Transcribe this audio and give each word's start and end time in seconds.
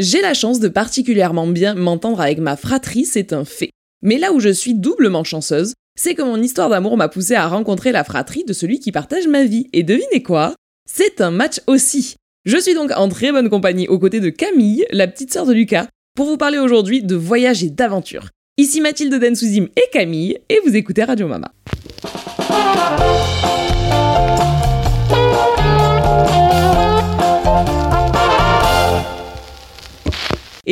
J'ai 0.00 0.22
la 0.22 0.32
chance 0.32 0.60
de 0.60 0.68
particulièrement 0.68 1.46
bien 1.46 1.74
m'entendre 1.74 2.22
avec 2.22 2.38
ma 2.38 2.56
fratrie, 2.56 3.04
c'est 3.04 3.34
un 3.34 3.44
fait. 3.44 3.68
Mais 4.00 4.16
là 4.16 4.32
où 4.32 4.40
je 4.40 4.48
suis 4.48 4.72
doublement 4.72 5.24
chanceuse, 5.24 5.74
c'est 5.94 6.14
que 6.14 6.22
mon 6.22 6.40
histoire 6.40 6.70
d'amour 6.70 6.96
m'a 6.96 7.10
poussé 7.10 7.34
à 7.34 7.46
rencontrer 7.46 7.92
la 7.92 8.02
fratrie 8.02 8.44
de 8.44 8.54
celui 8.54 8.80
qui 8.80 8.92
partage 8.92 9.28
ma 9.28 9.44
vie. 9.44 9.66
Et 9.74 9.82
devinez 9.82 10.22
quoi? 10.22 10.54
C'est 10.90 11.20
un 11.20 11.30
match 11.30 11.60
aussi. 11.66 12.14
Je 12.46 12.56
suis 12.56 12.72
donc 12.72 12.92
en 12.96 13.10
très 13.10 13.30
bonne 13.30 13.50
compagnie 13.50 13.88
aux 13.88 13.98
côtés 13.98 14.20
de 14.20 14.30
Camille, 14.30 14.86
la 14.90 15.06
petite 15.06 15.34
sœur 15.34 15.44
de 15.44 15.52
Lucas, 15.52 15.86
pour 16.16 16.24
vous 16.24 16.38
parler 16.38 16.56
aujourd'hui 16.56 17.02
de 17.02 17.14
voyage 17.14 17.62
et 17.62 17.68
d'aventure. 17.68 18.30
Ici 18.56 18.80
Mathilde 18.80 19.12
Densouzim 19.12 19.68
et 19.76 19.90
Camille, 19.92 20.38
et 20.48 20.60
vous 20.64 20.76
écoutez 20.76 21.04
Radio 21.04 21.28
Mama. 21.28 21.52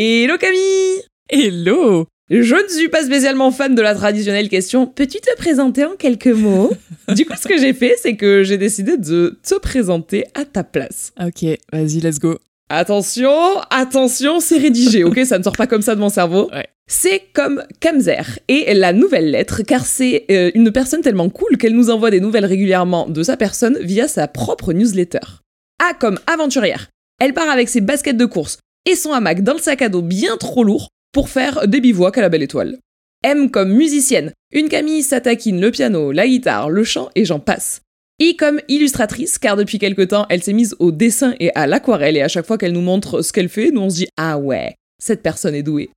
Hello 0.00 0.38
Camille 0.38 1.02
Hello 1.28 2.06
Je 2.30 2.54
ne 2.54 2.68
suis 2.68 2.88
pas 2.88 3.02
spécialement 3.02 3.50
fan 3.50 3.74
de 3.74 3.82
la 3.82 3.96
traditionnelle 3.96 4.48
question 4.48 4.86
Peux-tu 4.86 5.18
te 5.18 5.36
présenter 5.36 5.84
en 5.84 5.96
quelques 5.96 6.28
mots? 6.28 6.70
Du 7.16 7.24
coup, 7.26 7.34
ce 7.36 7.48
que 7.48 7.58
j'ai 7.58 7.72
fait, 7.72 7.96
c'est 8.00 8.14
que 8.14 8.44
j'ai 8.44 8.58
décidé 8.58 8.96
de 8.96 9.40
te 9.42 9.58
présenter 9.58 10.24
à 10.34 10.44
ta 10.44 10.62
place. 10.62 11.12
Ok, 11.20 11.42
vas-y, 11.72 11.98
let's 11.98 12.20
go. 12.20 12.38
Attention, 12.68 13.58
attention, 13.70 14.38
c'est 14.38 14.58
rédigé, 14.58 15.02
ok? 15.02 15.18
Ça 15.24 15.36
ne 15.36 15.42
sort 15.42 15.56
pas 15.56 15.66
comme 15.66 15.82
ça 15.82 15.96
de 15.96 16.00
mon 16.00 16.10
cerveau. 16.10 16.48
Ouais. 16.52 16.68
C'est 16.86 17.22
comme 17.32 17.64
Kamzer 17.80 18.38
et 18.46 18.72
la 18.74 18.92
nouvelle 18.92 19.32
lettre, 19.32 19.62
car 19.62 19.84
c'est 19.84 20.26
euh, 20.30 20.52
une 20.54 20.70
personne 20.70 21.00
tellement 21.00 21.28
cool 21.28 21.56
qu'elle 21.56 21.74
nous 21.74 21.90
envoie 21.90 22.12
des 22.12 22.20
nouvelles 22.20 22.46
régulièrement 22.46 23.08
de 23.08 23.24
sa 23.24 23.36
personne 23.36 23.76
via 23.80 24.06
sa 24.06 24.28
propre 24.28 24.72
newsletter. 24.72 25.42
A 25.84 25.92
comme 25.94 26.20
aventurière. 26.32 26.88
Elle 27.20 27.34
part 27.34 27.50
avec 27.50 27.68
ses 27.68 27.80
baskets 27.80 28.16
de 28.16 28.26
course 28.26 28.58
et 28.86 28.94
son 28.94 29.12
hamac 29.12 29.42
dans 29.42 29.54
le 29.54 29.60
sac 29.60 29.82
à 29.82 29.88
dos 29.88 30.02
bien 30.02 30.36
trop 30.36 30.64
lourd 30.64 30.88
pour 31.12 31.28
faire 31.28 31.66
des 31.66 31.80
bivouacs 31.80 32.18
à 32.18 32.22
la 32.22 32.28
belle 32.28 32.42
étoile. 32.42 32.78
M 33.24 33.50
comme 33.50 33.72
musicienne. 33.72 34.32
Une 34.52 34.68
Camille 34.68 35.02
s'attaquine 35.02 35.60
le 35.60 35.70
piano, 35.70 36.12
la 36.12 36.26
guitare, 36.26 36.70
le 36.70 36.84
chant 36.84 37.10
et 37.14 37.24
j'en 37.24 37.40
passe. 37.40 37.82
I 38.20 38.36
comme 38.36 38.60
illustratrice, 38.68 39.38
car 39.38 39.56
depuis 39.56 39.78
quelque 39.78 40.02
temps, 40.02 40.26
elle 40.28 40.42
s'est 40.42 40.52
mise 40.52 40.74
au 40.78 40.90
dessin 40.90 41.34
et 41.38 41.50
à 41.54 41.66
l'aquarelle, 41.66 42.16
et 42.16 42.22
à 42.22 42.28
chaque 42.28 42.46
fois 42.46 42.58
qu'elle 42.58 42.72
nous 42.72 42.80
montre 42.80 43.22
ce 43.22 43.32
qu'elle 43.32 43.48
fait, 43.48 43.70
nous 43.70 43.82
on 43.82 43.90
se 43.90 43.96
dit 43.96 44.08
Ah 44.16 44.38
ouais, 44.38 44.74
cette 44.98 45.22
personne 45.22 45.54
est 45.54 45.62
douée. 45.62 45.90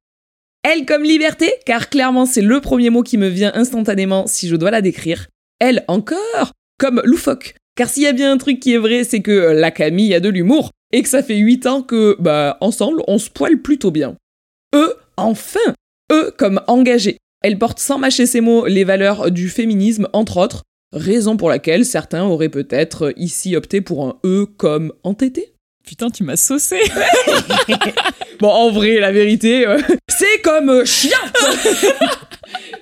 Elle 0.63 0.85
comme 0.85 1.03
liberté, 1.03 1.51
car 1.65 1.89
clairement 1.89 2.27
c'est 2.27 2.41
le 2.41 2.61
premier 2.61 2.91
mot 2.91 3.01
qui 3.01 3.17
me 3.17 3.27
vient 3.27 3.51
instantanément 3.55 4.27
si 4.27 4.47
je 4.47 4.55
dois 4.55 4.69
la 4.69 4.81
décrire. 4.81 5.27
Elle 5.59 5.83
encore 5.87 6.51
comme 6.77 7.01
loufoque, 7.03 7.55
car 7.75 7.89
s'il 7.89 8.03
y 8.03 8.07
a 8.07 8.13
bien 8.13 8.31
un 8.31 8.37
truc 8.37 8.59
qui 8.59 8.73
est 8.73 8.77
vrai, 8.77 9.03
c'est 9.03 9.21
que 9.21 9.31
la 9.31 9.71
Camille 9.71 10.13
a 10.13 10.19
de 10.19 10.29
l'humour, 10.29 10.71
et 10.91 11.01
que 11.01 11.09
ça 11.09 11.23
fait 11.23 11.37
8 11.37 11.65
ans 11.67 11.81
que, 11.81 12.15
bah, 12.19 12.57
ensemble, 12.61 13.01
on 13.07 13.17
se 13.17 13.29
poile 13.29 13.61
plutôt 13.61 13.91
bien. 13.91 14.15
E, 14.75 14.95
enfin 15.17 15.59
E 16.11 16.31
comme 16.37 16.61
engagée. 16.67 17.17
Elle 17.41 17.57
porte 17.57 17.79
sans 17.79 17.97
mâcher 17.97 18.25
ses 18.25 18.41
mots 18.41 18.65
les 18.67 18.83
valeurs 18.83 19.31
du 19.31 19.49
féminisme, 19.49 20.07
entre 20.13 20.37
autres, 20.37 20.63
raison 20.93 21.37
pour 21.37 21.49
laquelle 21.49 21.85
certains 21.85 22.23
auraient 22.23 22.49
peut-être 22.49 23.13
ici 23.17 23.55
opté 23.55 23.81
pour 23.81 24.05
un 24.05 24.19
E 24.25 24.45
comme 24.57 24.93
entêté. 25.03 25.53
Putain, 25.85 26.09
tu 26.09 26.23
m'as 26.23 26.35
saucé 26.37 26.79
Bon, 28.39 28.49
en 28.49 28.71
vrai, 28.71 28.99
la 28.99 29.11
vérité, 29.11 29.67
euh, 29.67 29.79
c'est 30.07 30.41
comme 30.43 30.69
euh, 30.69 30.85
chien 30.85 31.17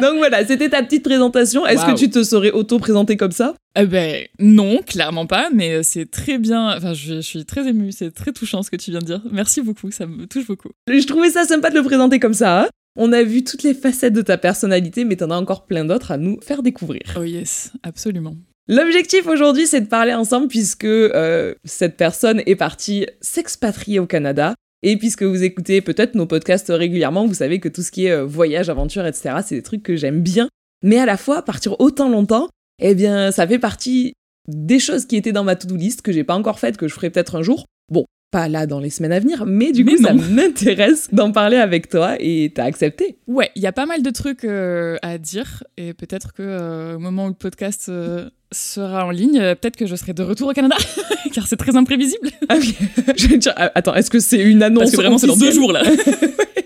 Donc 0.00 0.16
voilà, 0.18 0.44
c'était 0.46 0.68
ta 0.68 0.82
petite 0.82 1.04
présentation. 1.04 1.66
Est-ce 1.66 1.86
que 1.86 1.96
tu 1.96 2.10
te 2.10 2.22
serais 2.24 2.50
auto-présenté 2.50 3.16
comme 3.16 3.32
ça? 3.32 3.54
Eh 3.78 3.84
ben, 3.86 4.26
non, 4.38 4.80
clairement 4.86 5.26
pas, 5.26 5.50
mais 5.52 5.74
euh, 5.74 5.80
c'est 5.82 6.10
très 6.10 6.38
bien. 6.38 6.76
Enfin, 6.76 6.94
je, 6.94 7.16
je 7.16 7.20
suis 7.20 7.44
très 7.44 7.68
émue, 7.68 7.92
c'est 7.92 8.10
très 8.12 8.32
touchant 8.32 8.62
ce 8.62 8.70
que 8.70 8.76
tu 8.76 8.90
viens 8.90 9.00
de 9.00 9.04
dire. 9.06 9.22
Merci 9.30 9.60
beaucoup, 9.60 9.90
ça 9.90 10.06
me 10.06 10.26
touche 10.26 10.46
beaucoup. 10.46 10.70
Je 10.88 11.06
trouvais 11.06 11.30
ça 11.30 11.44
sympa 11.44 11.70
de 11.70 11.76
le 11.76 11.82
présenter 11.82 12.18
comme 12.18 12.34
ça. 12.34 12.62
hein. 12.62 12.68
On 12.98 13.12
a 13.12 13.22
vu 13.22 13.44
toutes 13.44 13.62
les 13.62 13.74
facettes 13.74 14.14
de 14.14 14.22
ta 14.22 14.38
personnalité, 14.38 15.04
mais 15.04 15.16
t'en 15.16 15.30
as 15.30 15.36
encore 15.36 15.66
plein 15.66 15.84
d'autres 15.84 16.12
à 16.12 16.16
nous 16.16 16.40
faire 16.40 16.62
découvrir. 16.62 17.02
Oh 17.18 17.22
yes, 17.24 17.72
absolument. 17.82 18.34
L'objectif 18.68 19.28
aujourd'hui, 19.28 19.66
c'est 19.66 19.80
de 19.80 19.86
parler 19.86 20.12
ensemble 20.12 20.48
puisque 20.48 20.84
euh, 20.84 21.54
cette 21.64 21.96
personne 21.96 22.42
est 22.46 22.56
partie 22.56 23.06
s'expatrier 23.20 24.00
au 24.00 24.06
Canada. 24.06 24.54
Et 24.82 24.96
puisque 24.96 25.22
vous 25.22 25.42
écoutez 25.42 25.80
peut-être 25.80 26.14
nos 26.14 26.26
podcasts 26.26 26.68
régulièrement, 26.68 27.26
vous 27.26 27.34
savez 27.34 27.60
que 27.60 27.68
tout 27.68 27.82
ce 27.82 27.90
qui 27.90 28.06
est 28.06 28.12
euh, 28.12 28.24
voyage, 28.24 28.68
aventure, 28.68 29.06
etc., 29.06 29.36
c'est 29.44 29.54
des 29.54 29.62
trucs 29.62 29.82
que 29.82 29.96
j'aime 29.96 30.20
bien. 30.20 30.48
Mais 30.82 30.98
à 30.98 31.06
la 31.06 31.16
fois, 31.16 31.42
partir 31.42 31.80
autant 31.80 32.08
longtemps, 32.08 32.48
eh 32.80 32.94
bien, 32.94 33.30
ça 33.30 33.46
fait 33.46 33.58
partie 33.58 34.12
des 34.48 34.78
choses 34.78 35.06
qui 35.06 35.16
étaient 35.16 35.32
dans 35.32 35.44
ma 35.44 35.56
to-do 35.56 35.76
list 35.76 36.02
que 36.02 36.12
j'ai 36.12 36.24
pas 36.24 36.34
encore 36.34 36.58
faites, 36.58 36.76
que 36.76 36.88
je 36.88 36.94
ferai 36.94 37.10
peut-être 37.10 37.36
un 37.36 37.42
jour. 37.42 37.66
Bon, 37.90 38.04
pas 38.30 38.48
là 38.48 38.66
dans 38.66 38.80
les 38.80 38.90
semaines 38.90 39.12
à 39.12 39.20
venir, 39.20 39.44
mais 39.46 39.72
du 39.72 39.84
Mais 39.84 39.94
coup, 39.94 40.02
ça 40.02 40.12
m'intéresse 40.12 41.08
d'en 41.12 41.32
parler 41.32 41.56
avec 41.56 41.88
toi 41.88 42.16
et 42.18 42.52
t'as 42.54 42.64
accepté. 42.64 43.18
Ouais, 43.26 43.50
il 43.54 43.62
y 43.62 43.66
a 43.66 43.72
pas 43.72 43.86
mal 43.86 44.02
de 44.02 44.10
trucs 44.10 44.44
euh, 44.44 44.96
à 45.02 45.18
dire, 45.18 45.62
et 45.76 45.94
peut-être 45.94 46.32
que 46.32 46.42
euh, 46.42 46.96
au 46.96 46.98
moment 46.98 47.26
où 47.26 47.28
le 47.28 47.34
podcast 47.34 47.86
euh, 47.88 48.28
sera 48.52 49.06
en 49.06 49.10
ligne, 49.10 49.38
peut-être 49.38 49.76
que 49.76 49.86
je 49.86 49.94
serai 49.96 50.12
de 50.12 50.22
retour 50.22 50.48
au 50.48 50.52
Canada, 50.52 50.76
car 51.32 51.46
c'est 51.46 51.56
très 51.56 51.76
imprévisible. 51.76 52.30
Ah 52.48 52.56
oui. 52.58 52.74
je 53.16 53.28
vais 53.28 53.38
dire, 53.38 53.54
attends, 53.56 53.94
est-ce 53.94 54.10
que 54.10 54.20
c'est 54.20 54.40
une 54.42 54.62
annonce 54.62 54.84
Parce 54.84 54.92
que 54.92 54.96
vraiment, 54.96 55.18
c'est 55.18 55.26
dans 55.28 55.36
deux 55.36 55.52
jours 55.52 55.72
là. 55.72 55.82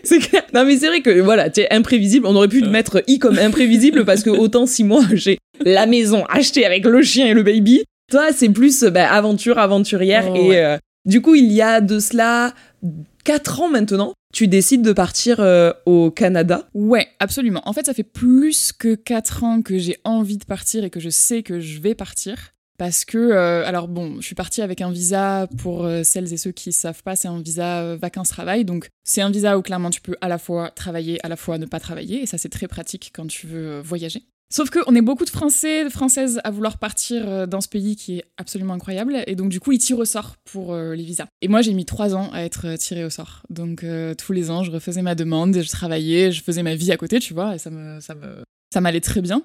C'est 0.03 0.19
clair. 0.19 0.42
Non, 0.54 0.65
mais 0.65 0.78
c'est 0.78 0.87
vrai 0.87 1.03
que 1.03 1.21
voilà, 1.21 1.50
tu 1.50 1.60
es 1.60 1.72
imprévisible. 1.72 2.27
On 2.27 2.34
aurait 2.34 2.48
pu 2.48 2.62
te 2.62 2.69
mettre 2.69 3.03
I 3.06 3.19
comme 3.19 3.38
imprévisible 3.38 4.06
parce 4.06 4.22
que 4.22 4.31
autant 4.31 4.65
si 4.66 4.82
moi 4.82 5.03
j'ai 5.12 5.38
la 5.62 5.84
maison 5.87 6.25
achetée 6.31 6.65
avec 6.65 6.87
le 6.87 7.03
chien 7.03 7.27
et 7.27 7.34
le 7.34 7.42
baby, 7.42 7.84
toi 8.10 8.32
c'est 8.32 8.48
plus 8.48 8.82
bah, 8.84 9.12
aventure, 9.12 9.59
aventurière. 9.59 10.25
Oh, 10.31 10.37
et 10.37 10.48
ouais. 10.48 10.65
euh, 10.65 10.78
du 11.04 11.22
coup, 11.22 11.34
il 11.34 11.50
y 11.52 11.62
a 11.62 11.80
de 11.80 11.98
cela 11.98 12.54
4 13.24 13.60
ans 13.60 13.68
maintenant, 13.68 14.12
tu 14.32 14.48
décides 14.48 14.82
de 14.82 14.92
partir 14.92 15.40
euh, 15.40 15.72
au 15.86 16.10
Canada. 16.10 16.68
Ouais, 16.74 17.08
absolument. 17.18 17.62
En 17.64 17.72
fait, 17.72 17.86
ça 17.86 17.94
fait 17.94 18.02
plus 18.02 18.72
que 18.72 18.94
4 18.94 19.44
ans 19.44 19.62
que 19.62 19.78
j'ai 19.78 19.98
envie 20.04 20.38
de 20.38 20.44
partir 20.44 20.84
et 20.84 20.90
que 20.90 21.00
je 21.00 21.10
sais 21.10 21.42
que 21.42 21.60
je 21.60 21.80
vais 21.80 21.94
partir. 21.94 22.52
Parce 22.78 23.04
que, 23.04 23.18
euh, 23.18 23.66
alors 23.66 23.88
bon, 23.88 24.16
je 24.20 24.22
suis 24.22 24.34
partie 24.34 24.62
avec 24.62 24.80
un 24.80 24.90
visa, 24.90 25.46
pour 25.58 25.84
euh, 25.84 26.02
celles 26.02 26.32
et 26.32 26.38
ceux 26.38 26.52
qui 26.52 26.72
savent 26.72 27.02
pas, 27.02 27.14
c'est 27.14 27.28
un 27.28 27.38
visa 27.38 27.96
vacances-travail. 27.96 28.64
Donc, 28.64 28.88
c'est 29.04 29.20
un 29.20 29.30
visa 29.30 29.58
où 29.58 29.62
clairement 29.62 29.90
tu 29.90 30.00
peux 30.00 30.16
à 30.22 30.28
la 30.28 30.38
fois 30.38 30.70
travailler, 30.70 31.18
à 31.22 31.28
la 31.28 31.36
fois 31.36 31.58
ne 31.58 31.66
pas 31.66 31.78
travailler. 31.78 32.22
Et 32.22 32.26
ça, 32.26 32.38
c'est 32.38 32.48
très 32.48 32.68
pratique 32.68 33.10
quand 33.14 33.26
tu 33.26 33.46
veux 33.46 33.80
voyager. 33.80 34.22
Sauf 34.52 34.68
qu'on 34.70 34.94
est 34.96 35.00
beaucoup 35.00 35.24
de 35.24 35.30
Français, 35.30 35.84
de 35.84 35.90
Françaises 35.90 36.40
à 36.42 36.50
vouloir 36.50 36.78
partir 36.78 37.28
euh, 37.28 37.46
dans 37.46 37.60
ce 37.60 37.68
pays 37.68 37.94
qui 37.94 38.18
est 38.18 38.24
absolument 38.36 38.74
incroyable. 38.74 39.22
Et 39.28 39.36
donc, 39.36 39.48
du 39.48 39.60
coup, 39.60 39.70
ils 39.70 39.78
tirent 39.78 40.00
au 40.00 40.04
sort 40.04 40.34
pour 40.44 40.74
euh, 40.74 40.94
les 40.94 41.04
visas. 41.04 41.26
Et 41.40 41.46
moi, 41.46 41.62
j'ai 41.62 41.72
mis 41.72 41.84
trois 41.84 42.16
ans 42.16 42.30
à 42.32 42.42
être 42.42 42.66
euh, 42.66 42.76
tirée 42.76 43.04
au 43.04 43.10
sort. 43.10 43.42
Donc, 43.48 43.84
euh, 43.84 44.14
tous 44.14 44.32
les 44.32 44.50
ans, 44.50 44.64
je 44.64 44.72
refaisais 44.72 45.02
ma 45.02 45.14
demande, 45.14 45.54
et 45.56 45.62
je 45.62 45.68
travaillais, 45.68 46.32
je 46.32 46.42
faisais 46.42 46.64
ma 46.64 46.74
vie 46.74 46.90
à 46.90 46.96
côté, 46.96 47.20
tu 47.20 47.32
vois, 47.32 47.54
et 47.54 47.58
ça 47.58 47.70
me, 47.70 48.00
ça 48.00 48.16
me, 48.16 48.42
ça 48.74 48.80
m'allait 48.80 49.00
très 49.00 49.20
bien. 49.20 49.42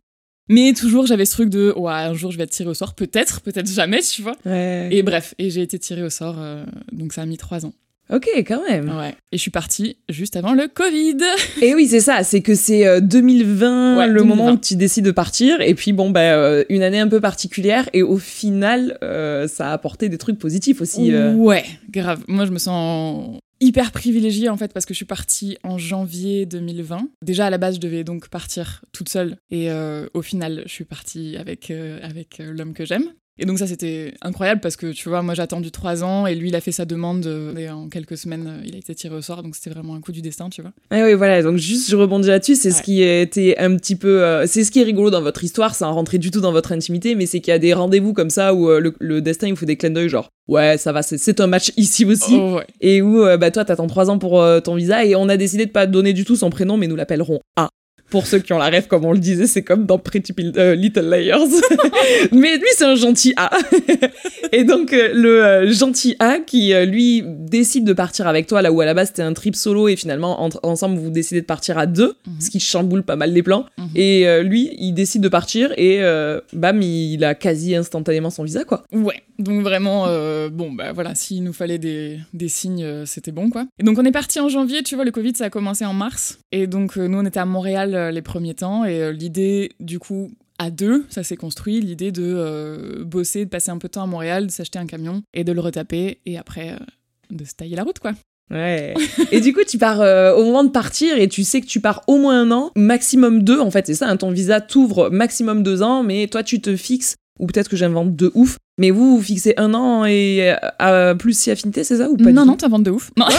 Mais 0.49 0.73
toujours, 0.73 1.07
j'avais 1.07 1.25
ce 1.25 1.31
truc 1.31 1.49
de, 1.49 1.73
ouais, 1.75 1.91
un 1.91 2.13
jour, 2.13 2.31
je 2.31 2.37
vais 2.37 2.43
être 2.43 2.51
tirée 2.51 2.69
au 2.69 2.75
sort, 2.75 2.93
peut-être, 2.93 3.41
peut-être 3.41 3.69
jamais, 3.69 4.01
tu 4.01 4.21
vois. 4.21 4.35
Ouais. 4.45 4.89
Et 4.91 5.01
bref, 5.01 5.33
et 5.39 5.49
j'ai 5.49 5.61
été 5.61 5.79
tirée 5.79 6.03
au 6.03 6.09
sort, 6.09 6.35
euh, 6.37 6.63
donc 6.91 7.13
ça 7.13 7.23
a 7.23 7.25
mis 7.25 7.37
trois 7.37 7.65
ans. 7.65 7.73
Ok, 8.13 8.27
quand 8.47 8.61
même. 8.69 8.89
Ouais. 8.95 9.15
Et 9.31 9.37
je 9.37 9.41
suis 9.41 9.51
partie 9.51 9.97
juste 10.09 10.35
avant 10.35 10.53
le 10.53 10.67
Covid. 10.67 11.17
Et 11.61 11.73
oui, 11.73 11.87
c'est 11.87 11.99
ça, 12.01 12.23
c'est 12.23 12.41
que 12.41 12.53
c'est 12.55 12.85
euh, 12.85 12.99
2020 12.99 13.97
Ouais, 13.97 14.07
le 14.07 14.19
2020. 14.19 14.35
moment 14.35 14.51
où 14.51 14.57
tu 14.57 14.75
décides 14.75 15.05
de 15.05 15.11
partir, 15.11 15.59
et 15.61 15.73
puis 15.73 15.91
bon, 15.93 16.09
bah, 16.11 16.21
euh, 16.35 16.63
une 16.69 16.83
année 16.83 16.99
un 16.99 17.07
peu 17.07 17.19
particulière, 17.19 17.89
et 17.93 18.03
au 18.03 18.17
final, 18.17 18.97
euh, 19.03 19.47
ça 19.47 19.69
a 19.69 19.73
apporté 19.73 20.07
des 20.09 20.17
trucs 20.17 20.37
positifs 20.37 20.81
aussi. 20.81 21.11
euh. 21.13 21.33
Ouais, 21.33 21.65
grave. 21.89 22.23
Moi, 22.27 22.45
je 22.45 22.51
me 22.51 22.59
sens 22.59 23.37
hyper 23.61 23.91
privilégiée 23.93 24.49
en 24.49 24.57
fait 24.57 24.73
parce 24.73 24.85
que 24.85 24.93
je 24.93 24.97
suis 24.97 25.05
partie 25.05 25.57
en 25.63 25.77
janvier 25.77 26.45
2020. 26.45 27.07
Déjà 27.23 27.45
à 27.45 27.49
la 27.49 27.57
base, 27.57 27.75
je 27.75 27.79
devais 27.79 28.03
donc 28.03 28.27
partir 28.27 28.83
toute 28.91 29.07
seule 29.07 29.37
et 29.49 29.71
euh, 29.71 30.07
au 30.13 30.21
final, 30.21 30.63
je 30.65 30.71
suis 30.71 30.83
partie 30.83 31.37
avec 31.37 31.71
euh, 31.71 31.97
avec 32.03 32.41
euh, 32.41 32.51
l'homme 32.51 32.73
que 32.73 32.85
j'aime. 32.85 33.05
Et 33.37 33.45
donc 33.45 33.59
ça 33.59 33.67
c'était 33.67 34.13
incroyable 34.21 34.61
parce 34.61 34.77
que 34.77 34.93
tu 34.93 35.09
vois, 35.09 35.21
moi 35.21 35.33
j'ai 35.33 35.41
attendu 35.41 35.69
trois 35.69 36.03
ans 36.05 36.25
et 36.25 36.35
lui 36.35 36.47
il 36.49 36.55
a 36.55 36.61
fait 36.61 36.71
sa 36.71 36.85
demande 36.85 37.25
euh, 37.25 37.53
et 37.57 37.69
en 37.69 37.89
quelques 37.89 38.17
semaines 38.17 38.47
euh, 38.47 38.65
il 38.65 38.75
a 38.75 38.77
été 38.77 38.95
tiré 38.95 39.13
au 39.13 39.21
sort 39.21 39.43
donc 39.43 39.55
c'était 39.57 39.71
vraiment 39.71 39.93
un 39.95 39.99
coup 39.99 40.13
du 40.13 40.21
destin, 40.21 40.49
tu 40.49 40.61
vois. 40.61 40.71
Ah 40.89 41.03
oui, 41.03 41.13
voilà, 41.15 41.43
donc 41.43 41.57
juste 41.57 41.89
je 41.89 41.97
rebondis 41.97 42.29
là-dessus, 42.29 42.55
c'est 42.55 42.71
ce 42.71 42.81
qui 42.81 43.01
était 43.03 43.57
un 43.57 43.75
petit 43.75 43.97
peu... 43.97 44.23
euh, 44.23 44.47
c'est 44.47 44.63
ce 44.63 44.71
qui 44.71 44.79
est 44.79 44.83
rigolo 44.83 45.09
dans 45.09 45.21
votre 45.21 45.43
histoire, 45.43 45.75
sans 45.75 45.93
rentrer 45.93 46.17
du 46.17 46.31
tout 46.31 46.39
dans 46.39 46.53
votre 46.53 46.71
intimité, 46.71 47.13
mais 47.15 47.25
c'est 47.25 47.41
qu'il 47.41 47.51
y 47.51 47.55
a 47.55 47.59
des 47.59 47.73
rendez-vous 47.73 48.13
comme 48.13 48.29
ça 48.29 48.53
où 48.53 48.69
euh, 48.69 48.79
le, 48.79 48.95
le 48.99 49.21
destin 49.21 49.47
il 49.47 49.51
vous 49.51 49.57
fait 49.57 49.65
des 49.65 49.75
clins 49.75 49.89
d'œil 49.89 50.07
genre 50.07 50.29
«Ouais, 50.47 50.77
ça 50.77 50.91
va, 50.93 51.01
c'est- 51.01 51.39
un 51.41 51.47
match 51.47 51.73
ici 51.75 52.05
aussi 52.05 52.35
Oh, 52.39 52.55
ouais. 52.55 52.67
Et 52.79 53.01
où 53.01 53.21
euh, 53.21 53.35
bah, 53.35 53.51
toi 53.51 53.65
t'attends 53.65 53.87
trois 53.87 54.09
ans 54.09 54.17
pour 54.19 54.41
euh, 54.41 54.61
ton 54.61 54.75
visa 54.75 55.03
et 55.03 55.15
on 55.15 55.27
a 55.27 55.35
décidé 55.35 55.65
de 55.65 55.71
pas 55.71 55.87
donner 55.87 56.13
du 56.13 56.23
tout 56.23 56.37
son 56.37 56.49
prénom 56.49 56.77
mais 56.77 56.87
nous 56.87 56.95
l'appellerons 56.95 57.41
A. 57.57 57.69
Pour 58.15 58.27
ceux 58.27 58.39
qui 58.39 58.53
ont 58.53 58.57
la 58.57 58.69
rêve, 58.69 58.87
comme 58.87 59.03
on 59.03 59.11
le 59.11 59.19
disait, 59.19 59.45
c'est 59.45 59.61
comme 59.61 59.85
dans 59.85 59.99
Pretty 59.99 60.33
euh, 60.55 60.73
Little 60.73 61.09
Liars. 61.09 61.49
Mais 62.31 62.55
lui, 62.55 62.67
c'est 62.77 62.85
un 62.85 62.95
gentil 62.95 63.33
A. 63.35 63.49
et 64.53 64.63
donc, 64.63 64.93
euh, 64.93 65.09
le 65.65 65.69
gentil 65.73 66.15
A 66.19 66.39
qui, 66.39 66.73
lui, 66.85 67.25
décide 67.25 67.83
de 67.83 67.91
partir 67.91 68.25
avec 68.25 68.47
toi 68.47 68.61
là 68.61 68.71
où 68.71 68.79
à 68.79 68.85
la 68.85 68.93
base 68.93 69.09
c'était 69.09 69.21
un 69.21 69.33
trip 69.33 69.53
solo 69.53 69.89
et 69.89 69.97
finalement, 69.97 70.49
ensemble, 70.63 70.97
vous 70.97 71.09
décidez 71.09 71.41
de 71.41 71.45
partir 71.45 71.77
à 71.77 71.87
deux, 71.87 72.15
mhm. 72.25 72.39
ce 72.39 72.49
qui 72.49 72.61
chamboule 72.61 73.03
pas 73.03 73.17
mal 73.17 73.33
les 73.33 73.43
plans. 73.43 73.65
Mhm. 73.77 73.89
Et 73.95 74.43
lui, 74.43 74.73
il 74.79 74.93
décide 74.93 75.21
de 75.21 75.27
partir 75.27 75.73
et 75.75 76.01
bam, 76.53 76.81
il 76.81 77.21
a 77.25 77.35
quasi 77.35 77.75
instantanément 77.75 78.29
son 78.29 78.45
visa, 78.45 78.63
quoi. 78.63 78.85
Ouais, 78.93 79.23
donc 79.39 79.61
vraiment, 79.61 80.07
bon, 80.47 80.71
bah 80.71 80.93
voilà, 80.93 81.15
s'il 81.15 81.43
nous 81.43 81.51
fallait 81.51 81.79
des, 81.79 82.19
des 82.33 82.47
signes, 82.47 83.03
c'était 83.05 83.33
bon, 83.33 83.49
quoi. 83.49 83.65
Et 83.77 83.83
donc, 83.83 83.99
on 83.99 84.05
est 84.05 84.13
parti 84.13 84.39
en 84.39 84.47
janvier, 84.47 84.83
tu 84.83 84.95
vois, 84.95 85.03
le 85.03 85.11
Covid, 85.11 85.33
ça 85.35 85.45
a 85.45 85.49
commencé 85.49 85.83
en 85.83 85.93
mars. 85.93 86.39
Et 86.53 86.65
donc, 86.65 86.95
nous, 86.95 87.17
on 87.17 87.25
était 87.25 87.41
à 87.41 87.45
Montréal 87.45 88.04
les 88.11 88.21
premiers 88.21 88.55
temps. 88.55 88.85
Et 88.85 89.11
l'idée, 89.13 89.71
du 89.79 89.99
coup, 89.99 90.31
à 90.57 90.69
deux, 90.69 91.05
ça 91.09 91.23
s'est 91.23 91.35
construit, 91.35 91.81
l'idée 91.81 92.11
de 92.11 93.03
bosser, 93.05 93.45
de 93.45 93.49
passer 93.49 93.71
un 93.71 93.77
peu 93.77 93.87
de 93.87 93.93
temps 93.93 94.03
à 94.03 94.07
Montréal, 94.07 94.47
de 94.47 94.51
s'acheter 94.51 94.79
un 94.79 94.85
camion 94.85 95.21
et 95.33 95.43
de 95.43 95.51
le 95.51 95.61
retaper. 95.61 96.19
Et 96.25 96.37
après, 96.37 96.77
de 97.29 97.43
se 97.45 97.53
tailler 97.53 97.75
la 97.75 97.83
route, 97.83 97.99
quoi. 97.99 98.13
Ouais. 98.51 98.93
et 99.31 99.41
du 99.41 99.53
coup, 99.53 99.63
tu 99.67 99.77
pars 99.77 99.99
au 100.37 100.43
moment 100.43 100.63
de 100.63 100.69
partir 100.69 101.17
et 101.17 101.27
tu 101.27 101.43
sais 101.43 101.61
que 101.61 101.65
tu 101.65 101.81
pars 101.81 102.03
au 102.07 102.17
moins 102.17 102.41
un 102.41 102.51
an, 102.51 102.71
maximum 102.75 103.43
deux. 103.43 103.59
En 103.59 103.71
fait, 103.71 103.87
c'est 103.87 103.95
ça, 103.95 104.07
hein, 104.07 104.17
ton 104.17 104.31
visa 104.31 104.61
t'ouvre 104.61 105.09
maximum 105.09 105.63
deux 105.63 105.81
ans, 105.81 106.03
mais 106.03 106.27
toi, 106.27 106.43
tu 106.43 106.61
te 106.61 106.75
fixes, 106.75 107.15
ou 107.39 107.47
peut-être 107.47 107.69
que 107.69 107.77
j'invente 107.77 108.15
de 108.15 108.31
ouf, 108.33 108.57
mais 108.77 108.91
vous, 108.91 109.17
vous 109.17 109.23
fixez 109.23 109.53
un 109.57 109.73
an 109.73 110.05
et 110.05 110.53
à 110.79 111.15
plus 111.15 111.37
si 111.37 111.51
affinité, 111.51 111.83
c'est 111.83 111.97
ça 111.97 112.09
ou 112.09 112.17
pas 112.17 112.31
Non, 112.31 112.45
non, 112.45 112.55
t'inventes 112.55 112.83
de 112.83 112.91
ouf. 112.91 113.11
Non. 113.17 113.25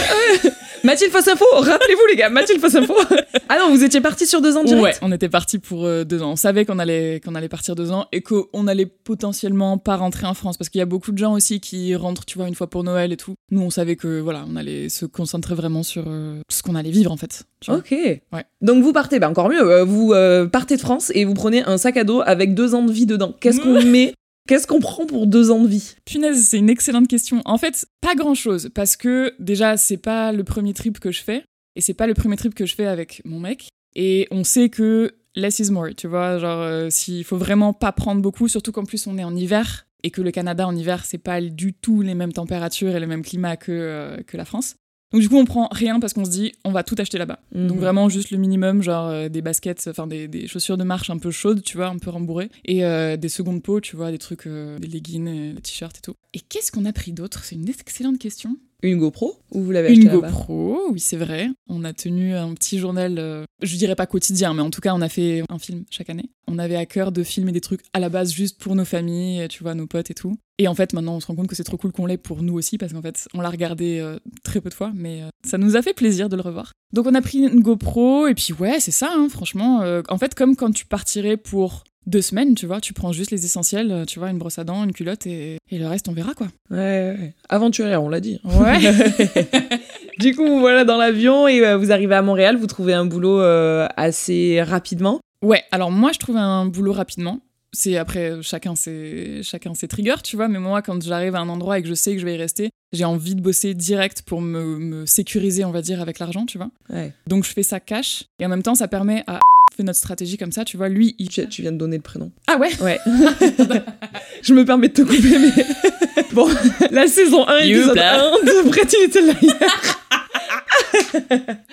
Mathilde 0.84 1.10
Fausse 1.10 1.26
Info, 1.28 1.44
rappelez-vous 1.52 2.06
les 2.10 2.16
gars, 2.16 2.28
Mathilde 2.28 2.60
Fausse 2.60 2.76
Info. 2.76 2.94
ah 3.48 3.58
non, 3.58 3.70
vous 3.70 3.82
étiez 3.82 4.00
parti 4.00 4.26
sur 4.26 4.40
deux 4.40 4.56
ans 4.56 4.62
direct 4.62 4.84
Ouais, 4.84 4.94
on 5.02 5.10
était 5.10 5.28
parti 5.28 5.58
pour 5.58 5.84
euh, 5.84 6.04
deux 6.04 6.22
ans. 6.22 6.32
On 6.32 6.36
savait 6.36 6.64
qu'on 6.64 6.78
allait, 6.78 7.20
qu'on 7.24 7.34
allait 7.34 7.48
partir 7.48 7.74
deux 7.74 7.90
ans 7.90 8.06
et 8.12 8.20
qu'on 8.20 8.66
allait 8.66 8.86
potentiellement 8.86 9.78
pas 9.78 9.96
rentrer 9.96 10.26
en 10.26 10.34
France 10.34 10.56
parce 10.56 10.68
qu'il 10.68 10.78
y 10.78 10.82
a 10.82 10.86
beaucoup 10.86 11.12
de 11.12 11.18
gens 11.18 11.34
aussi 11.34 11.58
qui 11.60 11.94
rentrent, 11.96 12.24
tu 12.24 12.38
vois, 12.38 12.46
une 12.46 12.54
fois 12.54 12.68
pour 12.68 12.84
Noël 12.84 13.12
et 13.12 13.16
tout. 13.16 13.34
Nous, 13.50 13.62
on 13.62 13.70
savait 13.70 13.96
que 13.96 14.20
voilà, 14.20 14.44
on 14.48 14.54
allait 14.54 14.88
se 14.88 15.06
concentrer 15.06 15.54
vraiment 15.54 15.82
sur 15.82 16.04
euh, 16.06 16.40
ce 16.48 16.62
qu'on 16.62 16.74
allait 16.74 16.90
vivre 16.90 17.10
en 17.10 17.16
fait. 17.16 17.44
Ok. 17.68 17.90
Ouais. 17.90 18.44
Donc 18.60 18.84
vous 18.84 18.92
partez, 18.92 19.18
bah 19.18 19.28
encore 19.28 19.48
mieux, 19.48 19.60
euh, 19.60 19.84
vous 19.84 20.14
partez 20.50 20.76
de 20.76 20.80
France 20.80 21.10
et 21.14 21.24
vous 21.24 21.34
prenez 21.34 21.64
un 21.64 21.78
sac 21.78 21.96
à 21.96 22.04
dos 22.04 22.22
avec 22.24 22.54
deux 22.54 22.74
ans 22.74 22.84
de 22.84 22.92
vie 22.92 23.06
dedans. 23.06 23.34
Qu'est-ce 23.40 23.60
qu'on 23.62 23.82
met 23.82 24.14
Qu'est-ce 24.46 24.66
qu'on 24.66 24.80
prend 24.80 25.06
pour 25.06 25.26
deux 25.26 25.50
ans 25.50 25.60
de 25.60 25.68
vie? 25.68 25.96
Punaise, 26.04 26.46
c'est 26.48 26.58
une 26.58 26.70
excellente 26.70 27.08
question. 27.08 27.42
En 27.44 27.58
fait, 27.58 27.86
pas 28.00 28.14
grand-chose, 28.14 28.70
parce 28.74 28.96
que 28.96 29.34
déjà, 29.40 29.76
c'est 29.76 29.96
pas 29.96 30.30
le 30.32 30.44
premier 30.44 30.72
trip 30.72 31.00
que 31.00 31.10
je 31.10 31.22
fais, 31.22 31.44
et 31.74 31.80
c'est 31.80 31.94
pas 31.94 32.06
le 32.06 32.14
premier 32.14 32.36
trip 32.36 32.54
que 32.54 32.64
je 32.64 32.74
fais 32.74 32.86
avec 32.86 33.22
mon 33.24 33.40
mec. 33.40 33.68
Et 33.96 34.28
on 34.30 34.44
sait 34.44 34.68
que 34.68 35.14
less 35.34 35.58
is 35.58 35.70
more, 35.70 35.88
tu 35.96 36.06
vois, 36.06 36.38
genre 36.38 36.60
euh, 36.60 36.88
s'il 36.90 37.24
faut 37.24 37.36
vraiment 37.36 37.72
pas 37.72 37.92
prendre 37.92 38.22
beaucoup, 38.22 38.46
surtout 38.46 38.72
qu'en 38.72 38.84
plus 38.84 39.06
on 39.06 39.18
est 39.18 39.24
en 39.24 39.34
hiver 39.34 39.86
et 40.02 40.10
que 40.10 40.22
le 40.22 40.30
Canada 40.30 40.66
en 40.66 40.76
hiver 40.76 41.04
c'est 41.04 41.18
pas 41.18 41.40
du 41.40 41.72
tout 41.74 42.02
les 42.02 42.14
mêmes 42.14 42.32
températures 42.32 42.94
et 42.94 43.00
le 43.00 43.06
même 43.06 43.22
climat 43.22 43.56
que, 43.56 43.72
euh, 43.72 44.22
que 44.26 44.36
la 44.36 44.44
France. 44.44 44.76
Donc 45.12 45.20
du 45.20 45.28
coup, 45.28 45.36
on 45.36 45.44
prend 45.44 45.68
rien 45.70 46.00
parce 46.00 46.12
qu'on 46.12 46.24
se 46.24 46.30
dit, 46.30 46.52
on 46.64 46.72
va 46.72 46.82
tout 46.82 46.96
acheter 46.98 47.16
là-bas. 47.16 47.38
Donc 47.52 47.76
mhm. 47.76 47.78
vraiment 47.78 48.08
juste 48.08 48.30
le 48.30 48.38
minimum, 48.38 48.82
genre 48.82 49.08
euh, 49.08 49.28
des 49.28 49.40
baskets, 49.40 49.86
enfin 49.88 50.06
des, 50.06 50.48
chaussures 50.48 50.76
de 50.76 50.84
marche 50.84 51.10
un 51.10 51.18
peu 51.18 51.30
chaudes, 51.30 51.62
tu 51.62 51.76
vois, 51.76 51.86
un 51.86 51.98
peu 51.98 52.10
rembourrées, 52.10 52.50
et 52.64 52.84
euh, 52.84 53.16
des 53.16 53.28
secondes 53.28 53.62
peaux, 53.62 53.80
tu 53.80 53.96
vois, 53.96 54.10
des 54.10 54.18
trucs, 54.18 54.46
euh, 54.46 54.78
des 54.78 54.88
leggings, 54.88 55.54
des 55.54 55.60
t-shirts 55.60 55.98
et 55.98 56.00
tout. 56.00 56.14
Et 56.34 56.40
qu'est-ce 56.40 56.72
qu'on 56.72 56.84
a 56.84 56.92
pris 56.92 57.12
d'autre? 57.12 57.44
C'est 57.44 57.54
une 57.54 57.68
excellente 57.68 58.18
question. 58.18 58.56
Une 58.82 58.98
GoPro 58.98 59.36
Ou 59.52 59.62
vous 59.62 59.70
l'avez 59.70 59.88
acheté 59.88 60.02
Une 60.02 60.10
GoPro, 60.10 60.78
oui, 60.90 61.00
c'est 61.00 61.16
vrai. 61.16 61.48
On 61.68 61.84
a 61.84 61.92
tenu 61.92 62.34
un 62.34 62.52
petit 62.54 62.78
journal, 62.78 63.16
euh, 63.18 63.44
je 63.62 63.76
dirais 63.76 63.96
pas 63.96 64.06
quotidien, 64.06 64.54
mais 64.54 64.62
en 64.62 64.70
tout 64.70 64.80
cas, 64.80 64.94
on 64.94 65.00
a 65.00 65.08
fait 65.08 65.42
un 65.48 65.58
film 65.58 65.84
chaque 65.90 66.10
année. 66.10 66.30
On 66.46 66.58
avait 66.58 66.76
à 66.76 66.86
cœur 66.86 67.10
de 67.10 67.22
filmer 67.22 67.52
des 67.52 67.60
trucs 67.60 67.80
à 67.92 68.00
la 68.00 68.08
base 68.08 68.32
juste 68.32 68.58
pour 68.58 68.74
nos 68.74 68.84
familles, 68.84 69.48
tu 69.48 69.62
vois, 69.62 69.74
nos 69.74 69.86
potes 69.86 70.10
et 70.10 70.14
tout. 70.14 70.36
Et 70.58 70.68
en 70.68 70.74
fait, 70.74 70.92
maintenant, 70.92 71.16
on 71.16 71.20
se 71.20 71.26
rend 71.26 71.34
compte 71.34 71.48
que 71.48 71.56
c'est 71.56 71.64
trop 71.64 71.76
cool 71.76 71.92
qu'on 71.92 72.06
l'ait 72.06 72.18
pour 72.18 72.42
nous 72.42 72.54
aussi, 72.54 72.78
parce 72.78 72.92
qu'en 72.92 73.02
fait, 73.02 73.28
on 73.34 73.40
l'a 73.40 73.50
regardé 73.50 73.98
euh, 73.98 74.18
très 74.44 74.60
peu 74.60 74.68
de 74.68 74.74
fois, 74.74 74.92
mais 74.94 75.22
euh, 75.22 75.28
ça 75.46 75.58
nous 75.58 75.76
a 75.76 75.82
fait 75.82 75.94
plaisir 75.94 76.28
de 76.28 76.36
le 76.36 76.42
revoir. 76.42 76.72
Donc, 76.92 77.06
on 77.06 77.14
a 77.14 77.22
pris 77.22 77.38
une 77.38 77.60
GoPro, 77.60 78.26
et 78.26 78.34
puis 78.34 78.52
ouais, 78.52 78.78
c'est 78.80 78.90
ça, 78.90 79.10
hein, 79.12 79.28
franchement. 79.28 79.82
en 80.08 80.18
fait, 80.18 80.34
comme 80.34 80.54
quand 80.54 80.70
tu 80.70 80.86
partirais 80.86 81.36
pour 81.36 81.84
deux 82.06 82.22
semaines, 82.22 82.54
tu 82.54 82.66
vois, 82.66 82.80
tu 82.80 82.92
prends 82.92 83.12
juste 83.12 83.30
les 83.30 83.44
essentiels, 83.44 83.90
euh, 83.90 84.04
tu 84.04 84.18
vois, 84.18 84.30
une 84.30 84.38
brosse 84.38 84.58
à 84.58 84.64
dents, 84.64 84.84
une 84.84 84.92
culotte 84.92 85.26
et, 85.26 85.58
le 85.70 85.86
reste, 85.86 86.08
on 86.08 86.12
verra 86.12 86.34
quoi. 86.34 86.46
Ouais, 86.70 87.16
ouais. 87.18 87.34
aventurière, 87.48 88.02
on 88.02 88.08
l'a 88.08 88.20
dit. 88.20 88.40
Ouais. 88.44 88.78
du 90.18 90.34
coup, 90.34 90.60
voilà 90.60 90.84
dans 90.84 90.96
l'avion 90.96 91.48
et 91.48 91.64
euh, 91.66 91.76
vous 91.76 91.92
arrivez 91.92 92.14
à 92.14 92.22
Montréal, 92.22 92.56
vous 92.56 92.66
trouvez 92.66 92.94
un 92.94 93.04
boulot 93.04 93.40
euh, 93.40 93.86
assez 93.96 94.62
rapidement? 94.62 95.20
Ouais, 95.42 95.62
alors 95.72 95.90
moi, 95.90 96.12
je 96.12 96.18
trouve 96.18 96.36
un 96.36 96.66
boulot 96.66 96.92
rapidement. 96.92 97.40
C'est 97.72 97.96
après, 97.96 98.40
chacun 98.40 98.74
ses, 98.74 99.42
chacun 99.42 99.74
ses 99.74 99.86
triggers, 99.86 100.22
tu 100.22 100.36
vois, 100.36 100.48
mais 100.48 100.58
moi, 100.58 100.80
quand 100.80 101.02
j'arrive 101.02 101.34
à 101.34 101.40
un 101.40 101.48
endroit 101.48 101.78
et 101.78 101.82
que 101.82 101.88
je 101.88 101.94
sais 101.94 102.14
que 102.14 102.20
je 102.20 102.24
vais 102.24 102.34
y 102.34 102.38
rester, 102.38 102.70
j'ai 102.92 103.04
envie 103.04 103.34
de 103.34 103.42
bosser 103.42 103.74
direct 103.74 104.22
pour 104.22 104.40
me, 104.40 104.78
me 104.78 105.04
sécuriser, 105.04 105.64
on 105.64 105.72
va 105.72 105.82
dire, 105.82 106.00
avec 106.00 106.18
l'argent, 106.18 106.46
tu 106.46 106.56
vois. 106.56 106.70
Ouais. 106.88 107.12
Donc, 107.26 107.44
je 107.44 107.50
fais 107.50 107.64
ça 107.64 107.80
cash 107.80 108.24
et 108.38 108.46
en 108.46 108.48
même 108.48 108.62
temps, 108.62 108.76
ça 108.76 108.88
permet 108.88 109.24
à 109.26 109.40
fait 109.76 109.82
notre 109.82 109.98
stratégie 109.98 110.38
comme 110.38 110.52
ça, 110.52 110.64
tu 110.64 110.76
vois. 110.76 110.88
Lui, 110.88 111.14
il... 111.18 111.28
Tu 111.28 111.62
viens 111.62 111.72
de 111.72 111.76
donner 111.76 111.96
le 111.96 112.02
prénom. 112.02 112.32
Ah 112.46 112.56
ouais? 112.56 112.70
Ouais. 112.80 112.98
je 114.42 114.54
me 114.54 114.64
permets 114.64 114.88
de 114.88 114.94
te 114.94 115.02
couper, 115.02 115.38
mais... 115.38 115.52
bon, 116.32 116.48
la 116.90 117.06
saison 117.06 117.46
1, 117.46 117.58
épisode 117.58 117.98
1 117.98 118.30
de 118.44 118.68
Pretty 118.70 118.96
Little 119.02 119.26
Liars. 119.26 120.02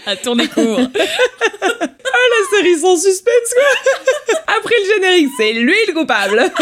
à 0.05 0.15
tourner 0.17 0.47
court. 0.47 0.79
ah, 0.79 0.97
la 0.99 2.57
série 2.57 2.77
sans 2.79 2.97
suspense, 2.97 3.53
quoi 3.53 3.63
Après 4.57 4.75
le 4.81 4.93
générique, 4.95 5.29
c'est 5.37 5.53
lui 5.53 5.75
le 5.87 5.93
coupable 5.93 6.51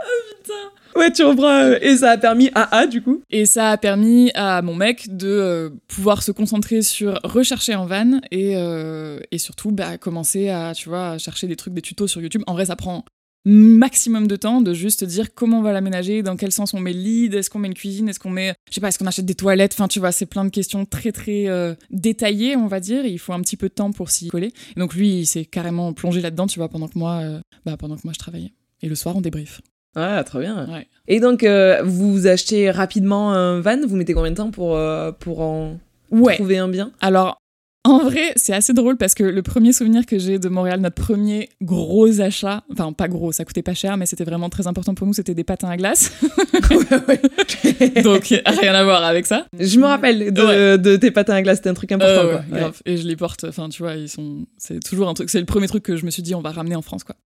Oh 0.00 0.20
putain 0.30 0.72
Ouais, 0.98 1.12
tu 1.12 1.22
reprends. 1.22 1.46
Euh, 1.46 1.78
et 1.80 1.96
ça 1.98 2.10
a 2.10 2.18
permis 2.18 2.50
à 2.56 2.76
A, 2.76 2.86
du 2.88 3.02
coup 3.02 3.22
Et 3.30 3.46
ça 3.46 3.70
a 3.70 3.76
permis 3.76 4.32
à 4.34 4.62
mon 4.62 4.74
mec 4.74 5.16
de 5.16 5.28
euh, 5.28 5.70
pouvoir 5.86 6.24
se 6.24 6.32
concentrer 6.32 6.82
sur 6.82 7.20
rechercher 7.22 7.76
en 7.76 7.86
van 7.86 8.20
et, 8.32 8.56
euh, 8.56 9.20
et 9.30 9.38
surtout 9.38 9.70
bah, 9.70 9.96
commencer 9.96 10.48
à, 10.48 10.72
tu 10.74 10.88
vois, 10.88 11.16
chercher 11.18 11.46
des 11.46 11.54
trucs, 11.54 11.72
des 11.72 11.82
tutos 11.82 12.08
sur 12.08 12.20
YouTube. 12.20 12.42
En 12.48 12.54
vrai, 12.54 12.66
ça 12.66 12.74
prend 12.74 13.04
maximum 13.44 14.26
de 14.26 14.34
temps 14.34 14.60
de 14.60 14.74
juste 14.74 15.04
dire 15.04 15.32
comment 15.34 15.60
on 15.60 15.62
va 15.62 15.72
l'aménager, 15.72 16.24
dans 16.24 16.34
quel 16.34 16.50
sens 16.50 16.74
on 16.74 16.80
met 16.80 16.92
le 16.92 16.98
lead, 16.98 17.34
est-ce 17.34 17.48
qu'on 17.48 17.60
met 17.60 17.68
une 17.68 17.74
cuisine, 17.74 18.08
est-ce 18.08 18.18
qu'on 18.18 18.30
met, 18.30 18.54
je 18.68 18.74
sais 18.74 18.80
pas, 18.80 18.88
est-ce 18.88 18.98
qu'on 18.98 19.06
achète 19.06 19.24
des 19.24 19.36
toilettes, 19.36 19.74
enfin 19.74 19.86
tu 19.86 20.00
vois, 20.00 20.10
c'est 20.10 20.26
plein 20.26 20.44
de 20.44 20.50
questions 20.50 20.84
très 20.84 21.12
très 21.12 21.46
détaillées, 21.88 22.56
on 22.56 22.66
va 22.66 22.80
dire, 22.80 23.06
il 23.06 23.18
faut 23.18 23.32
un 23.32 23.40
petit 23.40 23.56
peu 23.56 23.68
de 23.68 23.74
temps 23.74 23.92
pour 23.92 24.10
s'y 24.10 24.28
coller. 24.28 24.52
donc 24.76 24.94
lui, 24.94 25.20
il 25.20 25.26
s'est 25.26 25.44
carrément 25.46 25.92
plongé 25.94 26.20
là-dedans, 26.20 26.48
tu 26.48 26.58
vois, 26.58 26.68
pendant 26.68 26.88
que 26.88 26.98
moi, 26.98 27.22
bah, 27.64 27.76
pendant 27.78 27.96
que 27.96 28.02
moi 28.04 28.12
je 28.12 28.18
travaillais. 28.18 28.52
Et 28.82 28.88
le 28.88 28.96
soir, 28.96 29.16
on 29.16 29.22
débrief. 29.22 29.62
Ah, 29.98 30.24
très 30.24 30.40
bien. 30.40 30.66
Et 31.08 31.20
donc, 31.20 31.42
euh, 31.42 31.82
vous 31.84 32.26
achetez 32.26 32.70
rapidement 32.70 33.32
un 33.32 33.60
van 33.60 33.78
Vous 33.86 33.96
mettez 33.96 34.14
combien 34.14 34.30
de 34.30 34.36
temps 34.36 34.50
pour, 34.50 34.76
euh, 34.76 35.12
pour 35.12 35.40
en 35.40 35.78
trouver 36.34 36.58
un 36.58 36.68
bien? 36.68 36.92
Alors, 37.00 37.40
en 37.84 38.00
vrai, 38.00 38.32
c'est 38.36 38.52
assez 38.52 38.74
drôle 38.74 38.96
parce 38.98 39.14
que 39.14 39.24
le 39.24 39.40
premier 39.42 39.72
souvenir 39.72 40.04
que 40.04 40.18
j'ai 40.18 40.38
de 40.38 40.48
Montréal, 40.48 40.80
notre 40.80 41.02
premier 41.02 41.48
gros 41.62 42.20
achat, 42.20 42.62
enfin 42.70 42.92
pas 42.92 43.08
gros, 43.08 43.32
ça 43.32 43.44
coûtait 43.46 43.62
pas 43.62 43.72
cher, 43.72 43.96
mais 43.96 44.04
c'était 44.04 44.24
vraiment 44.24 44.50
très 44.50 44.66
important 44.66 44.94
pour 44.94 45.06
nous, 45.06 45.14
c'était 45.14 45.34
des 45.34 45.44
patins 45.44 45.70
à 45.70 45.76
glace. 45.78 46.12
Donc 48.04 48.24
rien 48.24 48.74
à 48.74 48.84
voir 48.84 49.04
avec 49.04 49.24
ça. 49.26 49.46
Je 49.58 49.78
me 49.78 49.86
rappelle 49.86 50.32
de, 50.32 50.96
tes 50.96 51.10
patins 51.10 51.34
à 51.34 51.42
glace, 51.42 51.58
c'était 51.58 51.70
un 51.70 51.74
truc 51.74 51.92
important. 51.92 52.26
Euh, 52.26 52.38
quoi. 52.50 52.72
Et 52.84 52.98
je 52.98 53.06
les 53.06 53.16
porte, 53.16 53.44
enfin 53.44 53.70
tu 53.70 53.82
vois, 53.82 53.94
ils 53.94 54.08
sont, 54.08 54.44
c'est 54.58 54.80
toujours 54.80 55.08
un 55.08 55.14
truc, 55.14 55.30
c'est 55.30 55.40
le 55.40 55.46
premier 55.46 55.68
truc 55.68 55.82
que 55.82 55.96
je 55.96 56.04
me 56.04 56.10
suis 56.10 56.22
dit, 56.22 56.34
on 56.34 56.42
va 56.42 56.50
ramener 56.50 56.76
en 56.76 56.82
France 56.82 57.04
quoi. 57.04 57.16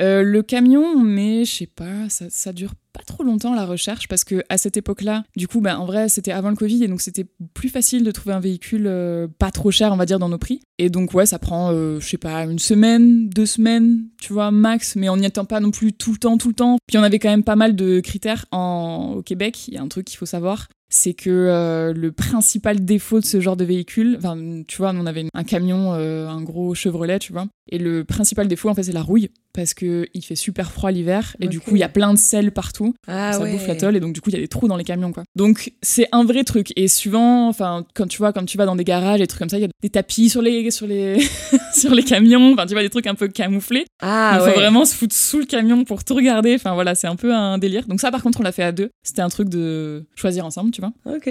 Euh, 0.00 0.22
le 0.22 0.42
camion, 0.42 0.98
mais 1.02 1.44
je 1.44 1.52
sais 1.56 1.66
pas, 1.66 2.08
ça, 2.08 2.26
ça, 2.30 2.52
dure 2.52 2.74
pas 2.92 3.02
trop 3.02 3.24
longtemps 3.24 3.54
la 3.54 3.66
recherche 3.66 4.08
parce 4.08 4.24
que 4.24 4.42
à 4.48 4.56
cette 4.56 4.76
époque-là, 4.76 5.24
du 5.36 5.48
coup, 5.48 5.60
ben, 5.60 5.76
en 5.76 5.86
vrai, 5.86 6.08
c'était 6.08 6.30
avant 6.30 6.50
le 6.50 6.56
Covid 6.56 6.84
et 6.84 6.88
donc 6.88 7.00
c'était 7.00 7.26
plus 7.54 7.68
facile 7.68 8.04
de 8.04 8.10
trouver 8.10 8.34
un 8.34 8.40
véhicule 8.40 8.86
euh, 8.86 9.26
pas 9.38 9.50
trop 9.50 9.70
cher, 9.70 9.92
on 9.92 9.96
va 9.96 10.06
dire, 10.06 10.18
dans 10.18 10.28
nos 10.28 10.38
prix. 10.38 10.60
Et 10.78 10.88
donc, 10.88 11.14
ouais, 11.14 11.26
ça 11.26 11.38
prend, 11.38 11.72
euh, 11.72 11.98
je 12.00 12.08
sais 12.08 12.18
pas, 12.18 12.44
une 12.44 12.58
semaine, 12.58 13.28
deux 13.28 13.46
semaines, 13.46 14.04
tu 14.20 14.32
vois, 14.32 14.50
max, 14.50 14.94
mais 14.94 15.08
on 15.08 15.16
n'y 15.16 15.26
attend 15.26 15.44
pas 15.44 15.60
non 15.60 15.70
plus 15.70 15.92
tout 15.92 16.12
le 16.12 16.18
temps, 16.18 16.38
tout 16.38 16.48
le 16.48 16.54
temps. 16.54 16.78
Puis 16.86 16.96
on 16.98 17.02
avait 17.02 17.18
quand 17.18 17.30
même 17.30 17.44
pas 17.44 17.56
mal 17.56 17.74
de 17.74 18.00
critères 18.00 18.46
en... 18.52 19.14
au 19.16 19.22
Québec. 19.22 19.66
Il 19.68 19.74
y 19.74 19.78
a 19.78 19.82
un 19.82 19.88
truc 19.88 20.06
qu'il 20.06 20.18
faut 20.18 20.26
savoir, 20.26 20.68
c'est 20.88 21.14
que 21.14 21.92
le 21.94 22.12
principal 22.12 22.84
défaut 22.84 23.20
de 23.20 23.24
ce 23.24 23.40
genre 23.40 23.56
de 23.56 23.64
véhicule, 23.64 24.16
enfin, 24.18 24.62
tu 24.66 24.78
vois, 24.78 24.92
on 24.94 25.06
avait 25.06 25.26
un 25.34 25.44
camion, 25.44 25.92
un 25.92 26.42
gros 26.42 26.74
Chevrolet, 26.74 27.18
tu 27.18 27.32
vois, 27.32 27.46
et 27.70 27.78
le 27.78 28.04
principal 28.04 28.48
défaut, 28.48 28.68
en 28.68 28.74
fait, 28.74 28.84
c'est 28.84 28.92
la 28.92 29.02
rouille, 29.02 29.30
parce 29.52 29.74
que 29.74 30.06
il 30.14 30.22
fait 30.22 30.36
super 30.36 30.72
froid 30.72 30.90
l'hiver, 30.90 31.36
et 31.40 31.48
du 31.48 31.60
coup, 31.60 31.72
il 31.76 31.78
y 31.78 31.82
a 31.82 31.88
plein 31.88 32.14
de 32.14 32.18
sel 32.18 32.50
partout. 32.52 32.94
Ah, 33.06 33.32
ça 33.32 33.44
bouffe 33.44 33.66
la 33.66 33.76
tôle, 33.76 33.96
et 33.96 34.00
donc, 34.00 34.14
du 34.14 34.20
coup, 34.20 34.30
il 34.30 34.34
y 34.34 34.38
a 34.38 34.40
des 34.40 34.48
trous 34.48 34.68
dans 34.68 34.76
les 34.76 34.84
camions, 34.84 35.12
quoi. 35.12 35.24
Donc, 35.36 35.72
c'est 35.82 36.08
un 36.12 36.24
vrai 36.24 36.44
truc. 36.44 36.72
Et 36.76 36.88
souvent, 36.88 37.48
enfin, 37.48 37.84
quand 37.94 38.06
tu 38.06 38.18
vois, 38.18 38.32
quand 38.32 38.44
tu 38.44 38.56
vas 38.56 38.64
dans 38.64 38.76
des 38.76 38.84
garages, 38.84 39.20
des 39.20 39.26
trucs 39.26 39.40
comme 39.40 39.48
ça, 39.48 39.58
il 39.58 39.62
y 39.62 39.66
a 39.66 39.68
des 39.82 39.90
tapis 39.90 40.30
sur 40.30 40.40
les, 40.40 40.70
sur 40.70 40.86
les, 40.86 41.18
sur 41.74 41.94
les 41.94 42.02
camions, 42.02 42.52
enfin, 42.54 42.66
tu 42.66 42.72
vois, 42.72 42.82
des 42.82 42.90
trucs 42.90 43.06
un 43.06 43.14
peu 43.14 43.28
camouflés. 43.28 43.84
Ah, 44.00 44.38
il 44.40 44.50
faut 44.50 44.58
vraiment 44.58 44.84
se 44.84 44.94
foutre 44.94 45.14
sous 45.14 45.40
le 45.40 45.46
camion 45.46 45.84
pour 45.84 46.04
tout 46.04 46.14
regarder. 46.14 46.54
Enfin, 46.54 46.72
voilà, 46.74 46.94
c'est 46.94 47.06
un 47.06 47.16
peu 47.16 47.34
un 47.34 47.58
délire. 47.58 47.86
Donc, 47.86 48.00
ça, 48.00 48.10
par 48.10 48.22
contre, 48.22 48.40
on 48.40 48.44
l'a 48.44 48.52
fait 48.52 48.62
à 48.62 48.72
deux. 48.72 48.90
C'était 49.02 49.22
un 49.22 49.28
truc 49.28 49.48
de 49.50 50.06
choisir 50.14 50.46
ensemble, 50.46 50.70
tu 50.70 50.77
vois. 50.80 50.92
Ok. 51.06 51.30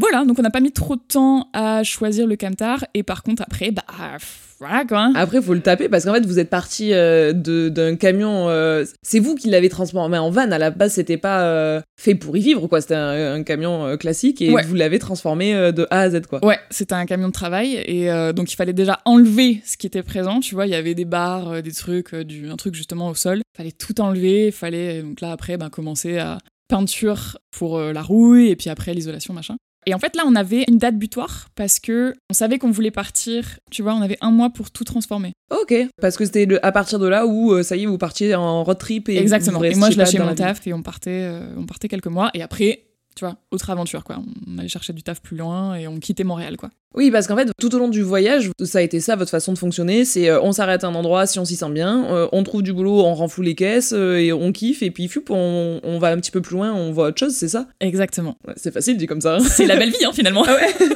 Voilà, 0.00 0.24
donc 0.24 0.38
on 0.38 0.42
n'a 0.42 0.50
pas 0.50 0.60
mis 0.60 0.70
trop 0.70 0.94
de 0.94 1.00
temps 1.02 1.48
à 1.52 1.82
choisir 1.82 2.26
le 2.28 2.36
camtar. 2.36 2.84
Et 2.94 3.02
par 3.02 3.24
contre, 3.24 3.42
après, 3.42 3.72
bah, 3.72 3.82
voilà 4.60 4.84
quoi. 4.84 5.10
Après, 5.16 5.42
faut 5.42 5.54
le 5.54 5.60
taper 5.60 5.88
parce 5.88 6.04
qu'en 6.04 6.14
fait, 6.14 6.24
vous 6.24 6.38
êtes 6.38 6.50
parti 6.50 6.92
euh, 6.92 7.32
de- 7.32 7.68
d'un 7.68 7.96
camion. 7.96 8.48
euh, 8.48 8.84
c'est 9.02 9.18
vous 9.18 9.34
qui 9.34 9.50
l'avez 9.50 9.68
transformé 9.68 10.16
en 10.18 10.30
van. 10.30 10.52
À 10.52 10.58
la 10.58 10.70
base, 10.70 10.92
c'était 10.92 11.16
pas 11.16 11.42
euh, 11.42 11.80
fait 12.00 12.14
pour 12.14 12.36
y 12.36 12.40
vivre, 12.40 12.68
quoi. 12.68 12.80
C'était 12.80 12.94
un, 12.94 13.34
un 13.34 13.42
camion 13.42 13.96
classique 13.96 14.40
et 14.40 14.50
Ouais. 14.52 14.62
vous 14.64 14.74
l'avez 14.76 15.00
transformé 15.00 15.52
de 15.72 15.86
A 15.90 16.02
à 16.02 16.10
Z, 16.10 16.26
quoi. 16.28 16.44
Ouais, 16.44 16.58
c'était 16.70 16.94
un 16.94 17.04
camion 17.06 17.26
de 17.26 17.32
travail 17.32 17.74
et 17.74 18.08
donc 18.34 18.52
il 18.52 18.56
fallait 18.56 18.72
déjà 18.72 19.00
enlever 19.04 19.60
ce 19.64 19.76
qui 19.76 19.88
était 19.88 20.04
présent. 20.04 20.38
Tu 20.38 20.54
vois, 20.54 20.66
il 20.66 20.70
y 20.70 20.76
avait 20.76 20.94
des 20.94 21.06
barres, 21.06 21.60
des 21.60 21.72
trucs, 21.72 22.14
du, 22.14 22.48
un 22.50 22.56
truc 22.56 22.76
justement 22.76 23.08
au 23.08 23.14
sol. 23.16 23.38
Il 23.38 23.56
fallait 23.56 23.72
tout 23.72 24.00
enlever. 24.00 24.46
Il 24.46 24.52
fallait 24.52 25.02
donc 25.02 25.20
là 25.20 25.32
après 25.32 25.56
ben, 25.56 25.70
commencer 25.70 26.18
à 26.18 26.38
peinture 26.68 27.38
pour 27.50 27.78
euh, 27.78 27.92
la 27.92 28.02
rouille 28.02 28.48
et 28.48 28.56
puis 28.56 28.70
après 28.70 28.94
l'isolation 28.94 29.34
machin. 29.34 29.56
Et 29.86 29.94
en 29.94 29.98
fait 29.98 30.14
là 30.16 30.24
on 30.26 30.34
avait 30.34 30.64
une 30.68 30.78
date 30.78 30.96
butoir 30.96 31.48
parce 31.54 31.80
que 31.80 32.14
on 32.30 32.34
savait 32.34 32.58
qu'on 32.58 32.70
voulait 32.70 32.90
partir. 32.90 33.58
Tu 33.70 33.82
vois, 33.82 33.94
on 33.94 34.02
avait 34.02 34.18
un 34.20 34.30
mois 34.30 34.50
pour 34.50 34.70
tout 34.70 34.84
transformer. 34.84 35.32
Ok. 35.50 35.74
Parce 36.00 36.16
que 36.16 36.24
c'était 36.26 36.58
à 36.62 36.72
partir 36.72 36.98
de 36.98 37.06
là 37.06 37.26
où, 37.26 37.52
euh, 37.52 37.62
ça 37.62 37.76
y 37.76 37.84
est, 37.84 37.86
vous 37.86 37.96
partiez 37.98 38.34
en 38.34 38.64
road 38.64 38.78
trip 38.78 39.08
et 39.08 39.16
Exactement. 39.16 39.58
vous 39.58 39.64
Et 39.64 39.74
moi 39.74 39.90
je 39.90 39.98
lâchais 39.98 40.18
mon 40.18 40.34
taf 40.34 40.66
et 40.66 40.74
on 40.74 40.82
partait, 40.82 41.22
euh, 41.22 41.54
on 41.56 41.64
partait 41.64 41.88
quelques 41.88 42.06
mois 42.06 42.30
et 42.34 42.42
après. 42.42 42.87
Tu 43.18 43.24
vois, 43.24 43.34
autre 43.50 43.68
aventure 43.68 44.04
quoi. 44.04 44.20
On 44.46 44.58
allait 44.58 44.68
chercher 44.68 44.92
du 44.92 45.02
taf 45.02 45.20
plus 45.20 45.36
loin 45.36 45.74
et 45.74 45.88
on 45.88 45.98
quittait 45.98 46.22
Montréal 46.22 46.56
quoi. 46.56 46.70
Oui, 46.94 47.10
parce 47.10 47.26
qu'en 47.26 47.34
fait, 47.36 47.48
tout 47.60 47.74
au 47.74 47.78
long 47.80 47.88
du 47.88 48.00
voyage, 48.02 48.52
ça 48.62 48.78
a 48.78 48.80
été 48.82 49.00
ça 49.00 49.16
votre 49.16 49.32
façon 49.32 49.52
de 49.52 49.58
fonctionner. 49.58 50.04
C'est 50.04 50.30
euh, 50.30 50.40
on 50.40 50.52
s'arrête 50.52 50.84
à 50.84 50.86
un 50.86 50.94
endroit 50.94 51.26
si 51.26 51.40
on 51.40 51.44
s'y 51.44 51.56
sent 51.56 51.70
bien, 51.70 52.06
euh, 52.12 52.28
on 52.30 52.44
trouve 52.44 52.62
du 52.62 52.72
boulot, 52.72 53.00
on 53.04 53.14
renfloue 53.14 53.42
les 53.42 53.56
caisses 53.56 53.92
euh, 53.92 54.18
et 54.20 54.32
on 54.32 54.52
kiffe. 54.52 54.84
Et 54.84 54.92
puis, 54.92 55.08
fup, 55.08 55.30
on, 55.30 55.80
on 55.82 55.98
va 55.98 56.10
un 56.10 56.16
petit 56.18 56.30
peu 56.30 56.40
plus 56.40 56.54
loin, 56.54 56.72
on 56.72 56.92
voit 56.92 57.08
autre 57.08 57.18
chose, 57.18 57.34
c'est 57.34 57.48
ça? 57.48 57.66
Exactement. 57.80 58.38
Ouais, 58.46 58.54
C'est 58.56 58.70
facile 58.72 58.96
dit 58.96 59.06
comme 59.06 59.20
ça. 59.20 59.34
hein. 59.34 59.40
C'est 59.40 59.66
la 59.66 59.74
belle 59.78 59.90
vie 59.90 60.04
hein, 60.04 60.12
finalement. 60.14 60.44
Ah 60.46 60.54
ouais 60.54 60.88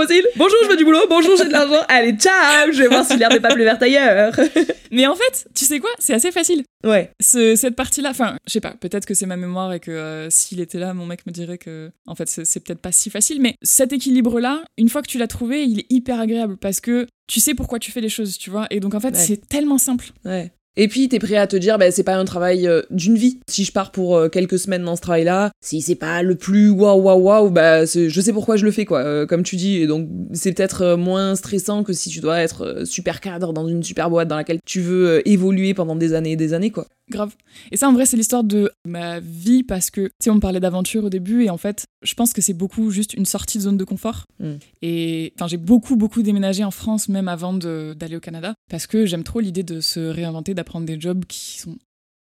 facile 0.00 0.24
Bonjour, 0.36 0.56
je 0.64 0.68
veux 0.68 0.76
du 0.76 0.84
boulot, 0.84 1.00
bonjour, 1.08 1.36
j'ai 1.36 1.44
de 1.46 1.52
l'argent. 1.52 1.82
Allez, 1.88 2.12
ciao 2.14 2.70
Je 2.72 2.78
vais 2.78 2.88
voir 2.88 3.04
si 3.04 3.16
l'herbe 3.16 3.32
n'est 3.32 3.40
pas 3.40 3.52
plus 3.54 3.64
verte 3.64 3.82
ailleurs. 3.82 4.32
Mais 4.90 5.06
en 5.06 5.14
fait, 5.14 5.46
tu 5.54 5.64
sais 5.64 5.80
quoi? 5.80 5.90
C'est 5.98 6.14
assez 6.14 6.30
facile. 6.30 6.62
Ouais. 6.84 7.10
Ce- 7.20 7.56
cette 7.56 7.74
partie-là, 7.76 8.10
enfin, 8.10 8.36
je 8.46 8.52
sais 8.52 8.60
pas, 8.60 8.74
peut-être 8.78 9.06
que 9.06 9.14
c'est 9.14 9.26
ma 9.26 9.36
mémoire 9.36 9.72
et 9.72 9.80
que 9.80 9.90
euh, 9.90 10.30
s'il 10.30 10.60
était 10.60 10.78
là, 10.78 10.94
mon 10.94 11.06
mec 11.06 11.26
me 11.26 11.32
dirait 11.32 11.58
que, 11.58 11.90
en 12.06 12.14
fait, 12.14 12.28
c'est 12.28 12.44
c'est 12.44 12.60
peut-être 12.60 12.80
pas 12.80 12.92
si 12.92 13.10
facile, 13.10 13.40
mais 13.40 13.54
cet 13.62 13.92
équilibre-là, 13.92 14.62
une 14.78 14.88
fois 14.88 15.02
que 15.02 15.08
tu 15.08 15.18
l'as 15.18 15.26
trouvé, 15.26 15.64
il 15.64 15.80
est 15.80 15.86
hyper 15.90 16.20
agréable 16.20 16.56
parce 16.58 16.80
que 16.80 17.06
tu 17.26 17.40
sais 17.40 17.54
pourquoi 17.54 17.78
tu 17.78 17.90
fais 17.90 18.00
les 18.02 18.08
choses, 18.08 18.36
tu 18.38 18.50
vois, 18.50 18.66
et 18.70 18.80
donc 18.80 18.94
en 18.94 19.00
fait, 19.00 19.14
Ouais. 19.14 19.20
c'est 19.20 19.48
tellement 19.48 19.78
simple. 19.78 20.06
Ouais. 20.24 20.52
Et 20.76 20.88
puis, 20.88 21.08
t'es 21.08 21.20
prêt 21.20 21.36
à 21.36 21.46
te 21.46 21.56
dire, 21.56 21.78
bah, 21.78 21.90
c'est 21.92 22.02
pas 22.02 22.16
un 22.16 22.24
travail 22.24 22.66
euh, 22.66 22.82
d'une 22.90 23.16
vie. 23.16 23.38
Si 23.48 23.64
je 23.64 23.70
pars 23.70 23.92
pour 23.92 24.16
euh, 24.16 24.28
quelques 24.28 24.58
semaines 24.58 24.82
dans 24.82 24.96
ce 24.96 25.00
travail-là, 25.02 25.52
si 25.60 25.80
c'est 25.80 25.94
pas 25.94 26.22
le 26.22 26.34
plus 26.34 26.70
waouh 26.70 27.00
waouh 27.00 27.20
waouh, 27.20 27.50
bah, 27.50 27.84
je 27.84 28.20
sais 28.20 28.32
pourquoi 28.32 28.56
je 28.56 28.64
le 28.64 28.72
fais, 28.72 28.84
quoi. 28.84 28.98
euh, 28.98 29.26
comme 29.26 29.44
tu 29.44 29.54
dis. 29.54 29.76
Et 29.76 29.86
donc, 29.86 30.08
c'est 30.32 30.52
peut-être 30.52 30.96
moins 30.96 31.36
stressant 31.36 31.84
que 31.84 31.92
si 31.92 32.10
tu 32.10 32.20
dois 32.20 32.40
être 32.40 32.82
super 32.84 33.20
cadre 33.20 33.52
dans 33.52 33.68
une 33.68 33.82
super 33.84 34.10
boîte 34.10 34.28
dans 34.28 34.36
laquelle 34.36 34.58
tu 34.66 34.80
veux 34.80 35.26
évoluer 35.28 35.74
pendant 35.74 35.94
des 35.94 36.12
années 36.12 36.32
et 36.32 36.36
des 36.36 36.54
années, 36.54 36.70
quoi. 36.70 36.86
Grave. 37.10 37.34
Et 37.70 37.76
ça, 37.76 37.88
en 37.88 37.92
vrai, 37.92 38.06
c'est 38.06 38.16
l'histoire 38.16 38.44
de 38.44 38.70
ma 38.86 39.20
vie 39.20 39.62
parce 39.62 39.90
que, 39.90 40.06
tu 40.06 40.12
sais, 40.20 40.30
on 40.30 40.36
me 40.36 40.40
parlait 40.40 40.60
d'aventure 40.60 41.04
au 41.04 41.10
début 41.10 41.44
et 41.44 41.50
en 41.50 41.58
fait, 41.58 41.84
je 42.02 42.14
pense 42.14 42.32
que 42.32 42.40
c'est 42.40 42.54
beaucoup 42.54 42.90
juste 42.90 43.12
une 43.12 43.26
sortie 43.26 43.58
de 43.58 43.64
zone 43.64 43.76
de 43.76 43.84
confort. 43.84 44.24
Mm. 44.40 44.54
Et 44.80 45.32
enfin, 45.36 45.46
j'ai 45.46 45.58
beaucoup, 45.58 45.96
beaucoup 45.96 46.22
déménagé 46.22 46.64
en 46.64 46.70
France 46.70 47.08
même 47.08 47.28
avant 47.28 47.52
d'aller 47.52 48.16
au 48.16 48.20
Canada 48.20 48.54
parce 48.70 48.86
que 48.86 49.04
j'aime 49.04 49.22
trop 49.22 49.40
l'idée 49.40 49.62
de 49.62 49.80
se 49.80 50.00
réinventer, 50.00 50.54
d'apprendre 50.54 50.86
des 50.86 50.98
jobs 50.98 51.24
qui 51.26 51.58
sont 51.58 51.76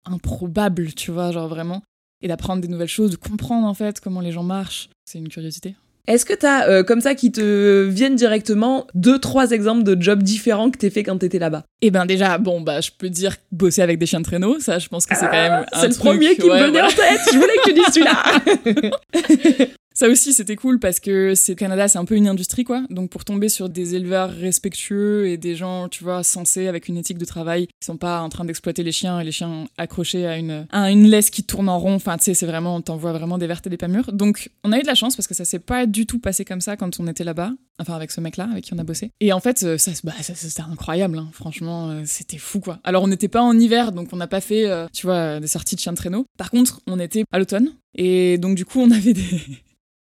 improbables, 0.05 0.93
tu 0.93 1.11
vois, 1.11 1.31
genre 1.31 1.47
vraiment. 1.47 1.81
Et 2.21 2.27
d'apprendre 2.27 2.61
des 2.61 2.67
nouvelles 2.67 2.87
choses, 2.87 3.11
de 3.11 3.15
comprendre 3.17 3.67
en 3.67 3.73
fait 3.73 3.99
comment 3.99 4.21
les 4.21 4.31
gens 4.31 4.43
marchent. 4.43 4.89
C'est 5.05 5.17
une 5.17 5.29
curiosité. 5.29 5.75
Est-ce 6.05 6.25
que 6.25 6.33
t'as, 6.33 6.67
euh, 6.67 6.83
comme 6.83 6.99
ça, 6.99 7.15
qui 7.15 7.31
te 7.31 7.83
viennent 7.87 8.15
directement 8.15 8.87
deux, 8.93 9.19
trois 9.19 9.51
exemples 9.51 9.83
de 9.83 9.99
jobs 10.01 10.21
différents 10.21 10.69
que 10.69 10.77
t'es 10.77 10.89
fait 10.89 11.01
quand 11.03 11.17
t'étais 11.17 11.39
là-bas? 11.39 11.63
Et 11.81 11.91
ben 11.91 12.05
déjà, 12.05 12.37
bon, 12.37 12.59
bah, 12.59 12.81
je 12.81 12.89
peux 12.97 13.09
dire 13.09 13.37
bosser 13.53 13.81
avec 13.81 13.99
des 13.99 14.05
chiens 14.05 14.19
de 14.19 14.25
traîneau, 14.25 14.59
ça, 14.59 14.79
je 14.79 14.89
pense 14.89 15.05
que 15.05 15.15
c'est 15.15 15.25
quand 15.27 15.31
même. 15.31 15.51
un 15.53 15.65
Ah, 15.71 15.79
C'est 15.81 15.87
le 15.87 15.93
truc- 15.93 16.03
premier 16.05 16.35
qui 16.35 16.41
ouais, 16.49 16.59
me 16.59 16.65
venait 16.67 16.79
voilà. 16.81 16.87
en 16.87 16.91
tête 16.91 17.21
Je 17.31 17.37
voulais 17.37 17.53
que 17.63 17.69
tu 17.69 17.73
dises 17.73 17.85
celui-là 17.93 19.67
Ça 19.93 20.07
aussi, 20.09 20.33
c'était 20.33 20.55
cool 20.55 20.79
parce 20.79 20.99
que 20.99 21.35
c'est 21.35 21.55
Canada, 21.55 21.87
c'est 21.87 21.99
un 21.99 22.05
peu 22.05 22.15
une 22.15 22.27
industrie, 22.27 22.63
quoi. 22.63 22.83
Donc, 22.89 23.09
pour 23.09 23.25
tomber 23.25 23.49
sur 23.49 23.69
des 23.69 23.95
éleveurs 23.95 24.31
respectueux 24.31 25.27
et 25.27 25.37
des 25.37 25.55
gens, 25.55 25.87
tu 25.89 26.03
vois, 26.03 26.23
sensés 26.23 26.67
avec 26.67 26.87
une 26.87 26.97
éthique 26.97 27.17
de 27.17 27.25
travail, 27.25 27.67
qui 27.67 27.85
sont 27.85 27.97
pas 27.97 28.21
en 28.21 28.29
train 28.29 28.45
d'exploiter 28.45 28.83
les 28.83 28.91
chiens 28.91 29.19
et 29.19 29.23
les 29.23 29.31
chiens 29.31 29.65
accrochés 29.77 30.25
à 30.25 30.37
une, 30.37 31.07
laisse 31.07 31.29
qui 31.29 31.43
tourne 31.43 31.69
en 31.69 31.79
rond. 31.79 31.95
Enfin, 31.95 32.17
tu 32.17 32.25
sais, 32.25 32.33
c'est 32.33 32.45
vraiment, 32.45 32.75
on 32.75 32.81
t'envoie 32.81 33.13
vraiment 33.13 33.37
des 33.37 33.47
vertes 33.47 33.67
et 33.67 33.69
des 33.69 33.77
pas 33.77 33.87
mûres. 33.87 34.11
Donc, 34.13 34.49
on 34.63 34.71
a 34.71 34.79
eu 34.79 34.81
de 34.81 34.87
la 34.87 34.95
chance 34.95 35.15
parce 35.15 35.27
que 35.27 35.33
ça 35.35 35.45
s'est 35.45 35.59
pas 35.59 35.85
du 35.85 36.05
tout 36.05 36.19
passé 36.19 36.43
comme 36.45 36.61
ça 36.61 36.75
quand 36.75 36.99
on 36.99 37.07
était 37.07 37.23
là-bas. 37.23 37.51
Enfin, 37.79 37.93
avec 37.93 38.11
ce 38.11 38.21
mec-là, 38.21 38.47
avec 38.51 38.65
qui 38.65 38.73
on 38.73 38.77
a 38.79 38.83
bossé. 38.83 39.11
Et 39.19 39.33
en 39.33 39.39
fait, 39.39 39.63
euh, 39.63 39.77
ça, 39.77 39.91
bah, 40.03 40.13
ça- 40.21 40.35
c'était 40.35 40.61
incroyable, 40.61 41.17
hein. 41.17 41.29
franchement, 41.33 41.89
euh, 41.89 42.01
c'était 42.05 42.37
fou, 42.37 42.59
quoi. 42.59 42.79
Alors, 42.83 43.03
on 43.03 43.07
n'était 43.07 43.27
pas 43.27 43.41
en 43.41 43.57
hiver, 43.57 43.91
donc 43.91 44.09
on 44.11 44.17
n'a 44.17 44.27
pas 44.27 44.41
fait, 44.41 44.67
euh, 44.67 44.87
tu 44.93 45.05
vois, 45.07 45.39
des 45.39 45.47
sorties 45.47 45.75
de 45.75 45.81
chiens 45.81 45.91
de 45.93 45.97
traîneau. 45.97 46.25
Par 46.37 46.51
contre, 46.51 46.81
on 46.87 46.99
était 46.99 47.23
à 47.31 47.39
l'automne. 47.39 47.71
Et 47.95 48.37
donc, 48.37 48.55
du 48.55 48.65
coup, 48.65 48.79
on 48.79 48.91
avait 48.91 49.13
des. 49.13 49.23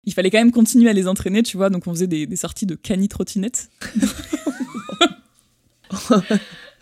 Il 0.04 0.14
fallait 0.14 0.30
quand 0.30 0.38
même 0.38 0.52
continuer 0.52 0.88
à 0.88 0.92
les 0.92 1.08
entraîner, 1.08 1.42
tu 1.42 1.56
vois, 1.56 1.70
donc 1.70 1.86
on 1.86 1.92
faisait 1.92 2.06
des, 2.06 2.26
des 2.26 2.36
sorties 2.36 2.66
de 2.66 2.74
cani-trottinette. 2.74 3.68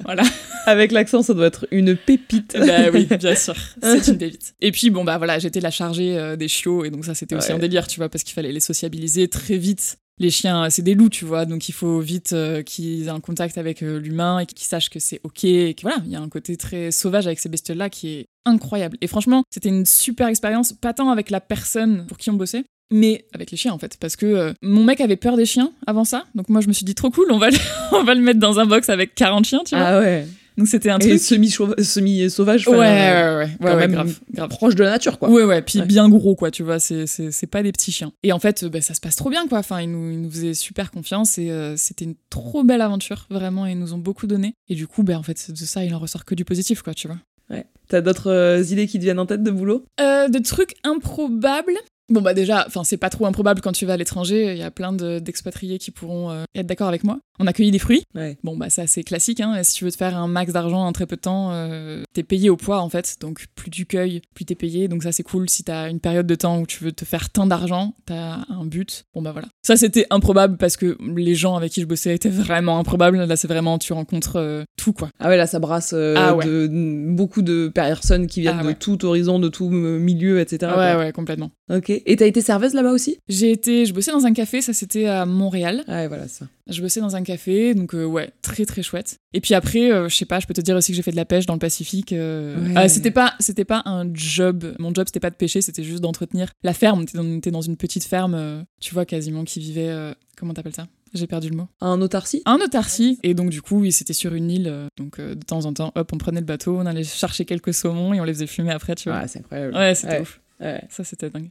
voilà. 0.04 0.22
Avec 0.66 0.90
l'accent, 0.92 1.22
ça 1.22 1.34
doit 1.34 1.46
être 1.46 1.66
une 1.70 1.96
pépite. 1.96 2.56
bah 2.58 2.90
oui, 2.92 3.06
bien 3.06 3.34
sûr, 3.36 3.54
c'est 3.82 4.08
une 4.08 4.18
pépite. 4.18 4.54
Et 4.60 4.72
puis 4.72 4.90
bon 4.90 5.04
bah 5.04 5.18
voilà, 5.18 5.38
j'étais 5.38 5.60
la 5.60 5.70
chargée 5.70 6.18
euh, 6.18 6.36
des 6.36 6.48
chiots 6.48 6.84
et 6.84 6.90
donc 6.90 7.04
ça 7.04 7.14
c'était 7.14 7.36
aussi 7.36 7.48
Ouais. 7.48 7.54
un 7.54 7.58
délire, 7.58 7.86
tu 7.86 8.00
vois, 8.00 8.08
parce 8.08 8.24
qu'il 8.24 8.34
fallait 8.34 8.52
les 8.52 8.60
sociabiliser 8.60 9.28
très 9.28 9.56
vite. 9.58 9.98
Les 10.18 10.30
chiens, 10.30 10.70
c'est 10.70 10.80
des 10.82 10.94
loups, 10.94 11.10
tu 11.10 11.26
vois, 11.26 11.44
donc 11.44 11.68
il 11.68 11.72
faut 11.72 12.00
vite 12.00 12.32
euh, 12.32 12.62
qu'ils 12.62 13.04
aient 13.06 13.10
un 13.10 13.20
contact 13.20 13.58
avec 13.58 13.82
euh, 13.82 13.98
l'humain 14.00 14.38
et 14.38 14.46
qu'ils 14.46 14.66
sachent 14.66 14.88
que 14.88 14.98
c'est 14.98 15.20
ok. 15.24 15.44
Et 15.44 15.74
que 15.74 15.82
voilà, 15.82 15.98
il 16.06 16.10
y 16.10 16.16
a 16.16 16.20
un 16.20 16.28
côté 16.30 16.56
très 16.56 16.90
sauvage 16.90 17.26
avec 17.26 17.38
ces 17.38 17.50
bestioles-là 17.50 17.90
qui 17.90 18.08
est 18.14 18.26
incroyable. 18.46 18.96
Et 19.02 19.08
franchement, 19.08 19.42
c'était 19.50 19.68
une 19.68 19.84
super 19.84 20.28
expérience, 20.28 20.72
pas 20.72 20.94
tant 20.94 21.10
avec 21.10 21.28
la 21.28 21.42
personne 21.42 22.06
pour 22.06 22.16
qui 22.16 22.30
on 22.30 22.34
bossait, 22.34 22.64
mais 22.90 23.24
avec 23.34 23.50
les 23.50 23.56
chiens 23.56 23.72
en 23.72 23.78
fait. 23.78 23.96
Parce 24.00 24.16
que 24.16 24.26
euh, 24.26 24.52
mon 24.62 24.84
mec 24.84 25.00
avait 25.00 25.16
peur 25.16 25.36
des 25.36 25.46
chiens 25.46 25.72
avant 25.86 26.04
ça, 26.04 26.24
donc 26.34 26.48
moi 26.48 26.60
je 26.60 26.68
me 26.68 26.72
suis 26.72 26.84
dit 26.84 26.94
trop 26.94 27.10
cool, 27.10 27.26
on 27.30 27.38
va 27.38 27.50
le, 27.50 27.56
on 27.92 28.02
va 28.04 28.14
le 28.14 28.20
mettre 28.22 28.40
dans 28.40 28.58
un 28.60 28.66
box 28.66 28.88
avec 28.88 29.14
40 29.14 29.44
chiens, 29.44 29.62
tu 29.64 29.74
vois. 29.76 29.84
Ah 29.84 29.98
ouais. 30.00 30.26
Donc 30.58 30.68
c'était 30.68 30.88
un 30.88 30.98
Et 31.00 31.08
truc. 31.08 31.20
semi-sauvage, 31.20 31.84
semi 31.84 32.30
sauvage, 32.30 32.66
Ouais, 32.66 32.78
ouais, 32.78 32.86
euh, 33.12 33.40
ouais, 33.44 33.50
quand 33.60 33.76
même 33.76 33.92
grave, 33.92 34.18
grave. 34.32 34.48
proche 34.48 34.74
de 34.74 34.84
la 34.84 34.90
nature, 34.92 35.18
quoi. 35.18 35.28
Ouais, 35.28 35.44
ouais, 35.44 35.60
puis 35.60 35.82
bien 35.82 36.08
gros, 36.08 36.34
quoi, 36.34 36.50
tu 36.50 36.62
vois, 36.62 36.78
c'est, 36.78 37.06
c'est, 37.06 37.30
c'est 37.30 37.46
pas 37.46 37.62
des 37.62 37.72
petits 37.72 37.92
chiens. 37.92 38.10
Et 38.22 38.32
en 38.32 38.38
fait, 38.38 38.64
bah, 38.64 38.80
ça 38.80 38.94
se 38.94 39.00
passe 39.02 39.16
trop 39.16 39.28
bien, 39.28 39.46
quoi. 39.48 39.58
Enfin, 39.58 39.82
ils 39.82 39.90
nous, 39.90 40.10
ils 40.12 40.18
nous 40.22 40.30
faisaient 40.30 40.54
super 40.54 40.90
confiance 40.90 41.36
et 41.36 41.50
euh, 41.50 41.76
c'était 41.76 42.06
une 42.06 42.14
trop 42.30 42.64
belle 42.64 42.80
aventure, 42.80 43.26
vraiment, 43.28 43.66
et 43.66 43.72
ils 43.72 43.78
nous 43.78 43.92
ont 43.92 43.98
beaucoup 43.98 44.26
donné. 44.26 44.54
Et 44.70 44.74
du 44.74 44.86
coup, 44.86 45.02
bah, 45.02 45.18
en 45.18 45.22
fait, 45.22 45.50
de 45.50 45.56
ça, 45.56 45.84
il 45.84 45.94
en 45.94 45.98
ressort 45.98 46.24
que 46.24 46.34
du 46.34 46.46
positif, 46.46 46.80
quoi, 46.80 46.94
tu 46.94 47.06
vois. 47.06 47.18
Ouais. 47.50 47.66
T'as 47.88 48.00
d'autres 48.00 48.30
euh, 48.30 48.62
idées 48.62 48.86
qui 48.86 48.98
te 48.98 49.04
viennent 49.04 49.18
en 49.18 49.26
tête 49.26 49.42
de 49.42 49.50
boulot? 49.50 49.84
Euh, 50.00 50.28
de 50.28 50.38
trucs 50.38 50.74
improbables? 50.84 51.76
Bon, 52.08 52.20
bah, 52.20 52.34
déjà, 52.34 52.64
enfin, 52.66 52.84
c'est 52.84 52.96
pas 52.96 53.10
trop 53.10 53.26
improbable 53.26 53.60
quand 53.60 53.72
tu 53.72 53.84
vas 53.84 53.94
à 53.94 53.96
l'étranger, 53.96 54.52
il 54.52 54.58
y 54.58 54.62
a 54.62 54.70
plein 54.70 54.92
de- 54.92 55.18
d'expatriés 55.18 55.78
qui 55.78 55.90
pourront 55.90 56.30
euh, 56.30 56.44
être 56.54 56.66
d'accord 56.66 56.86
avec 56.88 57.02
moi. 57.02 57.18
On 57.38 57.46
a 57.46 57.52
cueilli 57.52 57.70
des 57.72 57.78
fruits. 57.80 58.04
Ouais. 58.14 58.38
Bon, 58.44 58.56
bah, 58.56 58.70
ça, 58.70 58.86
c'est 58.86 59.02
classique, 59.02 59.40
hein. 59.40 59.60
Si 59.64 59.74
tu 59.74 59.84
veux 59.84 59.90
te 59.90 59.96
faire 59.96 60.16
un 60.16 60.28
max 60.28 60.52
d'argent 60.52 60.86
en 60.86 60.92
très 60.92 61.06
peu 61.06 61.16
de 61.16 61.20
temps, 61.20 61.50
euh, 61.52 62.02
t'es 62.14 62.22
payé 62.22 62.48
au 62.48 62.56
poids, 62.56 62.80
en 62.80 62.88
fait. 62.88 63.16
Donc, 63.20 63.44
plus 63.56 63.70
tu 63.70 63.84
cueilles, 63.86 64.22
plus 64.34 64.44
t'es 64.44 64.54
payé. 64.54 64.86
Donc, 64.88 65.02
ça, 65.02 65.10
c'est 65.12 65.24
cool. 65.24 65.50
Si 65.50 65.64
t'as 65.64 65.90
une 65.90 65.98
période 66.00 66.26
de 66.26 66.34
temps 66.36 66.60
où 66.60 66.66
tu 66.66 66.84
veux 66.84 66.92
te 66.92 67.04
faire 67.04 67.28
tant 67.30 67.46
d'argent, 67.46 67.94
t'as 68.06 68.38
un 68.48 68.64
but. 68.64 69.04
Bon, 69.12 69.20
bah, 69.20 69.32
voilà. 69.32 69.48
Ça, 69.62 69.76
c'était 69.76 70.06
improbable 70.10 70.56
parce 70.58 70.76
que 70.76 70.96
les 71.16 71.34
gens 71.34 71.56
avec 71.56 71.72
qui 71.72 71.80
je 71.80 71.86
bossais 71.86 72.14
étaient 72.14 72.28
vraiment 72.30 72.78
improbables. 72.78 73.18
Là, 73.24 73.36
c'est 73.36 73.48
vraiment, 73.48 73.78
tu 73.78 73.92
rencontres 73.92 74.36
euh, 74.36 74.62
tout, 74.76 74.92
quoi. 74.92 75.08
Ah 75.18 75.28
ouais, 75.28 75.36
là, 75.36 75.46
ça 75.48 75.58
brasse 75.58 75.92
Ah 75.92 76.34
ouais. 76.36 76.46
de, 76.46 76.68
beaucoup 77.10 77.42
de 77.42 77.68
personnes 77.74 78.28
qui 78.28 78.40
viennent 78.42 78.58
Ah 78.60 78.64
de 78.64 78.72
tout 78.72 79.04
horizon, 79.04 79.38
de 79.40 79.48
tout 79.48 79.68
milieu, 79.70 80.40
etc. 80.40 80.70
ouais, 80.72 80.92
quoi. 80.92 80.98
ouais, 80.98 81.12
complètement. 81.12 81.50
Ok. 81.68 81.90
Et 81.90 82.16
t'as 82.16 82.26
été 82.26 82.40
serveuse 82.42 82.74
là-bas 82.74 82.92
aussi? 82.92 83.18
J'ai 83.28 83.50
été, 83.50 83.86
je 83.86 83.92
bossais 83.92 84.12
dans 84.12 84.24
un 84.24 84.32
café, 84.32 84.62
ça 84.62 84.72
c'était 84.72 85.06
à 85.06 85.26
Montréal. 85.26 85.82
Ah 85.88 85.94
ouais, 86.02 86.08
voilà, 86.08 86.28
ça. 86.28 86.46
Je 86.68 86.80
bossais 86.80 87.00
dans 87.00 87.16
un 87.16 87.22
café, 87.24 87.74
donc 87.74 87.94
euh, 87.94 88.04
ouais, 88.04 88.30
très 88.40 88.64
très 88.64 88.82
chouette. 88.82 89.18
Et 89.32 89.40
puis 89.40 89.52
après, 89.54 89.90
euh, 89.90 90.08
je 90.08 90.14
sais 90.14 90.24
pas, 90.26 90.38
je 90.38 90.46
peux 90.46 90.54
te 90.54 90.60
dire 90.60 90.76
aussi 90.76 90.92
que 90.92 90.96
j'ai 90.96 91.02
fait 91.02 91.10
de 91.10 91.16
la 91.16 91.24
pêche 91.24 91.44
dans 91.46 91.54
le 91.54 91.58
Pacifique. 91.58 92.12
euh, 92.12 92.56
Ouais. 92.56 92.72
ah, 92.76 92.88
c'était 92.88 93.10
pas, 93.10 93.34
c'était 93.40 93.64
pas 93.64 93.82
un 93.84 94.08
job. 94.14 94.74
Mon 94.78 94.94
job 94.94 95.06
c'était 95.08 95.18
pas 95.20 95.30
de 95.30 95.34
pêcher, 95.34 95.60
c'était 95.60 95.82
juste 95.82 96.02
d'entretenir 96.02 96.50
la 96.62 96.72
ferme. 96.72 97.00
On 97.00 97.36
était 97.36 97.50
dans, 97.50 97.60
une 97.62 97.76
petite 97.76 98.04
ferme, 98.04 98.64
tu 98.80 98.94
vois, 98.94 99.04
quasiment 99.04 99.42
qui 99.44 99.58
vivait. 99.58 99.92
comment 100.36 100.54
t'appelles 100.54 100.74
ça? 100.74 100.86
J'ai 101.14 101.26
perdu 101.26 101.48
le 101.50 101.56
mot. 101.56 101.68
En 101.80 102.00
autarcie? 102.00 102.42
Un 102.46 102.56
autarcie. 102.56 103.18
Et 103.22 103.34
donc 103.34 103.50
du 103.50 103.62
coup, 103.62 103.80
oui, 103.80 103.90
c'était 103.90 104.12
sur 104.12 104.34
une 104.34 104.50
île. 104.50 104.72
donc 104.96 105.20
de 105.20 105.34
temps 105.34 105.64
en 105.64 105.72
temps, 105.72 105.90
hop, 105.96 106.10
on 106.12 106.18
prenait 106.18 106.40
le 106.40 106.46
bateau, 106.46 106.76
on 106.78 106.86
allait 106.86 107.02
chercher 107.04 107.44
quelques 107.44 107.74
saumons 107.74 108.14
et 108.14 108.20
on 108.20 108.24
les 108.24 108.34
faisait 108.34 108.46
fumer 108.46 108.70
après, 108.72 108.94
tu 108.94 109.08
vois. 109.08 109.20
Ouais, 109.20 109.28
c'est 109.28 109.40
incroyable. 109.40 109.74
Ouais, 109.74 109.94
c'était 109.96 110.14
Ouais. 110.14 110.20
ouf. 110.20 110.40
Ouais. 110.60 110.82
Ça 110.88 111.04
c'était 111.04 111.30
dingue. 111.30 111.50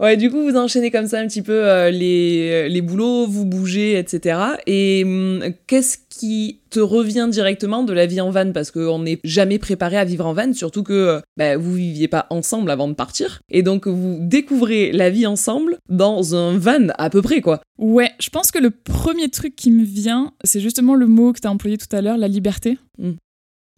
Ouais, 0.00 0.16
du 0.16 0.28
coup, 0.28 0.42
vous 0.42 0.56
enchaînez 0.56 0.90
comme 0.90 1.06
ça 1.06 1.20
un 1.20 1.28
petit 1.28 1.40
peu 1.40 1.52
euh, 1.52 1.88
les, 1.90 2.68
les 2.68 2.80
boulots, 2.80 3.28
vous 3.28 3.46
bougez, 3.46 3.96
etc. 3.96 4.40
Et 4.66 5.04
hum, 5.04 5.44
qu'est-ce 5.68 5.98
qui 6.10 6.58
te 6.70 6.80
revient 6.80 7.28
directement 7.30 7.84
de 7.84 7.92
la 7.92 8.06
vie 8.06 8.20
en 8.20 8.30
van? 8.30 8.50
Parce 8.50 8.72
qu'on 8.72 8.98
n'est 8.98 9.20
jamais 9.22 9.60
préparé 9.60 9.96
à 9.96 10.04
vivre 10.04 10.26
en 10.26 10.32
van, 10.32 10.52
surtout 10.52 10.82
que 10.82 10.92
euh, 10.92 11.20
bah, 11.36 11.56
vous 11.56 11.74
viviez 11.74 12.08
pas 12.08 12.26
ensemble 12.30 12.72
avant 12.72 12.88
de 12.88 12.94
partir. 12.94 13.40
Et 13.50 13.62
donc, 13.62 13.86
vous 13.86 14.18
découvrez 14.20 14.90
la 14.90 15.10
vie 15.10 15.28
ensemble 15.28 15.78
dans 15.88 16.34
un 16.34 16.58
van 16.58 16.88
à 16.98 17.08
peu 17.08 17.22
près, 17.22 17.40
quoi. 17.40 17.60
Ouais, 17.78 18.10
je 18.18 18.30
pense 18.30 18.50
que 18.50 18.58
le 18.58 18.70
premier 18.70 19.28
truc 19.28 19.54
qui 19.54 19.70
me 19.70 19.84
vient, 19.84 20.32
c'est 20.42 20.60
justement 20.60 20.96
le 20.96 21.06
mot 21.06 21.32
que 21.32 21.40
tu 21.40 21.46
as 21.46 21.52
employé 21.52 21.78
tout 21.78 21.94
à 21.94 22.00
l'heure, 22.00 22.18
la 22.18 22.28
liberté. 22.28 22.78
Mm. 22.98 23.12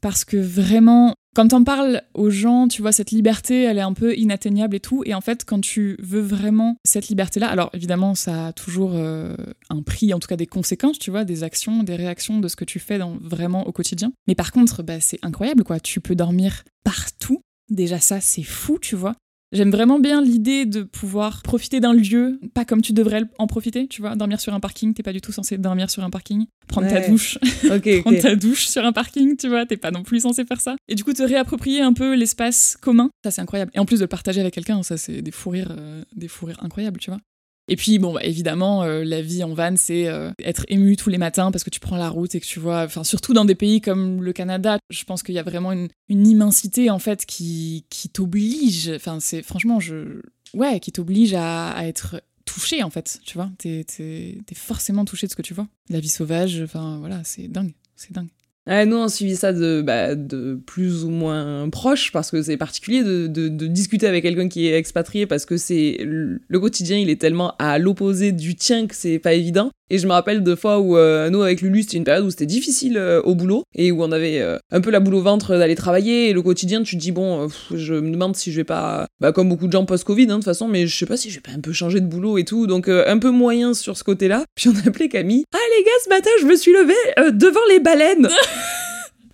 Parce 0.00 0.24
que 0.24 0.38
vraiment, 0.38 1.14
quand 1.36 1.52
on 1.52 1.64
parle 1.64 2.00
aux 2.14 2.30
gens, 2.30 2.66
tu 2.66 2.80
vois, 2.80 2.92
cette 2.92 3.10
liberté, 3.10 3.64
elle 3.64 3.76
est 3.76 3.82
un 3.82 3.92
peu 3.92 4.16
inatteignable 4.16 4.74
et 4.74 4.80
tout. 4.80 5.02
Et 5.04 5.12
en 5.12 5.20
fait, 5.20 5.44
quand 5.44 5.60
tu 5.60 5.98
veux 6.00 6.22
vraiment 6.22 6.78
cette 6.82 7.08
liberté-là, 7.08 7.46
alors 7.46 7.68
évidemment, 7.74 8.14
ça 8.14 8.46
a 8.46 8.52
toujours 8.54 8.92
euh, 8.94 9.36
un 9.68 9.82
prix, 9.82 10.14
en 10.14 10.18
tout 10.18 10.28
cas 10.28 10.36
des 10.36 10.46
conséquences, 10.46 10.98
tu 10.98 11.10
vois, 11.10 11.26
des 11.26 11.42
actions, 11.42 11.82
des 11.82 11.94
réactions 11.94 12.40
de 12.40 12.48
ce 12.48 12.56
que 12.56 12.64
tu 12.64 12.78
fais 12.78 12.96
dans, 12.96 13.18
vraiment 13.20 13.66
au 13.66 13.72
quotidien. 13.72 14.12
Mais 14.26 14.34
par 14.34 14.50
contre, 14.50 14.82
bah, 14.82 14.98
c'est 15.00 15.18
incroyable, 15.20 15.62
quoi. 15.62 15.78
Tu 15.78 16.00
peux 16.00 16.14
dormir 16.14 16.64
partout. 16.84 17.42
Déjà, 17.68 18.00
ça, 18.00 18.22
c'est 18.22 18.42
fou, 18.42 18.78
tu 18.80 18.96
vois. 18.96 19.14
J'aime 19.56 19.70
vraiment 19.70 19.98
bien 19.98 20.20
l'idée 20.20 20.66
de 20.66 20.82
pouvoir 20.82 21.42
profiter 21.42 21.80
d'un 21.80 21.94
lieu, 21.94 22.38
pas 22.52 22.66
comme 22.66 22.82
tu 22.82 22.92
devrais 22.92 23.22
en 23.38 23.46
profiter, 23.46 23.88
tu 23.88 24.02
vois. 24.02 24.14
Dormir 24.14 24.38
sur 24.38 24.52
un 24.52 24.60
parking, 24.60 24.92
t'es 24.92 25.02
pas 25.02 25.14
du 25.14 25.22
tout 25.22 25.32
censé 25.32 25.56
dormir 25.56 25.88
sur 25.88 26.04
un 26.04 26.10
parking. 26.10 26.44
Prendre 26.68 26.88
ta 26.88 27.08
douche, 27.08 27.38
prendre 28.02 28.20
ta 28.20 28.36
douche 28.36 28.66
sur 28.66 28.84
un 28.84 28.92
parking, 28.92 29.34
tu 29.38 29.48
vois, 29.48 29.64
t'es 29.64 29.78
pas 29.78 29.90
non 29.90 30.02
plus 30.02 30.20
censé 30.20 30.44
faire 30.44 30.60
ça. 30.60 30.76
Et 30.88 30.94
du 30.94 31.04
coup, 31.04 31.14
te 31.14 31.22
réapproprier 31.22 31.80
un 31.80 31.94
peu 31.94 32.14
l'espace 32.14 32.76
commun, 32.82 33.08
ça 33.24 33.30
c'est 33.30 33.40
incroyable. 33.40 33.70
Et 33.74 33.78
en 33.78 33.86
plus 33.86 34.00
de 34.00 34.04
le 34.04 34.08
partager 34.08 34.42
avec 34.42 34.52
quelqu'un, 34.52 34.82
ça 34.82 34.98
c'est 34.98 35.22
des 35.22 35.30
fous 35.30 35.50
rires, 35.50 35.74
euh, 35.78 36.02
des 36.14 36.28
fous 36.28 36.44
rires 36.44 36.62
incroyables, 36.62 37.00
tu 37.00 37.10
vois. 37.10 37.20
Et 37.68 37.76
puis, 37.76 37.98
bon, 37.98 38.12
bah, 38.12 38.22
évidemment, 38.22 38.84
euh, 38.84 39.04
la 39.04 39.22
vie 39.22 39.42
en 39.42 39.52
van, 39.52 39.74
c'est 39.76 40.06
euh, 40.06 40.30
être 40.42 40.64
ému 40.68 40.96
tous 40.96 41.10
les 41.10 41.18
matins 41.18 41.50
parce 41.50 41.64
que 41.64 41.70
tu 41.70 41.80
prends 41.80 41.96
la 41.96 42.08
route 42.08 42.34
et 42.34 42.40
que 42.40 42.46
tu 42.46 42.60
vois, 42.60 42.82
enfin, 42.84 43.02
surtout 43.02 43.32
dans 43.32 43.44
des 43.44 43.54
pays 43.54 43.80
comme 43.80 44.22
le 44.22 44.32
Canada, 44.32 44.78
je 44.90 45.04
pense 45.04 45.22
qu'il 45.22 45.34
y 45.34 45.38
a 45.38 45.42
vraiment 45.42 45.72
une, 45.72 45.88
immensité, 46.08 46.90
en 46.90 46.98
fait, 46.98 47.26
qui, 47.26 47.86
qui 47.90 48.08
t'oblige, 48.08 48.90
enfin, 48.94 49.18
c'est 49.20 49.42
franchement, 49.42 49.80
je. 49.80 50.20
Ouais, 50.54 50.80
qui 50.80 50.92
t'oblige 50.92 51.34
à, 51.34 51.86
être 51.86 52.22
touché, 52.44 52.82
en 52.82 52.90
fait, 52.90 53.20
tu 53.24 53.34
vois. 53.34 53.50
T'es 53.58 53.84
t'es 53.84 54.54
forcément 54.54 55.04
touché 55.04 55.26
de 55.26 55.32
ce 55.32 55.36
que 55.36 55.42
tu 55.42 55.54
vois. 55.54 55.66
La 55.90 56.00
vie 56.00 56.08
sauvage, 56.08 56.60
enfin, 56.62 56.98
voilà, 56.98 57.22
c'est 57.24 57.48
dingue, 57.48 57.74
c'est 57.96 58.12
dingue. 58.12 58.28
Nous, 58.68 58.96
on 58.96 59.08
suivi 59.08 59.36
ça 59.36 59.52
de, 59.52 59.80
bah, 59.80 60.14
de 60.14 60.60
plus 60.66 61.04
ou 61.04 61.10
moins 61.10 61.70
proche, 61.70 62.10
parce 62.10 62.30
que 62.30 62.42
c'est 62.42 62.56
particulier 62.56 63.04
de, 63.04 63.28
de, 63.28 63.48
de 63.48 63.66
discuter 63.66 64.08
avec 64.08 64.24
quelqu'un 64.24 64.48
qui 64.48 64.66
est 64.66 64.76
expatrié, 64.76 65.26
parce 65.26 65.46
que 65.46 65.56
c'est 65.56 65.98
le 66.00 66.60
quotidien, 66.60 66.98
il 66.98 67.08
est 67.08 67.20
tellement 67.20 67.54
à 67.58 67.78
l'opposé 67.78 68.32
du 68.32 68.56
tien 68.56 68.86
que 68.86 68.94
c'est 68.94 69.18
pas 69.18 69.34
évident. 69.34 69.70
Et 69.88 69.98
je 69.98 70.06
me 70.06 70.12
rappelle 70.12 70.42
de 70.42 70.54
fois 70.54 70.80
où, 70.80 70.96
euh, 70.96 71.30
nous, 71.30 71.42
avec 71.42 71.60
Lulu, 71.60 71.82
c'était 71.82 71.96
une 71.96 72.04
période 72.04 72.24
où 72.24 72.30
c'était 72.30 72.46
difficile 72.46 72.96
euh, 72.98 73.22
au 73.22 73.34
boulot, 73.34 73.62
et 73.74 73.92
où 73.92 74.02
on 74.02 74.10
avait 74.10 74.40
euh, 74.40 74.58
un 74.72 74.80
peu 74.80 74.90
la 74.90 74.98
boule 74.98 75.14
au 75.14 75.22
ventre 75.22 75.56
d'aller 75.56 75.76
travailler, 75.76 76.28
et 76.28 76.32
le 76.32 76.42
quotidien, 76.42 76.82
tu 76.82 76.96
te 76.96 77.00
dis, 77.00 77.12
bon, 77.12 77.48
je 77.72 77.94
me 77.94 78.10
demande 78.10 78.34
si 78.34 78.50
je 78.50 78.56
vais 78.56 78.64
pas, 78.64 79.06
bah, 79.20 79.30
comme 79.32 79.48
beaucoup 79.48 79.68
de 79.68 79.72
gens 79.72 79.84
post-Covid, 79.84 80.24
hein, 80.24 80.26
de 80.26 80.32
toute 80.34 80.44
façon, 80.44 80.66
mais 80.66 80.86
je 80.88 80.96
sais 80.96 81.06
pas 81.06 81.16
si 81.16 81.30
je 81.30 81.36
vais 81.36 81.40
pas 81.40 81.52
un 81.52 81.60
peu 81.60 81.72
changer 81.72 82.00
de 82.00 82.06
boulot 82.06 82.38
et 82.38 82.44
tout, 82.44 82.66
donc 82.66 82.88
un 82.88 83.18
peu 83.18 83.30
moyen 83.30 83.74
sur 83.74 83.96
ce 83.96 84.02
côté-là. 84.02 84.44
Puis 84.56 84.68
on 84.68 84.74
a 84.74 84.88
appelé 84.88 85.08
Camille, 85.08 85.44
ah 85.54 85.58
les 85.76 85.84
gars, 85.84 85.90
ce 86.04 86.08
matin, 86.08 86.30
je 86.40 86.46
me 86.46 86.56
suis 86.56 86.72
levée 86.72 87.30
devant 87.32 87.60
les 87.68 87.78
baleines 87.78 88.28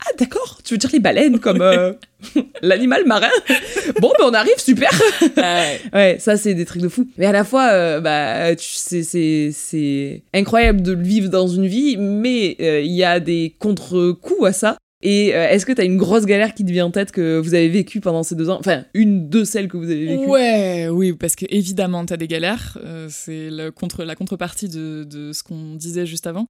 ah 0.05 0.11
d'accord, 0.19 0.59
tu 0.65 0.75
veux 0.75 0.79
dire 0.79 0.91
les 0.93 0.99
baleines 1.01 1.39
comme 1.39 1.61
euh, 1.63 1.93
l'animal 2.63 3.05
marin 3.07 3.29
Bon, 4.01 4.11
ben 4.19 4.25
on 4.27 4.35
arrive, 4.35 4.59
super 4.59 4.91
Ouais, 5.93 6.17
ça 6.19 6.37
c'est 6.37 6.55
des 6.55 6.65
trucs 6.65 6.83
de 6.83 6.89
fou. 6.89 7.07
Mais 7.19 7.27
à 7.27 7.33
la 7.33 7.45
fois, 7.45 7.71
euh, 7.73 8.01
bah, 8.01 8.55
c'est- 8.59 9.03
c'est 9.03 9.51
c'est 9.53 10.23
incroyable 10.35 10.83
de 10.83 10.93
le 10.93 11.03
vivre 11.03 11.29
dans 11.29 11.47
une 11.47 11.67
vie, 11.67 11.97
mais 11.99 12.57
euh, 12.61 12.81
il 12.81 12.93
y 12.93 13.05
a 13.05 13.21
des 13.21 13.55
contre-coups 13.59 14.45
à 14.45 14.53
ça. 14.53 14.77
Et 15.05 15.31
est-ce 15.31 15.67
que 15.67 15.73
t'as 15.73 15.85
une 15.85 15.97
grosse 15.97 16.27
galère 16.27 16.55
qui 16.55 16.65
te 16.65 16.71
vient 16.71 16.87
en 16.87 16.93
tête 16.93 17.11
que 17.11 17.37
vous 17.41 17.55
avez 17.55 17.69
vécue 17.69 18.01
pendant 18.01 18.23
ces 18.23 18.37
deux 18.37 18.49
ans? 18.51 18.59
Enfin, 18.61 18.85
une 18.95 19.29
de 19.29 19.43
celles 19.43 19.67
que 19.67 19.77
vous 19.77 19.91
avez 19.91 20.07
vécues. 20.07 20.27
Ouais, 20.31 20.87
oui, 20.89 21.13
parce 21.13 21.35
que 21.35 21.45
évidemment, 21.51 22.07
t'as 22.07 22.17
des 22.17 22.29
galères. 22.29 22.79
c'est 23.09 23.49
contre, 23.75 24.05
la 24.05 24.15
contrepartie 24.15 24.69
de, 24.69 25.03
de 25.03 25.33
ce 25.33 25.43
qu'on 25.43 25.75
disait 25.75 26.07
juste 26.07 26.29
avant. 26.29 26.47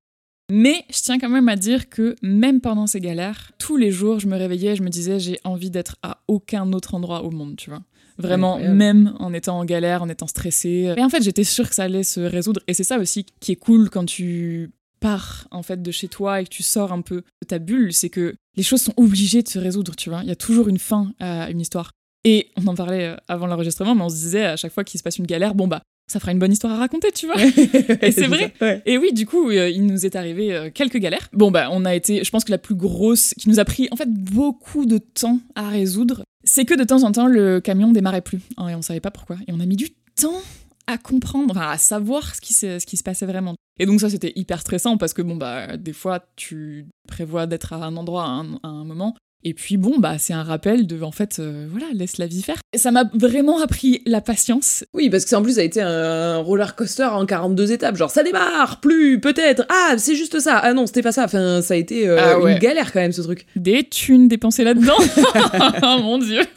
Mais 0.51 0.85
je 0.91 1.01
tiens 1.01 1.19
quand 1.19 1.29
même 1.29 1.49
à 1.49 1.57
dire 1.57 1.89
que 1.89 2.15
même 2.23 2.61
pendant 2.61 2.87
ces 2.87 3.01
galères, 3.01 3.53
tous 3.59 3.77
les 3.77 3.91
jours, 3.91 4.21
je 4.21 4.27
me 4.27 4.37
réveillais 4.37 4.73
et 4.73 4.77
je 4.77 4.83
me 4.83 4.89
disais, 4.89 5.19
j'ai 5.19 5.39
envie 5.45 5.71
d'être 5.71 5.97
à 6.03 6.19
aucun 6.29 6.73
autre 6.73 6.95
endroit 6.95 7.23
au 7.25 7.31
monde, 7.31 7.57
tu 7.57 7.71
vois. 7.71 7.83
Vraiment, 8.19 8.55
Incroyable. 8.55 8.77
même 8.77 9.15
en 9.19 9.33
étant 9.33 9.59
en 9.59 9.65
galère, 9.65 10.03
en 10.03 10.09
étant 10.09 10.27
stressée. 10.27 10.93
Et 10.97 11.03
en 11.03 11.09
fait, 11.09 11.23
j'étais 11.23 11.45
sûre 11.45 11.69
que 11.69 11.75
ça 11.75 11.85
allait 11.85 12.03
se 12.03 12.21
résoudre. 12.21 12.61
Et 12.69 12.75
c'est 12.75 12.85
ça 12.85 12.99
aussi 12.99 13.25
qui 13.41 13.53
est 13.53 13.57
cool 13.57 13.89
quand 13.89 14.05
tu 14.05 14.71
pars 15.01 15.49
en 15.51 15.63
fait 15.63 15.83
de 15.83 15.91
chez 15.91 16.09
toi 16.09 16.41
et 16.41 16.45
que 16.45 16.51
tu 16.51 16.63
sors 16.63 16.93
un 16.93 17.03
peu 17.03 17.17
de 17.17 17.47
ta 17.47 17.59
bulle, 17.59 17.93
c'est 17.93 18.09
que 18.09 18.35
les 18.57 18.63
choses 18.63 18.83
sont 18.83 18.95
obligées 18.97 19.43
de 19.43 19.49
se 19.49 19.59
résoudre, 19.59 19.97
tu 19.97 20.09
vois. 20.11 20.21
Il 20.23 20.29
y 20.29 20.33
a 20.33 20.37
toujours 20.37 20.69
une 20.69 20.79
fin 20.79 21.13
à 21.19 21.51
une 21.51 21.61
histoire. 21.61 21.91
Et 22.25 22.51
on 22.57 22.67
en 22.69 22.75
parlait 22.75 23.09
euh, 23.09 23.17
avant 23.27 23.47
l'enregistrement, 23.47 23.95
mais 23.95 24.03
on 24.03 24.09
se 24.09 24.15
disait 24.15 24.45
à 24.45 24.57
chaque 24.57 24.73
fois 24.73 24.85
qu'il 24.85 24.99
se 24.99 25.03
passe 25.03 25.19
une 25.19 25.27
galère, 25.27 25.55
bon 25.55 25.67
bah, 25.67 25.83
ça 26.12 26.21
fera 26.21 26.33
une 26.33 26.38
bonne 26.38 26.52
histoire 26.52 26.73
à 26.75 26.76
raconter, 26.76 27.11
tu 27.12 27.26
vois. 27.26 27.37
Et 28.02 28.12
c'est 28.12 28.26
vrai. 28.26 28.54
Et 28.87 28.99
oui, 28.99 29.12
du 29.12 29.26
coup, 29.26 29.50
euh, 29.50 29.69
il 29.71 29.87
nous 29.87 30.04
est 30.07 30.14
arrivé 30.16 30.52
euh, 30.54 30.71
quelques 30.73 30.99
galères. 30.99 31.28
Bon, 31.32 31.50
bah, 31.50 31.69
on 31.73 31.84
a 31.84 31.95
été, 31.95 32.23
je 32.25 32.30
pense 32.30 32.45
que 32.45 32.50
la 32.50 32.58
plus 32.58 32.75
grosse, 32.75 33.34
qui 33.39 33.49
nous 33.49 33.58
a 33.60 33.65
pris 33.65 33.89
en 33.91 33.97
fait 33.97 34.08
beaucoup 34.13 34.87
de 34.87 34.99
temps 34.99 35.41
à 35.54 35.69
résoudre, 35.69 36.23
c'est 36.45 36.65
que 36.65 36.75
de 36.75 36.84
temps 36.84 37.02
en 37.02 37.13
temps, 37.13 37.26
le 37.26 37.60
camion 37.60 37.93
démarrait 37.93 38.21
plus. 38.23 38.41
Hein, 38.56 38.69
et 38.69 38.75
on 38.75 38.82
savait 38.82 39.00
pas 39.00 39.10
pourquoi. 39.10 39.37
Et 39.49 39.52
on 39.52 39.60
a 39.60 39.67
mis 39.67 39.76
du 39.76 39.91
temps 40.21 40.41
à 40.87 40.99
comprendre, 40.99 41.56
à 41.58 41.78
savoir 41.78 42.34
ce 42.34 42.41
qui, 42.41 42.52
se- 42.54 42.78
ce 42.78 42.87
qui 42.87 42.97
se 42.97 43.02
passait 43.02 43.26
vraiment. 43.26 43.54
Et 43.80 43.87
donc, 43.87 44.00
ça, 44.00 44.10
c'était 44.10 44.32
hyper 44.37 44.60
stressant 44.60 44.97
parce 44.99 45.13
que, 45.15 45.23
bon, 45.23 45.37
bah, 45.37 45.76
des 45.76 45.93
fois, 45.93 46.25
tu 46.37 46.87
prévois 47.08 47.47
d'être 47.47 47.73
à 47.73 47.76
un 47.76 47.97
endroit 47.97 48.25
à 48.25 48.28
un, 48.28 48.54
à 48.63 48.69
un 48.69 48.84
moment. 48.84 49.15
Et 49.45 49.55
puis 49.55 49.76
bon, 49.76 49.99
bah 49.99 50.19
c'est 50.19 50.33
un 50.33 50.45
rappel 50.45 50.87
de, 50.87 51.02
en 51.02 51.11
fait, 51.11 51.39
euh, 51.41 51.67
voilà, 51.71 51.87
laisse 51.95 52.19
la 52.19 52.26
vie 52.26 52.43
faire. 52.43 52.57
Et 52.73 52.78
ça 52.78 52.93
m'a 52.93 53.05
vraiment 53.13 53.61
appris 53.61 54.00
la 54.07 54.21
patience. 54.21 54.85
Oui, 54.95 55.11
parce 55.11 55.25
que 55.25 55.31
c'est 55.31 55.37
en 55.37 55.43
plus, 55.43 55.55
ça 55.55 55.61
a 55.61 55.65
été 55.65 55.83
un 55.83 56.37
roller 56.39 56.76
coaster 56.76 57.05
en 57.05 57.26
42 57.26 57.73
étapes. 57.73 57.97
Genre, 57.97 58.11
ça 58.11 58.23
démarre, 58.23 58.81
plus, 58.81 59.21
peut-être. 59.21 59.65
Ah, 59.69 59.95
c'est 59.99 60.15
juste 60.15 60.39
ça. 60.39 60.59
Ah 60.59 60.73
non, 60.75 60.87
c'était 60.87 61.02
pas 61.02 61.11
ça. 61.13 61.25
Enfin, 61.25 61.61
ça 61.61 61.75
a 61.75 61.76
été 61.76 62.09
euh, 62.09 62.19
Ah 62.21 62.39
ouais. 62.39 62.52
une 62.52 62.59
galère 62.61 62.93
quand 62.93 63.00
même, 63.00 63.11
ce 63.13 63.23
truc. 63.23 63.47
des 63.57 63.83
thunes 63.85 64.28
dépensées 64.28 64.63
là-dedans. 64.65 64.95
oh 65.83 65.99
mon 66.02 66.19
dieu. 66.19 66.43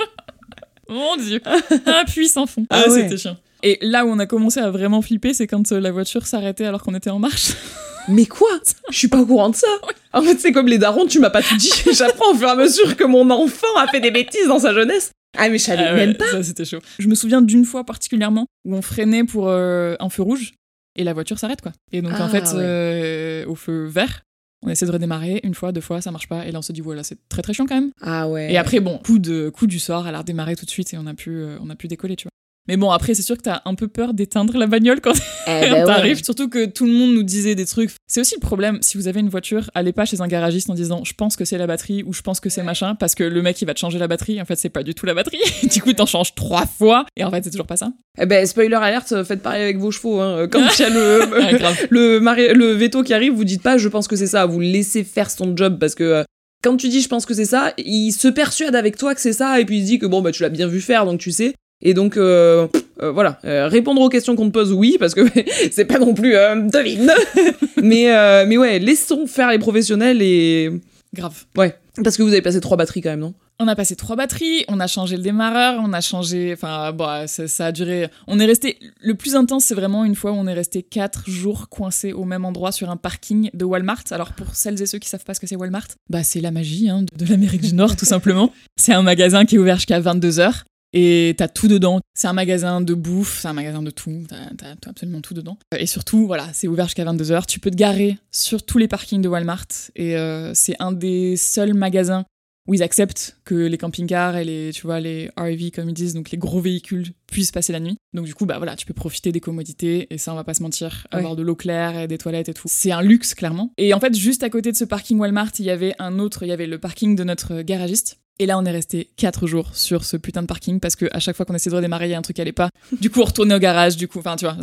Mon 0.87 1.17
dieu. 1.17 1.41
Un 1.87 2.05
puits 2.05 2.27
sans 2.27 2.45
fond. 2.45 2.67
Ah 2.69 2.83
Ah, 2.85 2.89
ouais. 2.91 3.01
c'était 3.01 3.17
chiant. 3.17 3.37
Et 3.63 3.77
là 3.81 4.05
où 4.05 4.09
on 4.09 4.19
a 4.19 4.25
commencé 4.25 4.59
à 4.59 4.69
vraiment 4.69 5.01
flipper, 5.01 5.33
c'est 5.33 5.47
quand 5.47 5.71
euh, 5.71 5.79
la 5.79 5.91
voiture 5.91 6.27
s'arrêtait 6.27 6.65
alors 6.65 6.83
qu'on 6.83 6.93
était 6.95 7.09
en 7.09 7.19
marche. 7.19 7.53
Mais 8.07 8.25
quoi? 8.27 8.49
Je 8.91 8.97
suis 8.97 9.07
pas 9.07 9.19
au 9.19 9.25
courant 9.25 9.49
de 9.49 9.55
ça. 9.55 9.67
En 10.13 10.21
fait, 10.21 10.37
c'est 10.39 10.51
comme 10.51 10.67
les 10.67 10.77
darons, 10.77 11.07
tu 11.07 11.19
m'as 11.19 11.31
pas 11.31 11.41
tout 11.41 11.55
dit. 11.57 11.71
J'apprends 11.97 12.31
au 12.33 12.35
fur 12.35 12.47
et 12.47 12.51
à 12.51 12.55
mesure 12.55 12.95
que 12.95 13.03
mon 13.03 13.27
enfant 13.31 13.75
a 13.77 13.87
fait 13.87 13.99
des 13.99 14.11
bêtises 14.11 14.47
dans 14.47 14.59
sa 14.59 14.73
jeunesse. 14.73 15.11
Ah, 15.37 15.49
mais 15.49 15.57
je 15.57 15.63
savais 15.63 15.83
Ah 15.87 15.93
ouais, 15.93 16.05
même 16.05 16.15
pas. 16.15 16.29
Ça, 16.29 16.43
c'était 16.43 16.65
chaud. 16.65 16.79
Je 16.99 17.07
me 17.07 17.15
souviens 17.15 17.41
d'une 17.41 17.65
fois 17.65 17.83
particulièrement 17.83 18.45
où 18.63 18.75
on 18.75 18.81
freinait 18.83 19.23
pour 19.23 19.47
euh, 19.49 19.95
un 19.99 20.09
feu 20.09 20.21
rouge 20.21 20.53
et 20.95 21.03
la 21.03 21.13
voiture 21.13 21.39
s'arrête, 21.39 21.61
quoi. 21.61 21.71
Et 21.91 22.01
donc, 22.03 22.13
Ah, 22.15 22.25
en 22.25 22.29
fait, 22.29 22.43
ouais. 22.43 22.53
euh, 22.55 23.45
au 23.47 23.55
feu 23.55 23.85
vert, 23.87 24.21
on 24.65 24.69
essaie 24.69 24.85
de 24.85 24.91
redémarrer 24.91 25.41
une 25.43 25.53
fois, 25.55 25.71
deux 25.71 25.81
fois, 25.81 25.99
ça 25.99 26.11
marche 26.11 26.29
pas. 26.29 26.45
Et 26.45 26.51
là, 26.51 26.59
on 26.59 26.61
se 26.61 26.71
dit, 26.71 26.81
voilà, 26.81 27.03
c'est 27.03 27.17
très 27.27 27.41
très 27.41 27.53
chiant 27.53 27.65
quand 27.65 27.75
même. 27.75 27.91
Ah 28.01 28.29
ouais. 28.29 28.53
Et 28.53 28.57
après, 28.57 28.79
bon, 28.79 28.97
coup, 28.99 29.17
de, 29.19 29.49
coup 29.49 29.67
du 29.67 29.79
sort, 29.79 30.07
elle 30.07 30.15
a 30.15 30.19
redémarré 30.19 30.55
tout 30.55 30.65
de 30.65 30.69
suite 30.69 30.93
et 30.93 30.97
on 30.97 31.07
a 31.07 31.13
pu, 31.15 31.31
euh, 31.31 31.57
on 31.61 31.69
a 31.69 31.75
pu 31.75 31.87
décoller, 31.87 32.15
tu 32.15 32.25
vois. 32.25 32.31
Mais 32.67 32.77
bon, 32.77 32.89
après, 32.89 33.13
c'est 33.13 33.21
sûr 33.21 33.37
que 33.37 33.43
t'as 33.43 33.61
un 33.65 33.75
peu 33.75 33.87
peur 33.87 34.13
d'éteindre 34.13 34.57
la 34.57 34.65
bagnole 34.67 34.99
quand 35.01 35.13
Eh 35.47 35.49
ben 35.61 35.73
ouais. 35.73 35.85
t'arrives, 35.85 36.23
surtout 36.23 36.49
que 36.49 36.65
tout 36.65 36.85
le 36.85 36.91
monde 36.93 37.13
nous 37.13 37.21
disait 37.23 37.53
des 37.55 37.65
trucs. 37.65 37.91
C'est 38.07 38.21
aussi 38.21 38.35
le 38.35 38.39
problème, 38.41 38.79
si 38.81 38.97
vous 38.97 39.07
avez 39.07 39.19
une 39.19 39.29
voiture, 39.29 39.69
allez 39.75 39.91
pas 39.93 40.05
chez 40.05 40.19
un 40.21 40.27
garagiste 40.27 40.69
en 40.69 40.73
disant 40.73 41.03
je 41.03 41.13
pense 41.13 41.35
que 41.35 41.45
c'est 41.45 41.57
la 41.59 41.67
batterie 41.67 42.01
ou 42.03 42.13
je 42.13 42.21
pense 42.21 42.39
que 42.39 42.49
c'est 42.49 42.63
machin, 42.63 42.95
parce 42.95 43.13
que 43.13 43.23
le 43.23 43.41
mec 43.43 43.61
il 43.61 43.65
va 43.65 43.73
te 43.73 43.79
changer 43.79 43.99
la 43.99 44.07
batterie, 44.07 44.41
en 44.41 44.45
fait 44.45 44.55
c'est 44.55 44.69
pas 44.69 44.81
du 44.83 44.95
tout 44.95 45.05
la 45.05 45.13
batterie. 45.13 45.37
du 45.71 45.81
coup 45.81 45.93
t'en 45.93 46.05
changes 46.07 46.33
trois 46.33 46.65
fois, 46.65 47.05
et 47.15 47.23
en 47.23 47.29
fait 47.31 47.43
c'est 47.43 47.51
toujours 47.51 47.67
pas 47.67 47.77
ça. 47.77 47.91
Eh 48.19 48.25
ben, 48.25 48.45
spoiler 48.47 48.75
alerte, 48.75 49.23
faites 49.23 49.41
pareil 49.43 49.61
avec 49.63 49.77
vos 49.77 49.91
chevaux. 49.91 50.19
Hein. 50.21 50.47
Quand 50.51 50.61
il 50.77 50.81
y 50.81 50.85
a 50.85 50.89
le, 50.89 51.21
Ah, 51.43 51.53
grave. 51.53 51.87
le, 51.89 52.19
mari- 52.19 52.53
le 52.53 52.71
veto 52.71 53.03
qui 53.03 53.13
arrive, 53.13 53.33
vous 53.33 53.43
dites 53.43 53.61
pas 53.61 53.77
je 53.77 53.87
pense 53.89 54.07
que 54.07 54.15
c'est 54.15 54.27
ça. 54.27 54.45
Vous 54.47 54.59
laissez 54.59 55.03
faire 55.03 55.29
son 55.29 55.55
job 55.55 55.77
parce 55.79 55.93
que 55.95 56.03
euh, 56.03 56.23
quand 56.63 56.77
tu 56.77 56.87
dis 56.89 57.01
je 57.01 57.07
pense 57.09 57.25
que 57.27 57.33
c'est 57.35 57.45
ça, 57.45 57.73
il 57.77 58.11
se 58.11 58.27
persuade 58.27 58.73
avec 58.75 58.97
toi 58.97 59.13
que 59.13 59.21
c'est 59.21 59.33
ça 59.33 59.59
et 59.59 59.65
puis 59.65 59.77
il 59.77 59.81
se 59.81 59.85
dit 59.87 59.99
que 59.99 60.07
bon, 60.07 60.21
bah 60.23 60.31
tu 60.31 60.41
l'as 60.41 60.49
bien 60.49 60.67
vu 60.67 60.81
faire 60.81 61.05
donc 61.05 61.19
tu 61.19 61.31
sais. 61.31 61.53
Et 61.85 61.93
donc, 61.93 62.17
euh, 62.17 62.67
euh, 63.01 63.11
voilà, 63.11 63.39
Euh, 63.45 63.67
répondre 63.67 64.01
aux 64.01 64.09
questions 64.09 64.35
qu'on 64.35 64.47
te 64.47 64.51
pose, 64.53 64.73
oui, 64.73 64.97
parce 64.99 65.13
que 65.13 65.21
c'est 65.71 65.85
pas 65.85 65.99
non 65.99 66.15
plus 66.15 66.31
devine. 66.31 67.11
mais, 67.81 68.45
mais 68.45 68.57
ouais, 68.57 68.79
laissons 68.79 69.27
faire 69.27 69.51
les 69.51 69.59
professionnels 69.59 70.21
et. 70.21 70.71
Grave. 71.13 71.45
Ouais. 71.55 71.75
Parce 72.03 72.17
que 72.17 72.23
vous 72.23 72.29
avez 72.33 72.41
passé 72.41 72.59
trois 72.59 72.75
batteries 72.75 73.01
quand 73.01 73.11
même, 73.11 73.19
non? 73.21 73.33
On 73.57 73.69
a 73.69 73.75
passé 73.75 73.95
trois 73.95 74.17
batteries, 74.17 74.65
on 74.67 74.81
a 74.81 74.87
changé 74.87 75.15
le 75.15 75.21
démarreur, 75.23 75.79
on 75.81 75.93
a 75.93 76.01
changé. 76.01 76.51
Enfin, 76.51 76.91
bon, 76.91 77.25
ça, 77.27 77.47
ça 77.47 77.67
a 77.67 77.71
duré. 77.71 78.09
On 78.27 78.37
est 78.39 78.45
resté. 78.45 78.77
Le 78.99 79.13
plus 79.13 79.35
intense, 79.35 79.63
c'est 79.63 79.75
vraiment 79.75 80.03
une 80.03 80.15
fois 80.15 80.31
où 80.31 80.35
on 80.35 80.47
est 80.47 80.53
resté 80.53 80.83
quatre 80.83 81.29
jours 81.29 81.69
coincés 81.69 82.11
au 82.11 82.25
même 82.25 82.43
endroit 82.43 82.73
sur 82.73 82.89
un 82.89 82.97
parking 82.97 83.49
de 83.53 83.63
Walmart. 83.63 84.03
Alors, 84.11 84.33
pour 84.33 84.55
celles 84.55 84.81
et 84.81 84.87
ceux 84.87 84.97
qui 84.97 85.07
savent 85.07 85.23
pas 85.23 85.35
ce 85.35 85.39
que 85.39 85.47
c'est 85.47 85.55
Walmart, 85.55 85.87
bah, 86.09 86.23
c'est 86.23 86.41
la 86.41 86.51
magie 86.51 86.89
hein, 86.89 87.03
de, 87.03 87.23
de 87.25 87.29
l'Amérique 87.31 87.61
du 87.61 87.75
Nord, 87.75 87.95
tout 87.95 88.05
simplement. 88.05 88.51
C'est 88.75 88.91
un 88.93 89.03
magasin 89.03 89.45
qui 89.45 89.55
est 89.55 89.57
ouvert 89.59 89.77
jusqu'à 89.77 90.01
22h. 90.01 90.63
Et 90.95 91.35
t'as 91.37 91.49
tout 91.49 91.67
dedans. 91.67 91.99
C'est 92.15 92.27
un 92.27 92.33
magasin 92.33 92.79
de 92.79 92.93
bouffe, 92.93 93.39
c'est 93.41 93.49
un 93.49 93.53
magasin 93.53 93.83
de 93.83 93.91
tout. 93.91 94.23
T'as 94.29 94.69
as 94.69 94.89
absolument 94.89 95.19
tout 95.19 95.33
dedans. 95.33 95.57
Et 95.77 95.85
surtout, 95.85 96.25
voilà, 96.25 96.47
c'est 96.53 96.69
ouvert 96.69 96.85
jusqu'à 96.85 97.03
22h. 97.03 97.45
Tu 97.45 97.59
peux 97.59 97.69
te 97.69 97.75
garer 97.75 98.17
sur 98.31 98.63
tous 98.63 98.77
les 98.77 98.87
parkings 98.87 99.21
de 99.21 99.27
Walmart. 99.27 99.67
Et 99.97 100.15
euh, 100.15 100.53
c'est 100.53 100.75
un 100.79 100.93
des 100.93 101.35
seuls 101.35 101.73
magasins 101.73 102.25
où 102.67 102.73
ils 102.73 102.81
acceptent 102.81 103.37
que 103.45 103.53
les 103.53 103.77
camping-cars 103.77 104.37
et 104.37 104.45
les, 104.45 104.71
tu 104.73 104.83
vois, 104.83 104.99
les 104.99 105.29
RV, 105.37 105.71
comme 105.71 105.89
ils 105.89 105.93
disent, 105.93 106.13
donc 106.13 106.31
les 106.31 106.37
gros 106.37 106.59
véhicules, 106.59 107.09
puissent 107.27 107.51
passer 107.51 107.73
la 107.73 107.79
nuit. 107.79 107.97
Donc 108.13 108.25
du 108.25 108.33
coup, 108.33 108.45
bah 108.45 108.57
voilà, 108.57 108.75
tu 108.75 108.85
peux 108.85 108.93
profiter 108.93 109.31
des 109.31 109.39
commodités, 109.39 110.07
et 110.09 110.17
ça, 110.17 110.31
on 110.31 110.35
va 110.35 110.43
pas 110.43 110.55
se 110.55 110.63
mentir, 110.63 111.05
avoir 111.11 111.35
de 111.35 111.43
l'eau 111.43 111.55
claire 111.55 111.99
et 111.99 112.07
des 112.07 112.17
toilettes 112.17 112.49
et 112.49 112.53
tout. 112.53 112.67
C'est 112.67 112.91
un 112.91 113.01
luxe, 113.01 113.35
clairement. 113.35 113.71
Et 113.77 113.93
en 113.93 113.99
fait, 113.99 114.15
juste 114.15 114.41
à 114.41 114.49
côté 114.49 114.71
de 114.71 114.77
ce 114.77 114.85
parking 114.85 115.19
Walmart, 115.19 115.51
il 115.59 115.65
y 115.65 115.69
avait 115.69 115.93
un 115.99 116.17
autre, 116.17 116.43
il 116.43 116.49
y 116.49 116.51
avait 116.51 116.67
le 116.67 116.79
parking 116.79 117.15
de 117.15 117.23
notre 117.23 117.61
garagiste, 117.61 118.19
et 118.37 118.45
là, 118.45 118.57
on 118.57 118.65
est 118.65 118.71
resté 118.71 119.09
4 119.15 119.47
jours 119.47 119.69
sur 119.73 120.03
ce 120.03 120.17
putain 120.17 120.41
de 120.41 120.47
parking 120.47 120.81
parce 120.81 120.97
que 120.97 121.05
à 121.11 121.19
chaque 121.19 121.37
fois 121.37 121.45
qu'on 121.45 121.53
essayait 121.53 121.71
de 121.71 121.75
redémarrer, 121.77 122.07
il 122.07 122.11
y 122.11 122.13
a 122.13 122.17
un 122.17 122.21
truc 122.21 122.35
qui 122.35 122.41
allait 122.41 122.51
pas. 122.51 122.69
Du 122.99 123.09
coup, 123.09 123.21
on 123.21 123.25
retournait 123.25 123.55
au 123.55 123.59
garage, 123.59 123.95
du 123.95 124.07
coup, 124.07 124.19
enfin, 124.19 124.35
tu 124.35 124.45
vois, 124.45 124.57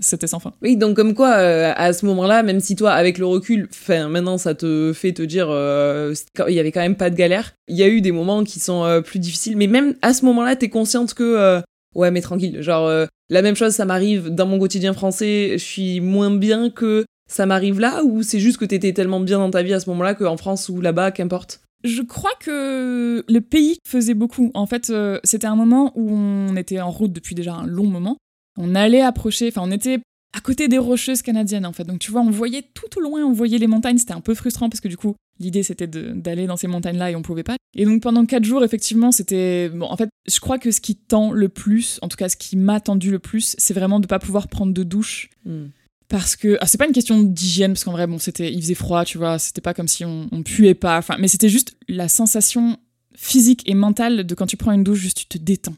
c'était 0.00 0.26
sans 0.26 0.40
fin. 0.40 0.52
Oui, 0.62 0.76
donc 0.76 0.96
comme 0.96 1.14
quoi, 1.14 1.34
euh, 1.36 1.72
à 1.76 1.92
ce 1.92 2.04
moment-là, 2.06 2.42
même 2.42 2.58
si 2.60 2.74
toi, 2.74 2.92
avec 2.92 3.18
le 3.18 3.26
recul, 3.26 3.68
enfin, 3.70 4.08
maintenant, 4.08 4.38
ça 4.38 4.54
te 4.54 4.92
fait 4.92 5.12
te 5.12 5.22
dire, 5.22 5.46
euh, 5.50 6.14
il 6.48 6.54
y 6.54 6.58
avait 6.58 6.72
quand 6.72 6.80
même 6.80 6.96
pas 6.96 7.10
de 7.10 7.16
galère. 7.16 7.52
Il 7.68 7.76
y 7.76 7.82
a 7.82 7.88
eu 7.88 8.00
des 8.00 8.12
moments 8.12 8.42
qui 8.42 8.58
sont 8.58 8.84
euh, 8.84 9.00
plus 9.00 9.20
difficiles, 9.20 9.56
mais 9.56 9.68
même 9.68 9.94
à 10.02 10.12
ce 10.12 10.24
moment-là, 10.24 10.56
t'es 10.56 10.68
consciente 10.68 11.14
que, 11.14 11.62
ouais, 11.94 12.10
mais 12.10 12.20
tranquille, 12.20 12.60
genre, 12.60 12.90
la 13.30 13.42
même 13.42 13.54
chose, 13.54 13.72
ça 13.72 13.84
m'arrive 13.84 14.30
dans 14.30 14.46
mon 14.46 14.58
quotidien 14.58 14.94
français, 14.94 15.52
je 15.52 15.64
suis 15.64 16.00
moins 16.00 16.32
bien 16.32 16.70
que 16.70 17.04
ça 17.30 17.46
m'arrive 17.46 17.78
là, 17.78 18.02
ou 18.02 18.24
c'est 18.24 18.40
juste 18.40 18.58
que 18.58 18.64
t'étais 18.64 18.92
tellement 18.92 19.20
bien 19.20 19.38
dans 19.38 19.50
ta 19.50 19.62
vie 19.62 19.72
à 19.72 19.78
ce 19.78 19.88
moment-là 19.90 20.14
qu'en 20.14 20.36
France 20.36 20.68
ou 20.68 20.80
là-bas, 20.80 21.12
qu'importe? 21.12 21.60
Je 21.84 22.02
crois 22.02 22.32
que 22.40 23.24
le 23.26 23.40
pays 23.40 23.78
faisait 23.86 24.14
beaucoup. 24.14 24.50
En 24.54 24.66
fait, 24.66 24.90
euh, 24.90 25.18
c'était 25.24 25.46
un 25.46 25.56
moment 25.56 25.92
où 25.94 26.10
on 26.10 26.56
était 26.56 26.80
en 26.80 26.90
route 26.90 27.12
depuis 27.12 27.34
déjà 27.34 27.54
un 27.54 27.66
long 27.66 27.86
moment. 27.86 28.16
On 28.58 28.74
allait 28.74 29.00
approcher, 29.00 29.48
enfin, 29.48 29.62
on 29.64 29.70
était 29.70 30.00
à 30.32 30.40
côté 30.40 30.68
des 30.68 30.78
rocheuses 30.78 31.22
canadiennes, 31.22 31.66
en 31.66 31.72
fait. 31.72 31.84
Donc, 31.84 31.98
tu 31.98 32.10
vois, 32.10 32.20
on 32.20 32.30
voyait 32.30 32.62
tout 32.74 32.98
au 32.98 33.00
loin, 33.00 33.24
on 33.24 33.32
voyait 33.32 33.58
les 33.58 33.66
montagnes. 33.66 33.98
C'était 33.98 34.12
un 34.12 34.20
peu 34.20 34.34
frustrant 34.34 34.68
parce 34.68 34.80
que 34.80 34.88
du 34.88 34.96
coup, 34.96 35.14
l'idée 35.38 35.62
c'était 35.62 35.86
d'aller 35.86 36.46
dans 36.46 36.56
ces 36.56 36.68
montagnes-là 36.68 37.10
et 37.10 37.16
on 37.16 37.22
pouvait 37.22 37.42
pas. 37.42 37.56
Et 37.74 37.84
donc, 37.84 38.02
pendant 38.02 38.26
quatre 38.26 38.44
jours, 38.44 38.62
effectivement, 38.62 39.12
c'était. 39.12 39.70
En 39.80 39.96
fait, 39.96 40.10
je 40.28 40.40
crois 40.40 40.58
que 40.58 40.70
ce 40.70 40.80
qui 40.80 40.96
tend 40.96 41.32
le 41.32 41.48
plus, 41.48 41.98
en 42.02 42.08
tout 42.08 42.16
cas, 42.16 42.28
ce 42.28 42.36
qui 42.36 42.56
m'a 42.56 42.80
tendu 42.80 43.10
le 43.10 43.18
plus, 43.18 43.54
c'est 43.58 43.74
vraiment 43.74 44.00
de 44.00 44.06
pas 44.06 44.18
pouvoir 44.18 44.48
prendre 44.48 44.74
de 44.74 44.82
douche. 44.82 45.30
Hmm 45.44 45.68
parce 46.10 46.34
que 46.36 46.58
ah, 46.60 46.66
c'est 46.66 46.76
pas 46.76 46.86
une 46.86 46.92
question 46.92 47.22
d'hygiène 47.22 47.72
parce 47.72 47.84
qu'en 47.84 47.92
vrai 47.92 48.06
bon 48.06 48.18
c'était 48.18 48.52
il 48.52 48.60
faisait 48.60 48.74
froid 48.74 49.04
tu 49.04 49.16
vois 49.16 49.38
c'était 49.38 49.60
pas 49.62 49.72
comme 49.72 49.88
si 49.88 50.04
on, 50.04 50.28
on 50.32 50.42
puait 50.42 50.74
pas 50.74 50.98
enfin 50.98 51.16
mais 51.18 51.28
c'était 51.28 51.48
juste 51.48 51.76
la 51.88 52.08
sensation 52.08 52.76
physique 53.16 53.62
et 53.66 53.74
mentale 53.74 54.24
de 54.24 54.34
quand 54.34 54.46
tu 54.46 54.56
prends 54.56 54.72
une 54.72 54.84
douche 54.84 54.98
juste 54.98 55.18
tu 55.18 55.26
te 55.26 55.38
détends 55.38 55.76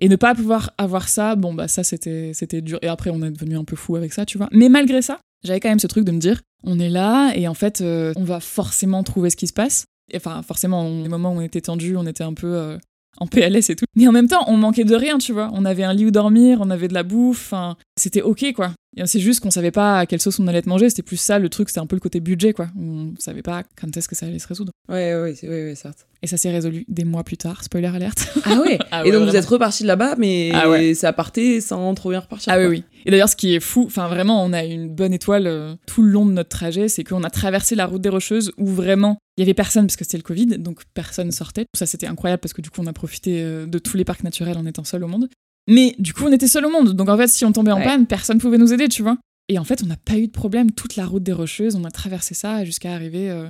et 0.00 0.08
ne 0.08 0.16
pas 0.16 0.34
pouvoir 0.34 0.72
avoir 0.78 1.08
ça 1.08 1.36
bon 1.36 1.54
bah 1.54 1.68
ça 1.68 1.84
c'était 1.84 2.32
c'était 2.34 2.60
dur 2.60 2.78
et 2.82 2.88
après 2.88 3.10
on 3.10 3.22
est 3.22 3.30
devenu 3.30 3.56
un 3.56 3.64
peu 3.64 3.76
fou 3.76 3.96
avec 3.96 4.12
ça 4.12 4.26
tu 4.26 4.36
vois 4.36 4.48
mais 4.50 4.68
malgré 4.68 5.00
ça 5.00 5.20
j'avais 5.44 5.60
quand 5.60 5.68
même 5.68 5.78
ce 5.78 5.86
truc 5.86 6.04
de 6.04 6.12
me 6.12 6.18
dire 6.18 6.42
on 6.64 6.80
est 6.80 6.90
là 6.90 7.32
et 7.36 7.46
en 7.46 7.54
fait 7.54 7.80
euh, 7.80 8.12
on 8.16 8.24
va 8.24 8.40
forcément 8.40 9.04
trouver 9.04 9.30
ce 9.30 9.36
qui 9.36 9.46
se 9.46 9.52
passe 9.52 9.86
enfin 10.14 10.42
forcément 10.42 10.88
les 11.02 11.08
moments 11.08 11.32
où 11.32 11.38
on 11.38 11.40
était 11.40 11.60
tendu 11.60 11.96
on 11.96 12.06
était 12.06 12.24
un 12.24 12.34
peu 12.34 12.48
euh, 12.48 12.78
en 13.18 13.26
PLS 13.26 13.70
et 13.70 13.76
tout. 13.76 13.84
Mais 13.94 14.06
en 14.08 14.12
même 14.12 14.28
temps, 14.28 14.44
on 14.46 14.56
manquait 14.56 14.84
de 14.84 14.94
rien, 14.94 15.18
tu 15.18 15.32
vois. 15.32 15.50
On 15.52 15.64
avait 15.64 15.84
un 15.84 15.92
lit 15.92 16.06
où 16.06 16.10
dormir, 16.10 16.58
on 16.60 16.70
avait 16.70 16.88
de 16.88 16.94
la 16.94 17.02
bouffe, 17.02 17.54
c'était 17.98 18.22
ok, 18.22 18.52
quoi. 18.54 18.72
C'est 19.04 19.20
juste 19.20 19.40
qu'on 19.40 19.50
savait 19.50 19.70
pas 19.70 19.98
à 19.98 20.06
quelle 20.06 20.20
sauce 20.20 20.38
on 20.38 20.46
allait 20.46 20.58
être 20.58 20.66
mangé. 20.66 20.88
C'était 20.88 21.02
plus 21.02 21.18
ça 21.18 21.38
le 21.38 21.48
truc, 21.48 21.68
c'était 21.68 21.80
un 21.80 21.86
peu 21.86 21.96
le 21.96 22.00
côté 22.00 22.20
budget, 22.20 22.52
quoi. 22.52 22.68
On 22.80 23.12
savait 23.18 23.42
pas 23.42 23.62
quand 23.78 23.94
est-ce 23.94 24.08
que 24.08 24.14
ça 24.14 24.26
allait 24.26 24.38
se 24.38 24.48
résoudre. 24.48 24.72
Ouais, 24.88 25.14
ouais, 25.14 25.34
ouais, 25.42 25.48
ouais 25.48 25.74
certes. 25.74 26.06
Et 26.22 26.26
ça 26.26 26.36
s'est 26.36 26.50
résolu 26.50 26.84
des 26.88 27.04
mois 27.04 27.24
plus 27.24 27.36
tard, 27.36 27.62
spoiler 27.62 27.88
alerte. 27.88 28.28
Ah 28.48 28.60
ouais, 28.60 28.78
ah 28.92 29.04
Et 29.04 29.10
donc 29.10 29.28
vous 29.28 29.34
êtes 29.34 29.44
reparti 29.46 29.82
de 29.82 29.88
là-bas, 29.88 30.14
mais 30.18 30.50
ah 30.54 30.66
ça 30.94 31.12
partait 31.12 31.60
sans 31.60 31.94
trop 31.94 32.10
bien 32.10 32.20
repartir. 32.20 32.52
Ah 32.52 32.58
oui, 32.58 32.66
oui. 32.66 32.84
Et 33.04 33.10
d'ailleurs, 33.10 33.28
ce 33.28 33.36
qui 33.36 33.54
est 33.54 33.60
fou, 33.60 33.84
enfin 33.86 34.08
vraiment, 34.08 34.44
on 34.44 34.52
a 34.52 34.64
une 34.64 34.88
bonne 34.88 35.12
étoile 35.12 35.46
euh, 35.46 35.74
tout 35.86 36.02
le 36.02 36.10
long 36.10 36.24
de 36.26 36.32
notre 36.32 36.48
trajet, 36.48 36.88
c'est 36.88 37.02
qu'on 37.02 37.24
a 37.24 37.30
traversé 37.30 37.74
la 37.74 37.86
route 37.86 38.00
des 38.00 38.08
Rocheuses 38.08 38.52
où 38.56 38.66
vraiment 38.66 39.18
il 39.36 39.42
y 39.42 39.44
avait 39.44 39.54
personne 39.54 39.86
parce 39.86 39.96
que 39.96 40.04
c'était 40.04 40.16
le 40.16 40.22
Covid, 40.22 40.46
donc 40.58 40.82
personne 40.94 41.30
sortait. 41.32 41.66
Ça 41.74 41.86
c'était 41.86 42.06
incroyable 42.06 42.40
parce 42.40 42.52
que 42.52 42.62
du 42.62 42.70
coup 42.70 42.80
on 42.82 42.86
a 42.86 42.92
profité 42.92 43.42
euh, 43.42 43.66
de 43.66 43.78
tous 43.78 43.96
les 43.96 44.04
parcs 44.04 44.22
naturels 44.22 44.58
en 44.58 44.66
étant 44.66 44.84
seul 44.84 45.04
au 45.04 45.08
monde. 45.08 45.28
Mais 45.66 45.94
du 45.98 46.14
coup 46.14 46.24
on 46.24 46.32
était 46.32 46.48
seul 46.48 46.64
au 46.66 46.70
monde, 46.70 46.94
donc 46.94 47.08
en 47.08 47.16
fait 47.16 47.28
si 47.28 47.44
on 47.44 47.52
tombait 47.52 47.72
en 47.72 47.82
panne, 47.82 48.06
personne 48.06 48.38
pouvait 48.38 48.58
nous 48.58 48.72
aider, 48.72 48.88
tu 48.88 49.02
vois. 49.02 49.18
Et 49.48 49.58
en 49.58 49.64
fait, 49.64 49.82
on 49.82 49.86
n'a 49.86 49.96
pas 49.96 50.18
eu 50.18 50.26
de 50.26 50.32
problème 50.32 50.72
toute 50.72 50.96
la 50.96 51.06
route 51.06 51.22
des 51.22 51.32
Rocheuses. 51.32 51.76
On 51.76 51.84
a 51.84 51.90
traversé 51.90 52.34
ça 52.34 52.64
jusqu'à 52.64 52.92
arriver 52.92 53.30
euh, 53.30 53.48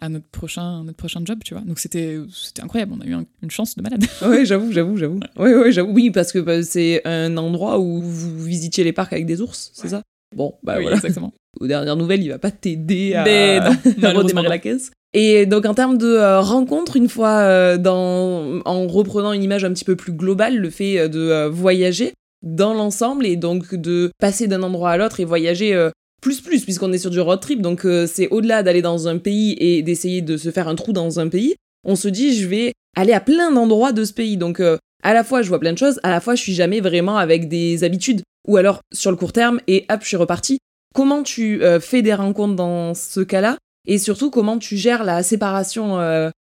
à 0.00 0.08
notre 0.08 0.26
prochain, 0.28 0.84
notre 0.84 0.96
prochain 0.96 1.20
job, 1.24 1.40
tu 1.44 1.54
vois. 1.54 1.62
Donc 1.62 1.78
c'était 1.78 2.18
incroyable. 2.62 2.94
On 2.96 3.00
a 3.02 3.06
eu 3.06 3.14
une 3.42 3.50
chance 3.50 3.76
de 3.76 3.82
malade. 3.82 4.04
oui, 4.26 4.46
j'avoue, 4.46 4.72
j'avoue, 4.72 4.96
oui, 5.36 5.72
j'avoue. 5.72 5.92
Oui, 5.92 6.10
parce 6.10 6.32
que 6.32 6.38
bah, 6.38 6.62
c'est 6.62 7.06
un 7.06 7.36
endroit 7.36 7.78
où 7.78 8.00
vous 8.00 8.42
visitiez 8.42 8.84
les 8.84 8.92
parcs 8.92 9.12
avec 9.12 9.26
des 9.26 9.40
ours, 9.40 9.70
c'est 9.74 9.88
ça? 9.88 10.02
Bon, 10.34 10.54
bah 10.62 10.74
oui, 10.76 10.82
voilà. 10.82 10.96
exactement. 10.96 11.32
Aux 11.60 11.66
dernières 11.66 11.96
nouvelles, 11.96 12.22
il 12.22 12.30
va 12.30 12.38
pas 12.38 12.50
t'aider 12.50 13.14
à, 13.14 13.22
redémarrer 14.12 14.48
la 14.48 14.58
caisse. 14.58 14.90
Et 15.12 15.46
donc 15.46 15.64
en 15.64 15.74
termes 15.74 15.96
de 15.96 16.08
euh, 16.08 16.40
rencontre, 16.40 16.96
une 16.96 17.08
fois 17.08 17.38
euh, 17.38 17.78
dans, 17.78 18.60
en 18.64 18.86
reprenant 18.88 19.32
une 19.32 19.44
image 19.44 19.64
un 19.64 19.72
petit 19.72 19.84
peu 19.84 19.94
plus 19.94 20.12
globale, 20.12 20.56
le 20.56 20.70
fait 20.70 21.08
de 21.08 21.46
voyager, 21.46 22.14
dans 22.44 22.74
l'ensemble 22.74 23.26
et 23.26 23.36
donc 23.36 23.74
de 23.74 24.12
passer 24.20 24.46
d'un 24.46 24.62
endroit 24.62 24.90
à 24.90 24.96
l'autre 24.96 25.18
et 25.18 25.24
voyager 25.24 25.74
euh, 25.74 25.90
plus 26.20 26.40
plus 26.40 26.62
puisqu'on 26.62 26.92
est 26.92 26.98
sur 26.98 27.10
du 27.10 27.20
road 27.20 27.40
trip 27.40 27.60
donc 27.60 27.84
euh, 27.84 28.06
c'est 28.06 28.28
au-delà 28.28 28.62
d'aller 28.62 28.82
dans 28.82 29.08
un 29.08 29.18
pays 29.18 29.56
et 29.58 29.82
d'essayer 29.82 30.20
de 30.20 30.36
se 30.36 30.50
faire 30.50 30.68
un 30.68 30.74
trou 30.74 30.92
dans 30.92 31.18
un 31.18 31.28
pays 31.28 31.54
on 31.84 31.96
se 31.96 32.06
dit 32.06 32.38
je 32.38 32.46
vais 32.46 32.72
aller 32.96 33.14
à 33.14 33.20
plein 33.20 33.50
d'endroits 33.50 33.92
de 33.92 34.04
ce 34.04 34.12
pays 34.12 34.36
donc 34.36 34.60
euh, 34.60 34.76
à 35.02 35.14
la 35.14 35.24
fois 35.24 35.42
je 35.42 35.48
vois 35.48 35.58
plein 35.58 35.72
de 35.72 35.78
choses 35.78 35.98
à 36.02 36.10
la 36.10 36.20
fois 36.20 36.34
je 36.34 36.42
suis 36.42 36.54
jamais 36.54 36.80
vraiment 36.80 37.16
avec 37.16 37.48
des 37.48 37.82
habitudes 37.82 38.20
ou 38.46 38.56
alors 38.56 38.80
sur 38.92 39.10
le 39.10 39.16
court 39.16 39.32
terme 39.32 39.60
et 39.66 39.86
hop 39.90 40.00
je 40.02 40.08
suis 40.08 40.16
reparti 40.16 40.58
comment 40.94 41.22
tu 41.22 41.60
fais 41.80 42.02
des 42.02 42.14
rencontres 42.14 42.54
dans 42.54 42.94
ce 42.94 43.20
cas-là? 43.20 43.58
Et 43.86 43.98
surtout 43.98 44.30
comment 44.30 44.58
tu 44.58 44.76
gères 44.76 45.02
la 45.02 45.24
séparation 45.24 45.98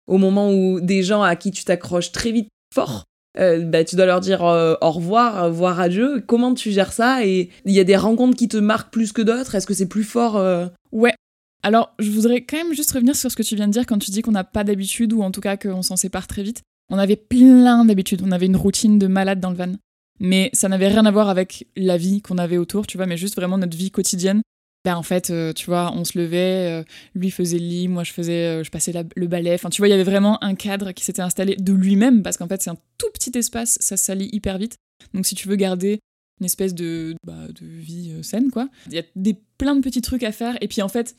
au 0.06 0.18
moment 0.18 0.52
où 0.52 0.80
des 0.80 1.02
gens 1.02 1.22
à 1.22 1.34
qui 1.34 1.50
tu 1.50 1.64
t'accroches 1.64 2.12
très 2.12 2.30
vite 2.30 2.48
fort 2.74 3.04
euh, 3.38 3.64
bah, 3.64 3.84
tu 3.84 3.96
dois 3.96 4.06
leur 4.06 4.20
dire 4.20 4.44
euh, 4.44 4.74
au 4.80 4.90
revoir, 4.90 5.46
revoir 5.46 5.80
adieu. 5.80 6.22
Comment 6.26 6.54
tu 6.54 6.70
gères 6.70 6.92
ça? 6.92 7.26
Et 7.26 7.50
il 7.64 7.72
y 7.72 7.80
a 7.80 7.84
des 7.84 7.96
rencontres 7.96 8.36
qui 8.36 8.48
te 8.48 8.56
marquent 8.56 8.92
plus 8.92 9.12
que 9.12 9.22
d'autres? 9.22 9.54
Est-ce 9.54 9.66
que 9.66 9.74
c'est 9.74 9.88
plus 9.88 10.04
fort 10.04 10.36
euh? 10.36 10.66
Ouais. 10.92 11.14
Alors, 11.62 11.94
je 11.98 12.10
voudrais 12.10 12.42
quand 12.42 12.58
même 12.58 12.74
juste 12.74 12.92
revenir 12.92 13.16
sur 13.16 13.30
ce 13.30 13.36
que 13.36 13.42
tu 13.42 13.56
viens 13.56 13.66
de 13.66 13.72
dire 13.72 13.86
quand 13.86 13.98
tu 13.98 14.10
dis 14.10 14.22
qu'on 14.22 14.32
n'a 14.32 14.44
pas 14.44 14.64
d'habitude 14.64 15.12
ou 15.12 15.22
en 15.22 15.30
tout 15.30 15.40
cas 15.40 15.56
qu'on 15.56 15.82
s'en 15.82 15.96
sépare 15.96 16.26
très 16.26 16.42
vite. 16.42 16.62
On 16.90 16.98
avait 16.98 17.16
plein 17.16 17.84
d'habitudes. 17.84 18.22
On 18.24 18.32
avait 18.32 18.46
une 18.46 18.56
routine 18.56 18.98
de 18.98 19.06
malade 19.06 19.40
dans 19.40 19.50
le 19.50 19.56
van. 19.56 19.72
Mais 20.20 20.50
ça 20.52 20.68
n'avait 20.68 20.88
rien 20.88 21.04
à 21.06 21.10
voir 21.10 21.28
avec 21.28 21.66
la 21.76 21.96
vie 21.96 22.22
qu'on 22.22 22.38
avait 22.38 22.56
autour, 22.56 22.86
tu 22.86 22.96
vois, 22.96 23.06
mais 23.06 23.16
juste 23.16 23.36
vraiment 23.36 23.58
notre 23.58 23.76
vie 23.76 23.90
quotidienne 23.90 24.42
ben 24.84 24.96
en 24.96 25.02
fait, 25.02 25.30
euh, 25.30 25.52
tu 25.54 25.66
vois, 25.66 25.92
on 25.94 26.04
se 26.04 26.18
levait, 26.18 26.70
euh, 26.70 26.84
lui 27.14 27.30
faisait 27.30 27.58
le 27.58 27.64
lit, 27.64 27.88
moi 27.88 28.04
je 28.04 28.12
faisais, 28.12 28.60
euh, 28.60 28.64
je 28.64 28.70
passais 28.70 28.92
le 29.16 29.26
balai. 29.26 29.54
Enfin, 29.54 29.70
tu 29.70 29.80
vois, 29.80 29.88
il 29.88 29.90
y 29.90 29.94
avait 29.94 30.04
vraiment 30.04 30.42
un 30.44 30.54
cadre 30.54 30.92
qui 30.92 31.04
s'était 31.04 31.22
installé 31.22 31.56
de 31.56 31.72
lui-même 31.72 32.22
parce 32.22 32.36
qu'en 32.36 32.46
fait, 32.46 32.62
c'est 32.62 32.70
un 32.70 32.76
tout 32.98 33.08
petit 33.14 33.36
espace, 33.36 33.78
ça 33.80 33.96
salit 33.96 34.28
hyper 34.32 34.58
vite. 34.58 34.76
Donc, 35.14 35.24
si 35.24 35.34
tu 35.34 35.48
veux 35.48 35.56
garder 35.56 36.00
une 36.40 36.46
espèce 36.46 36.74
de, 36.74 37.14
bah, 37.26 37.46
vie 37.62 38.12
saine, 38.22 38.50
quoi, 38.50 38.68
il 38.88 38.94
y 38.94 38.98
a 38.98 39.02
des, 39.16 39.38
plein 39.56 39.74
de 39.74 39.80
petits 39.80 40.02
trucs 40.02 40.22
à 40.22 40.32
faire. 40.32 40.58
Et 40.60 40.68
puis, 40.68 40.82
en 40.82 40.88
fait, 40.88 41.16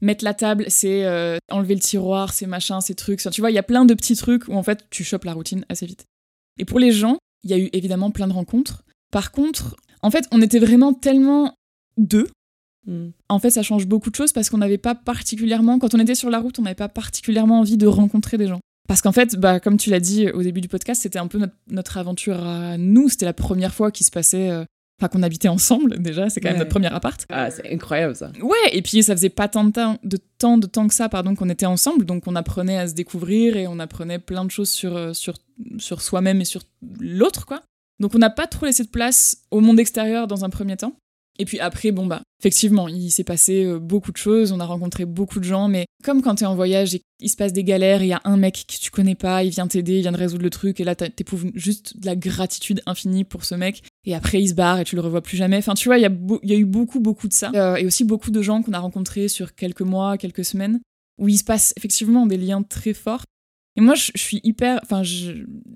mettre 0.00 0.24
la 0.24 0.34
table, 0.34 0.66
c'est 0.68 1.04
enlever 1.50 1.74
le 1.74 1.80
tiroir, 1.80 2.32
c'est 2.32 2.46
machin, 2.46 2.80
ces 2.80 2.94
trucs. 2.94 3.20
tu 3.20 3.40
vois, 3.40 3.50
il 3.50 3.54
y 3.54 3.58
a 3.58 3.64
plein 3.64 3.84
de 3.84 3.94
petits 3.94 4.16
trucs 4.16 4.46
où 4.46 4.54
en 4.54 4.62
fait, 4.62 4.86
tu 4.90 5.02
chopes 5.02 5.24
la 5.24 5.32
routine 5.32 5.64
assez 5.68 5.86
vite. 5.86 6.04
Et 6.60 6.64
pour 6.64 6.78
les 6.78 6.92
gens, 6.92 7.18
il 7.44 7.50
y 7.50 7.54
a 7.54 7.58
eu 7.58 7.68
évidemment 7.72 8.10
plein 8.10 8.28
de 8.28 8.32
rencontres. 8.32 8.84
Par 9.10 9.32
contre, 9.32 9.76
en 10.02 10.10
fait, 10.10 10.26
on 10.32 10.42
était 10.42 10.58
vraiment 10.58 10.92
tellement 10.92 11.54
deux 11.96 12.28
Mm. 12.88 13.10
En 13.28 13.38
fait, 13.38 13.50
ça 13.50 13.62
change 13.62 13.86
beaucoup 13.86 14.10
de 14.10 14.16
choses 14.16 14.32
parce 14.32 14.50
qu'on 14.50 14.58
n'avait 14.58 14.78
pas 14.78 14.94
particulièrement, 14.94 15.78
quand 15.78 15.94
on 15.94 16.00
était 16.00 16.14
sur 16.14 16.30
la 16.30 16.40
route, 16.40 16.58
on 16.58 16.62
n'avait 16.62 16.74
pas 16.74 16.88
particulièrement 16.88 17.60
envie 17.60 17.76
de 17.76 17.86
rencontrer 17.86 18.38
des 18.38 18.48
gens. 18.48 18.60
Parce 18.88 19.02
qu'en 19.02 19.12
fait, 19.12 19.36
bah, 19.36 19.60
comme 19.60 19.76
tu 19.76 19.90
l'as 19.90 20.00
dit 20.00 20.30
au 20.30 20.42
début 20.42 20.62
du 20.62 20.68
podcast, 20.68 21.02
c'était 21.02 21.18
un 21.18 21.26
peu 21.26 21.38
notre, 21.70 21.98
aventure 21.98 22.42
à 22.42 22.78
nous. 22.78 23.10
C'était 23.10 23.26
la 23.26 23.34
première 23.34 23.74
fois 23.74 23.92
qu'il 23.92 24.06
se 24.06 24.10
passait. 24.10 24.50
Enfin, 25.00 25.08
qu'on 25.08 25.22
habitait 25.22 25.48
ensemble 25.48 26.02
déjà, 26.02 26.28
c'est 26.28 26.40
quand 26.40 26.48
même 26.48 26.58
notre 26.58 26.70
premier 26.70 26.92
appart. 26.92 27.24
Ah, 27.30 27.50
c'est 27.50 27.72
incroyable 27.72 28.16
ça. 28.16 28.32
Ouais, 28.42 28.56
et 28.72 28.82
puis 28.82 29.02
ça 29.04 29.14
faisait 29.14 29.28
pas 29.28 29.46
tant 29.46 29.64
de 29.64 29.70
temps, 29.70 29.98
de 30.02 30.18
temps, 30.38 30.58
de 30.58 30.66
temps 30.66 30.88
que 30.88 30.94
ça, 30.94 31.08
pardon, 31.08 31.36
qu'on 31.36 31.48
était 31.48 31.66
ensemble, 31.66 32.04
donc 32.04 32.24
on 32.26 32.34
apprenait 32.34 32.78
à 32.78 32.88
se 32.88 32.94
découvrir 32.94 33.56
et 33.56 33.68
on 33.68 33.78
apprenait 33.78 34.18
plein 34.18 34.44
de 34.44 34.50
choses 34.50 34.70
sur, 34.70 34.96
euh, 34.96 35.12
sur, 35.12 35.34
sur 35.78 36.02
soi-même 36.02 36.40
et 36.40 36.44
sur 36.44 36.62
l'autre, 37.00 37.46
quoi. 37.46 37.62
Donc 38.00 38.14
on 38.14 38.18
n'a 38.18 38.30
pas 38.30 38.46
trop 38.46 38.66
laissé 38.66 38.82
de 38.82 38.88
place 38.88 39.44
au 39.50 39.60
monde 39.60 39.78
extérieur 39.78 40.26
dans 40.26 40.44
un 40.44 40.50
premier 40.50 40.76
temps. 40.76 40.94
Et 41.40 41.44
puis 41.44 41.60
après, 41.60 41.92
bon 41.92 42.06
bah, 42.06 42.22
effectivement, 42.40 42.88
il 42.88 43.10
s'est 43.10 43.24
passé 43.24 43.64
euh, 43.64 43.78
beaucoup 43.78 44.10
de 44.10 44.16
choses, 44.16 44.50
on 44.50 44.58
a 44.58 44.64
rencontré 44.64 45.04
beaucoup 45.04 45.38
de 45.38 45.44
gens, 45.44 45.68
mais 45.68 45.86
comme 46.02 46.20
quand 46.20 46.34
t'es 46.34 46.46
en 46.46 46.56
voyage 46.56 46.96
et 46.96 47.02
il 47.20 47.28
se 47.28 47.36
passe 47.36 47.52
des 47.52 47.62
galères, 47.62 48.02
il 48.02 48.08
y 48.08 48.12
a 48.12 48.20
un 48.24 48.36
mec 48.36 48.64
que 48.66 48.76
tu 48.76 48.90
connais 48.90 49.14
pas, 49.14 49.44
il 49.44 49.50
vient 49.50 49.68
t'aider, 49.68 49.96
il 49.96 50.00
vient 50.02 50.12
de 50.12 50.16
résoudre 50.16 50.42
le 50.42 50.50
truc, 50.50 50.80
et 50.80 50.84
là 50.84 50.96
t'éprouves 50.96 51.52
juste 51.54 51.98
de 52.00 52.06
la 52.06 52.16
gratitude 52.16 52.82
infinie 52.86 53.22
pour 53.22 53.44
ce 53.44 53.54
mec, 53.54 53.82
et 54.04 54.16
après 54.16 54.42
il 54.42 54.48
se 54.48 54.54
barre 54.54 54.80
et 54.80 54.84
tu 54.84 54.96
le 54.96 55.00
revois 55.00 55.22
plus 55.22 55.36
jamais. 55.36 55.58
Enfin, 55.58 55.74
tu 55.74 55.88
vois, 55.88 55.98
il 55.98 56.02
y, 56.02 56.52
a 56.52 56.56
eu 56.56 56.64
beaucoup, 56.64 56.98
beaucoup 56.98 57.28
de 57.28 57.32
ça. 57.32 57.52
Euh, 57.54 57.76
et 57.76 57.86
aussi 57.86 58.02
beaucoup 58.04 58.32
de 58.32 58.42
gens 58.42 58.62
qu'on 58.62 58.72
a 58.72 58.80
rencontrés 58.80 59.28
sur 59.28 59.54
quelques 59.54 59.82
mois, 59.82 60.18
quelques 60.18 60.44
semaines, 60.44 60.80
où 61.18 61.28
il 61.28 61.38
se 61.38 61.44
passe 61.44 61.72
effectivement 61.76 62.26
des 62.26 62.36
liens 62.36 62.62
très 62.62 62.94
forts. 62.94 63.22
Et 63.76 63.80
moi, 63.80 63.94
je, 63.94 64.10
suis 64.16 64.40
hyper. 64.42 64.80
Enfin, 64.82 65.02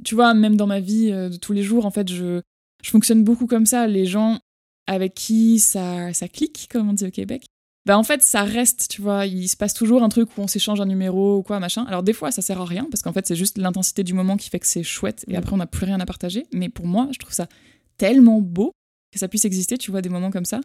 tu 0.05 0.15
vois, 0.17 0.35
même 0.35 0.57
dans 0.57 0.67
ma 0.67 0.81
vie 0.81 1.13
euh, 1.13 1.29
de 1.29 1.37
tous 1.37 1.53
les 1.53 1.63
jours, 1.63 1.87
en 1.87 1.93
fait, 1.93 2.11
je 2.11 2.41
fonctionne 2.85 3.23
beaucoup 3.23 3.47
comme 3.47 3.65
ça. 3.65 3.87
Les 3.87 4.07
gens 4.07 4.41
avec 4.87 5.15
qui 5.15 5.59
ça, 5.59 6.13
ça 6.13 6.29
clique, 6.29 6.69
comme 6.71 6.91
on 6.91 6.93
dit 6.93 7.07
au 7.07 7.11
Québec, 7.11 7.45
bah 7.85 7.99
en 7.99 8.05
fait 8.05 8.23
ça 8.23 8.45
reste, 8.45 8.89
tu 8.89 9.03
vois, 9.03 9.27
il 9.27 9.49
se 9.49 9.57
passe 9.57 9.75
toujours 9.75 10.03
un 10.03 10.09
truc 10.09 10.37
où 10.37 10.41
on 10.41 10.47
s'échange 10.47 10.81
un 10.81 10.87
numéro 10.87 11.39
ou 11.39 11.43
quoi, 11.43 11.59
machin. 11.59 11.85
Alors 11.85 12.03
des 12.03 12.13
fois 12.13 12.31
ça 12.31 12.43
sert 12.43 12.61
à 12.61 12.65
rien 12.65 12.87
parce 12.91 13.03
qu'en 13.03 13.13
fait 13.13 13.27
c'est 13.27 13.35
juste 13.35 13.59
l'intensité 13.59 14.05
du 14.05 14.15
moment 14.15 14.37
qui 14.37 14.51
fait 14.51 14.61
que 14.61 14.67
c'est 14.67 14.85
chouette 14.85 15.25
et 15.27 15.37
après 15.37 15.53
on 15.53 15.57
n'a 15.57 15.67
plus 15.67 15.87
rien 15.87 15.99
à 15.99 16.07
partager. 16.07 16.47
Mais 16.53 16.69
pour 16.69 16.87
moi, 16.87 17.09
je 17.11 17.19
trouve 17.19 17.33
ça 17.33 17.49
tellement 17.99 18.41
beau 18.41 18.73
que 19.13 19.19
ça 19.19 19.29
puisse 19.29 19.45
exister, 19.45 19.79
tu 19.79 19.91
vois, 19.91 20.01
des 20.01 20.09
moments 20.09 20.31
comme 20.31 20.45
ça. 20.45 20.61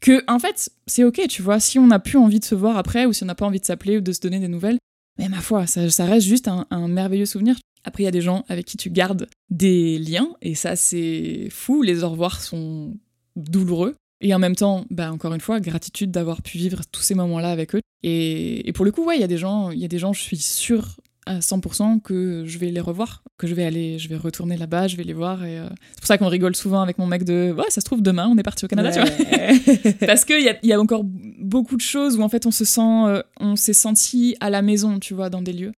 Que 0.00 0.24
en 0.28 0.40
fait 0.40 0.70
c'est 0.86 1.04
ok, 1.04 1.28
tu 1.28 1.40
vois, 1.40 1.60
si 1.60 1.78
on 1.78 1.86
n'a 1.86 2.00
plus 2.00 2.18
envie 2.18 2.40
de 2.40 2.44
se 2.44 2.56
voir 2.56 2.76
après 2.76 3.06
ou 3.06 3.12
si 3.12 3.22
on 3.22 3.26
n'a 3.26 3.36
pas 3.36 3.46
envie 3.46 3.60
de 3.60 3.64
s'appeler 3.64 3.98
ou 3.98 4.00
de 4.00 4.12
se 4.12 4.20
donner 4.20 4.40
des 4.40 4.48
nouvelles, 4.48 4.78
mais 5.18 5.28
ma 5.28 5.40
foi, 5.40 5.66
ça, 5.66 5.88
ça 5.88 6.04
reste 6.04 6.26
juste 6.26 6.48
un, 6.48 6.66
un 6.70 6.88
merveilleux 6.88 7.26
souvenir. 7.26 7.56
Après, 7.84 8.02
il 8.02 8.06
y 8.06 8.08
a 8.08 8.12
des 8.12 8.20
gens 8.20 8.44
avec 8.48 8.66
qui 8.66 8.76
tu 8.76 8.90
gardes 8.90 9.28
des 9.48 9.98
liens, 9.98 10.34
et 10.42 10.56
ça, 10.56 10.74
c'est 10.74 11.48
fou. 11.50 11.82
Les 11.82 12.02
au 12.02 12.10
revoir 12.10 12.42
sont 12.42 12.96
douloureux. 13.36 13.94
Et 14.20 14.34
en 14.34 14.38
même 14.38 14.56
temps, 14.56 14.86
bah, 14.90 15.12
encore 15.12 15.34
une 15.34 15.40
fois, 15.40 15.60
gratitude 15.60 16.10
d'avoir 16.10 16.42
pu 16.42 16.56
vivre 16.58 16.80
tous 16.90 17.02
ces 17.02 17.14
moments-là 17.14 17.50
avec 17.50 17.74
eux. 17.74 17.80
Et, 18.02 18.70
pour 18.74 18.84
le 18.84 18.92
coup, 18.92 19.04
ouais, 19.04 19.16
il 19.16 19.20
y 19.20 19.24
a 19.24 19.28
des 19.28 19.36
gens, 19.36 19.70
il 19.70 19.78
y 19.78 19.84
a 19.84 19.88
des 19.88 19.98
gens, 19.98 20.12
je 20.12 20.22
suis 20.22 20.38
sûre 20.38 20.96
à 21.26 21.40
100% 21.40 22.00
que 22.02 22.44
je 22.46 22.58
vais 22.58 22.70
les 22.70 22.80
revoir, 22.80 23.24
que 23.36 23.48
je 23.48 23.54
vais 23.54 23.64
aller, 23.64 23.98
je 23.98 24.08
vais 24.08 24.16
retourner 24.16 24.56
là-bas, 24.56 24.86
je 24.86 24.96
vais 24.96 25.02
les 25.02 25.12
voir. 25.12 25.44
Et 25.44 25.58
euh, 25.58 25.68
c'est 25.90 25.98
pour 25.98 26.06
ça 26.06 26.18
qu'on 26.18 26.28
rigole 26.28 26.54
souvent 26.54 26.80
avec 26.80 26.98
mon 26.98 27.06
mec 27.06 27.24
de, 27.24 27.52
ouais, 27.56 27.68
ça 27.68 27.80
se 27.80 27.84
trouve 27.84 28.00
demain, 28.00 28.28
on 28.28 28.38
est 28.38 28.44
parti 28.44 28.64
au 28.64 28.68
Canada, 28.68 28.92
tu 28.92 29.00
vois. 29.00 29.92
Parce 30.06 30.24
qu'il 30.24 30.40
y 30.40 30.48
a, 30.48 30.56
y 30.62 30.72
a 30.72 30.80
encore 30.80 31.02
beaucoup 31.04 31.76
de 31.76 31.82
choses 31.82 32.16
où 32.16 32.22
en 32.22 32.28
fait 32.28 32.46
on 32.46 32.52
se 32.52 32.64
sent, 32.64 32.80
euh, 32.80 33.22
on 33.40 33.56
s'est 33.56 33.72
senti 33.72 34.36
à 34.38 34.50
la 34.50 34.62
maison, 34.62 35.00
tu 35.00 35.14
vois, 35.14 35.28
dans 35.28 35.42
des 35.42 35.52
lieux. 35.52 35.72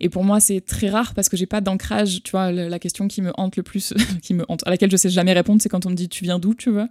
Et 0.00 0.08
pour 0.08 0.24
moi, 0.24 0.40
c'est 0.40 0.60
très 0.60 0.88
rare 0.88 1.14
parce 1.14 1.28
que 1.28 1.36
j'ai 1.36 1.46
pas 1.46 1.60
d'ancrage. 1.60 2.22
Tu 2.22 2.30
vois, 2.30 2.52
la 2.52 2.78
question 2.78 3.08
qui 3.08 3.22
me 3.22 3.32
hante 3.36 3.56
le 3.56 3.62
plus, 3.62 3.94
qui 4.22 4.34
me 4.34 4.44
hante, 4.48 4.66
à 4.66 4.70
laquelle 4.70 4.90
je 4.90 4.96
sais 4.96 5.10
jamais 5.10 5.32
répondre, 5.32 5.60
c'est 5.62 5.68
quand 5.68 5.86
on 5.86 5.90
me 5.90 5.94
dit 5.94 6.08
tu 6.08 6.24
viens 6.24 6.38
d'où, 6.38 6.54
tu 6.54 6.70
vois 6.70 6.88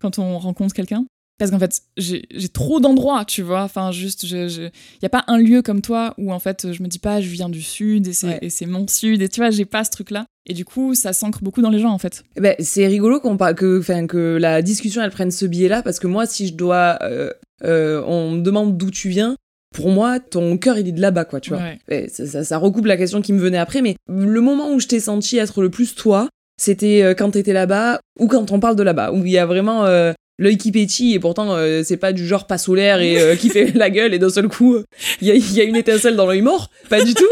Quand 0.00 0.18
on 0.18 0.38
rencontre 0.38 0.74
quelqu'un. 0.74 1.04
Parce 1.38 1.50
qu'en 1.50 1.58
fait, 1.58 1.80
j'ai 1.96 2.48
trop 2.52 2.80
d'endroits, 2.80 3.24
tu 3.24 3.40
vois. 3.40 3.62
Enfin, 3.62 3.92
juste, 3.92 4.24
il 4.24 4.70
n'y 5.02 5.06
a 5.06 5.08
pas 5.08 5.24
un 5.26 5.38
lieu 5.38 5.62
comme 5.62 5.80
toi 5.80 6.12
où 6.18 6.34
en 6.34 6.38
fait, 6.38 6.70
je 6.70 6.82
me 6.82 6.88
dis 6.88 6.98
pas 6.98 7.22
je 7.22 7.30
viens 7.30 7.48
du 7.48 7.62
sud 7.62 8.08
et 8.08 8.50
c'est 8.50 8.66
mon 8.66 8.86
sud. 8.86 9.22
Et 9.22 9.28
tu 9.30 9.40
vois, 9.40 9.48
j'ai 9.48 9.64
pas 9.64 9.82
ce 9.82 9.90
truc-là. 9.90 10.26
Et 10.44 10.52
du 10.52 10.66
coup, 10.66 10.94
ça 10.94 11.14
s'ancre 11.14 11.42
beaucoup 11.42 11.62
dans 11.62 11.70
les 11.70 11.78
gens 11.78 11.92
en 11.92 11.98
fait. 11.98 12.24
Eh 12.36 12.40
ben, 12.40 12.54
c'est 12.58 12.86
rigolo 12.86 13.20
qu'on 13.20 13.38
que, 13.38 14.06
que 14.06 14.36
la 14.38 14.60
discussion 14.60 15.00
elle 15.00 15.10
prenne 15.10 15.30
ce 15.30 15.46
biais-là 15.46 15.82
parce 15.82 15.98
que 15.98 16.06
moi, 16.06 16.26
si 16.26 16.48
je 16.48 16.54
dois. 16.54 16.98
Euh, 17.02 17.30
euh, 17.64 18.02
on 18.06 18.32
me 18.32 18.42
demande 18.42 18.76
d'où 18.76 18.90
tu 18.90 19.08
viens, 19.08 19.36
pour 19.74 19.90
moi, 19.90 20.18
ton 20.18 20.56
cœur, 20.58 20.78
il 20.78 20.88
est 20.88 20.92
de 20.92 21.00
là-bas, 21.00 21.24
quoi, 21.24 21.40
tu 21.40 21.50
vois. 21.50 21.62
Ça, 22.08 22.58
recoupe 22.58 22.86
la 22.86 22.96
question 22.96 23.22
qui 23.22 23.32
me 23.32 23.40
venait 23.40 23.58
après, 23.58 23.82
mais 23.82 23.96
le 24.08 24.40
moment 24.40 24.72
où 24.72 24.80
je 24.80 24.86
t'ai 24.86 25.00
senti 25.00 25.38
être 25.38 25.62
le 25.62 25.70
plus 25.70 25.94
toi, 25.94 26.28
c'était 26.60 27.02
euh, 27.02 27.14
quand 27.14 27.30
t'étais 27.30 27.52
là-bas 27.52 28.00
ou 28.18 28.26
quand 28.26 28.52
on 28.52 28.60
parle 28.60 28.76
de 28.76 28.82
là-bas, 28.82 29.12
où 29.12 29.24
il 29.24 29.32
y 29.32 29.38
a 29.38 29.46
vraiment 29.46 29.86
euh, 29.86 30.12
l'œil 30.38 30.58
qui 30.58 30.72
pétille 30.72 31.14
et 31.14 31.18
pourtant 31.18 31.54
euh, 31.54 31.82
c'est 31.82 31.96
pas 31.96 32.12
du 32.12 32.26
genre 32.26 32.46
pas 32.46 32.58
solaire 32.58 33.00
et 33.00 33.36
qui 33.38 33.48
fait 33.48 33.72
la 33.74 33.88
gueule 33.88 34.12
et 34.12 34.18
d'un 34.18 34.28
seul 34.28 34.48
coup 34.48 34.76
il 35.22 35.28
y, 35.28 35.60
a, 35.60 35.64
une 35.64 35.76
étincelle 35.76 36.16
dans 36.16 36.26
l'œil 36.26 36.42
mort, 36.42 36.70
pas 36.90 37.02
du 37.02 37.14
tout. 37.14 37.28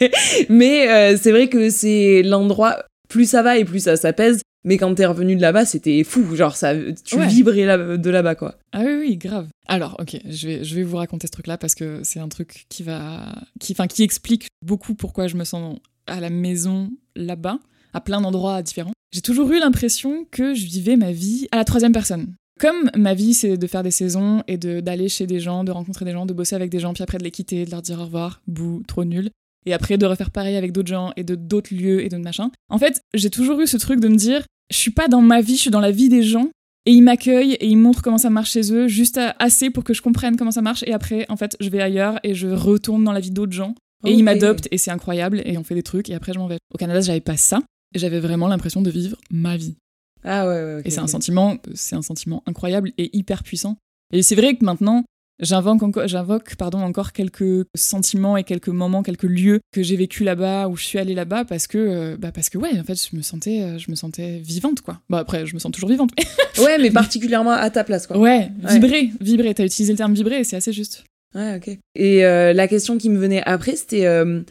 mais, 0.48 1.16
c'est 1.16 1.30
vrai 1.30 1.48
que 1.48 1.70
c'est 1.70 2.22
l'endroit, 2.24 2.84
plus 3.08 3.30
ça 3.30 3.42
va 3.42 3.56
et 3.56 3.64
plus 3.64 3.84
ça 3.84 3.96
s'apaise, 3.96 4.40
mais 4.64 4.76
quand 4.76 4.94
t'es 4.94 5.06
revenu 5.06 5.36
de 5.36 5.40
là-bas, 5.40 5.64
c'était 5.64 6.04
fou. 6.04 6.36
Genre, 6.36 6.54
ça, 6.54 6.74
tu 7.04 7.20
vibrais 7.26 7.98
de 7.98 8.10
là-bas, 8.10 8.34
quoi. 8.34 8.56
Ah 8.72 8.82
oui, 8.84 8.94
oui, 9.00 9.16
grave. 9.16 9.48
Alors, 9.66 9.96
ok, 10.00 10.18
je 10.28 10.46
vais, 10.46 10.64
je 10.64 10.74
vais 10.74 10.82
vous 10.82 10.96
raconter 10.96 11.26
ce 11.26 11.32
truc-là 11.32 11.58
parce 11.58 11.74
que 11.74 12.00
c'est 12.04 12.20
un 12.20 12.28
truc 12.28 12.66
qui 12.68 12.82
va. 12.82 13.34
Qui, 13.60 13.72
enfin, 13.72 13.86
qui 13.86 14.02
explique 14.02 14.48
beaucoup 14.64 14.94
pourquoi 14.94 15.26
je 15.26 15.36
me 15.36 15.44
sens 15.44 15.78
à 16.06 16.20
la 16.20 16.30
maison 16.30 16.90
là-bas, 17.16 17.58
à 17.92 18.00
plein 18.00 18.20
d'endroits 18.20 18.62
différents. 18.62 18.92
J'ai 19.12 19.22
toujours 19.22 19.50
eu 19.52 19.58
l'impression 19.58 20.26
que 20.30 20.54
je 20.54 20.66
vivais 20.66 20.96
ma 20.96 21.12
vie 21.12 21.48
à 21.52 21.56
la 21.56 21.64
troisième 21.64 21.92
personne. 21.92 22.34
Comme 22.60 22.90
ma 22.96 23.14
vie, 23.14 23.34
c'est 23.34 23.56
de 23.56 23.66
faire 23.66 23.82
des 23.82 23.90
saisons 23.90 24.42
et 24.46 24.56
d'aller 24.56 25.08
chez 25.08 25.26
des 25.26 25.40
gens, 25.40 25.64
de 25.64 25.72
rencontrer 25.72 26.04
des 26.04 26.12
gens, 26.12 26.26
de 26.26 26.32
bosser 26.32 26.54
avec 26.54 26.70
des 26.70 26.78
gens, 26.78 26.92
puis 26.92 27.02
après 27.02 27.18
de 27.18 27.24
les 27.24 27.30
quitter, 27.30 27.64
de 27.64 27.70
leur 27.70 27.82
dire 27.82 27.98
au 27.98 28.04
revoir, 28.04 28.40
bouh, 28.46 28.82
trop 28.86 29.04
nul 29.04 29.30
et 29.66 29.72
après 29.72 29.98
de 29.98 30.06
refaire 30.06 30.30
pareil 30.30 30.56
avec 30.56 30.72
d'autres 30.72 30.88
gens 30.88 31.12
et 31.16 31.24
de 31.24 31.34
d'autres 31.34 31.74
lieux 31.74 32.04
et 32.04 32.08
de 32.08 32.16
machin. 32.16 32.50
En 32.68 32.78
fait, 32.78 33.00
j'ai 33.14 33.30
toujours 33.30 33.60
eu 33.60 33.66
ce 33.66 33.76
truc 33.76 34.00
de 34.00 34.08
me 34.08 34.16
dire, 34.16 34.44
je 34.70 34.76
suis 34.76 34.90
pas 34.90 35.08
dans 35.08 35.20
ma 35.20 35.40
vie, 35.40 35.56
je 35.56 35.62
suis 35.62 35.70
dans 35.70 35.80
la 35.80 35.90
vie 35.90 36.08
des 36.08 36.22
gens. 36.22 36.48
Et 36.84 36.90
ils 36.90 37.02
m'accueillent 37.02 37.52
et 37.52 37.66
ils 37.66 37.76
montrent 37.76 38.02
comment 38.02 38.18
ça 38.18 38.28
marche 38.28 38.50
chez 38.50 38.72
eux, 38.72 38.88
juste 38.88 39.20
assez 39.38 39.70
pour 39.70 39.84
que 39.84 39.94
je 39.94 40.02
comprenne 40.02 40.36
comment 40.36 40.50
ça 40.50 40.62
marche. 40.62 40.82
Et 40.84 40.92
après, 40.92 41.26
en 41.28 41.36
fait, 41.36 41.56
je 41.60 41.68
vais 41.68 41.80
ailleurs 41.80 42.18
et 42.24 42.34
je 42.34 42.48
retourne 42.48 43.04
dans 43.04 43.12
la 43.12 43.20
vie 43.20 43.30
d'autres 43.30 43.52
gens. 43.52 43.76
Et 44.04 44.12
ils 44.12 44.24
m'adoptent 44.24 44.66
et 44.72 44.78
c'est 44.78 44.90
incroyable 44.90 45.42
et 45.44 45.56
on 45.56 45.62
fait 45.62 45.76
des 45.76 45.84
trucs 45.84 46.10
et 46.10 46.14
après 46.14 46.32
je 46.32 46.38
m'en 46.40 46.48
vais. 46.48 46.58
Au 46.74 46.78
Canada, 46.78 47.00
j'avais 47.00 47.20
pas 47.20 47.36
ça. 47.36 47.62
J'avais 47.94 48.18
vraiment 48.18 48.48
l'impression 48.48 48.82
de 48.82 48.90
vivre 48.90 49.16
ma 49.30 49.56
vie. 49.56 49.76
Ah 50.24 50.48
ouais, 50.48 50.54
ouais 50.54 50.82
Et 50.84 50.90
c'est 50.90 51.00
un 51.00 51.06
sentiment, 51.06 51.56
c'est 51.74 51.94
un 51.94 52.02
sentiment 52.02 52.42
incroyable 52.46 52.92
et 52.98 53.16
hyper 53.16 53.44
puissant. 53.44 53.76
Et 54.12 54.22
c'est 54.22 54.34
vrai 54.34 54.56
que 54.56 54.64
maintenant, 54.64 55.04
J'invoque 55.42 55.82
encore, 55.82 56.06
j'invoque 56.06 56.54
pardon 56.54 56.78
encore 56.78 57.12
quelques 57.12 57.66
sentiments 57.74 58.36
et 58.36 58.44
quelques 58.44 58.68
moments, 58.68 59.02
quelques 59.02 59.24
lieux 59.24 59.58
que 59.72 59.82
j'ai 59.82 59.96
vécu 59.96 60.22
là-bas 60.22 60.68
où 60.68 60.76
je 60.76 60.84
suis 60.84 61.00
allée 61.00 61.16
là-bas 61.16 61.44
parce 61.44 61.66
que 61.66 61.78
euh, 61.78 62.16
bah 62.16 62.30
parce 62.30 62.48
que 62.48 62.58
ouais 62.58 62.78
en 62.78 62.84
fait 62.84 62.94
je 62.94 63.16
me 63.16 63.22
sentais 63.22 63.60
euh, 63.60 63.76
je 63.76 63.90
me 63.90 63.96
sentais 63.96 64.38
vivante 64.38 64.82
quoi. 64.82 65.00
Bah 65.10 65.18
après 65.18 65.44
je 65.44 65.54
me 65.54 65.58
sens 65.58 65.72
toujours 65.72 65.90
vivante. 65.90 66.10
ouais 66.58 66.78
mais 66.78 66.92
particulièrement 66.92 67.50
à 67.50 67.70
ta 67.70 67.82
place 67.82 68.06
quoi. 68.06 68.18
Ouais, 68.18 68.50
vibrer, 68.68 69.10
vibrer. 69.20 69.52
T'as 69.52 69.64
utilisé 69.64 69.92
le 69.92 69.96
terme 69.96 70.14
vibrer 70.14 70.44
c'est 70.44 70.56
assez 70.56 70.72
juste. 70.72 71.04
Ouais, 71.34 71.56
ok. 71.56 71.76
Et 71.96 72.24
euh, 72.24 72.52
la 72.52 72.68
question 72.68 72.96
qui 72.96 73.08
me 73.08 73.18
venait 73.18 73.42
après, 73.44 73.74
c'était 73.74 74.06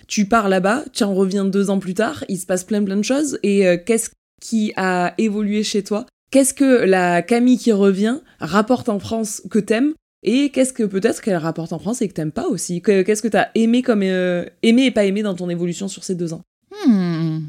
tu 0.07 0.25
pars 0.25 0.49
là-bas, 0.49 0.83
tu 0.91 1.05
en 1.05 1.13
reviens 1.13 1.45
deux 1.45 1.69
ans 1.69 1.79
plus 1.79 1.93
tard, 1.93 2.25
il 2.27 2.37
se 2.37 2.45
passe 2.45 2.65
plein 2.65 2.83
plein 2.83 2.97
de 2.97 3.03
choses, 3.03 3.39
et 3.43 3.63
qu'est-ce 3.85 4.09
qui 4.41 4.73
a 4.75 5.13
évolué 5.19 5.63
chez 5.63 5.83
toi? 5.83 6.05
Qu'est-ce 6.31 6.53
que 6.53 6.83
la 6.85 7.21
Camille 7.21 7.57
qui 7.57 7.71
revient 7.71 8.17
rapporte 8.39 8.89
en 8.89 8.99
France 8.99 9.43
que 9.49 9.59
t'aimes? 9.59 9.93
Et 10.23 10.49
qu'est-ce 10.49 10.73
que 10.73 10.83
peut-être 10.83 11.21
qu'elle 11.21 11.37
rapporte 11.37 11.73
en 11.73 11.79
France 11.79 12.01
et 12.01 12.07
que 12.07 12.13
t'aimes 12.13 12.31
pas 12.31 12.47
aussi? 12.47 12.81
Qu'est-ce 12.81 13.21
que 13.21 13.27
t'as 13.27 13.47
aimé 13.55 13.81
comme 13.81 14.03
euh, 14.03 14.45
aimé 14.61 14.85
et 14.85 14.91
pas 14.91 15.05
aimé 15.05 15.23
dans 15.23 15.33
ton 15.33 15.49
évolution 15.49 15.87
sur 15.87 16.03
ces 16.03 16.15
deux 16.15 16.33
ans? 16.33 16.41
Hmm. 16.85 17.39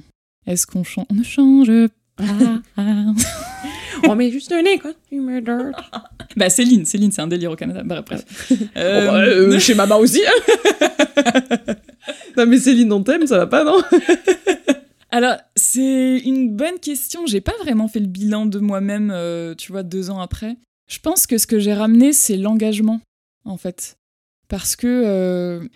Est-ce 0.47 0.67
qu'on 0.67 0.83
ne 1.11 1.23
change 1.23 1.89
pas. 2.17 2.25
On 4.09 4.17
met 4.17 4.31
juste 4.31 4.51
un 4.53 4.63
nez 4.63 4.79
quoi. 4.79 4.93
bah 6.37 6.51
Céline, 6.51 6.85
Céline, 6.85 7.13
c'est 7.13 7.23
un 7.23 7.27
délire 7.27 7.53
au 7.53 7.57
Canada. 7.57 7.83
Bah, 7.85 8.03
bref. 8.03 8.25
Euh... 8.77 9.07
Bah, 9.07 9.21
euh, 9.21 9.59
chez 9.59 9.75
maman 9.75 9.99
aussi. 9.99 10.21
non 12.37 12.47
mais 12.47 12.59
Céline, 12.59 12.93
on 12.93 13.03
t'aime, 13.03 13.27
ça 13.27 13.39
va 13.39 13.47
pas 13.47 13.65
non? 13.65 13.81
Alors, 15.11 15.37
c'est 15.55 16.19
une 16.19 16.57
bonne 16.57 16.79
question. 16.81 17.27
J'ai 17.27 17.43
pas 17.43 17.53
vraiment 17.61 17.87
fait 17.87 18.01
le 18.01 18.07
bilan 18.07 18.47
de 18.47 18.59
moi-même, 18.59 19.13
euh, 19.15 19.55
tu 19.55 19.71
vois, 19.71 19.83
deux 19.83 20.11
ans 20.11 20.21
après. 20.21 20.57
Je 20.93 20.99
pense 20.99 21.27
que 21.27 21.39
ce 21.39 21.47
que 21.47 21.59
j'ai 21.59 21.73
ramené, 21.73 22.13
c'est 22.13 22.37
l'engagement, 22.37 23.01
en 23.47 23.57
fait. 23.57 23.97
Parce 24.49 24.77
que, 24.77 24.87
euh, 24.87 25.67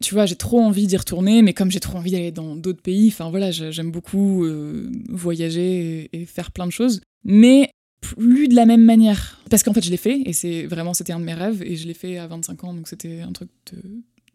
tu 0.00 0.14
vois, 0.14 0.24
j'ai 0.24 0.36
trop 0.36 0.60
envie 0.60 0.86
d'y 0.86 0.96
retourner, 0.96 1.42
mais 1.42 1.52
comme 1.52 1.70
j'ai 1.70 1.78
trop 1.78 1.98
envie 1.98 2.12
d'aller 2.12 2.32
dans 2.32 2.56
d'autres 2.56 2.80
pays, 2.80 3.08
enfin 3.08 3.28
voilà, 3.28 3.50
j'aime 3.50 3.90
beaucoup 3.90 4.44
euh, 4.44 4.90
voyager 5.10 6.08
et, 6.14 6.24
faire 6.24 6.50
plein 6.52 6.66
de 6.66 6.72
choses, 6.72 7.02
mais 7.22 7.70
plus 8.00 8.48
de 8.48 8.54
la 8.54 8.64
même 8.64 8.82
manière. 8.82 9.42
Parce 9.50 9.62
qu'en 9.62 9.74
fait, 9.74 9.84
je 9.84 9.90
l'ai 9.90 9.98
fait, 9.98 10.22
et 10.24 10.32
c'est 10.32 10.64
vraiment, 10.64 10.94
c'était 10.94 11.12
un 11.12 11.20
de 11.20 11.26
mes 11.26 11.34
rêves, 11.34 11.62
et 11.62 11.76
je 11.76 11.86
l'ai 11.86 11.92
fait 11.92 12.16
à 12.16 12.26
25 12.26 12.64
ans, 12.64 12.72
donc 12.72 12.88
c'était 12.88 13.20
un 13.20 13.32
truc 13.32 13.50
de 13.74 13.78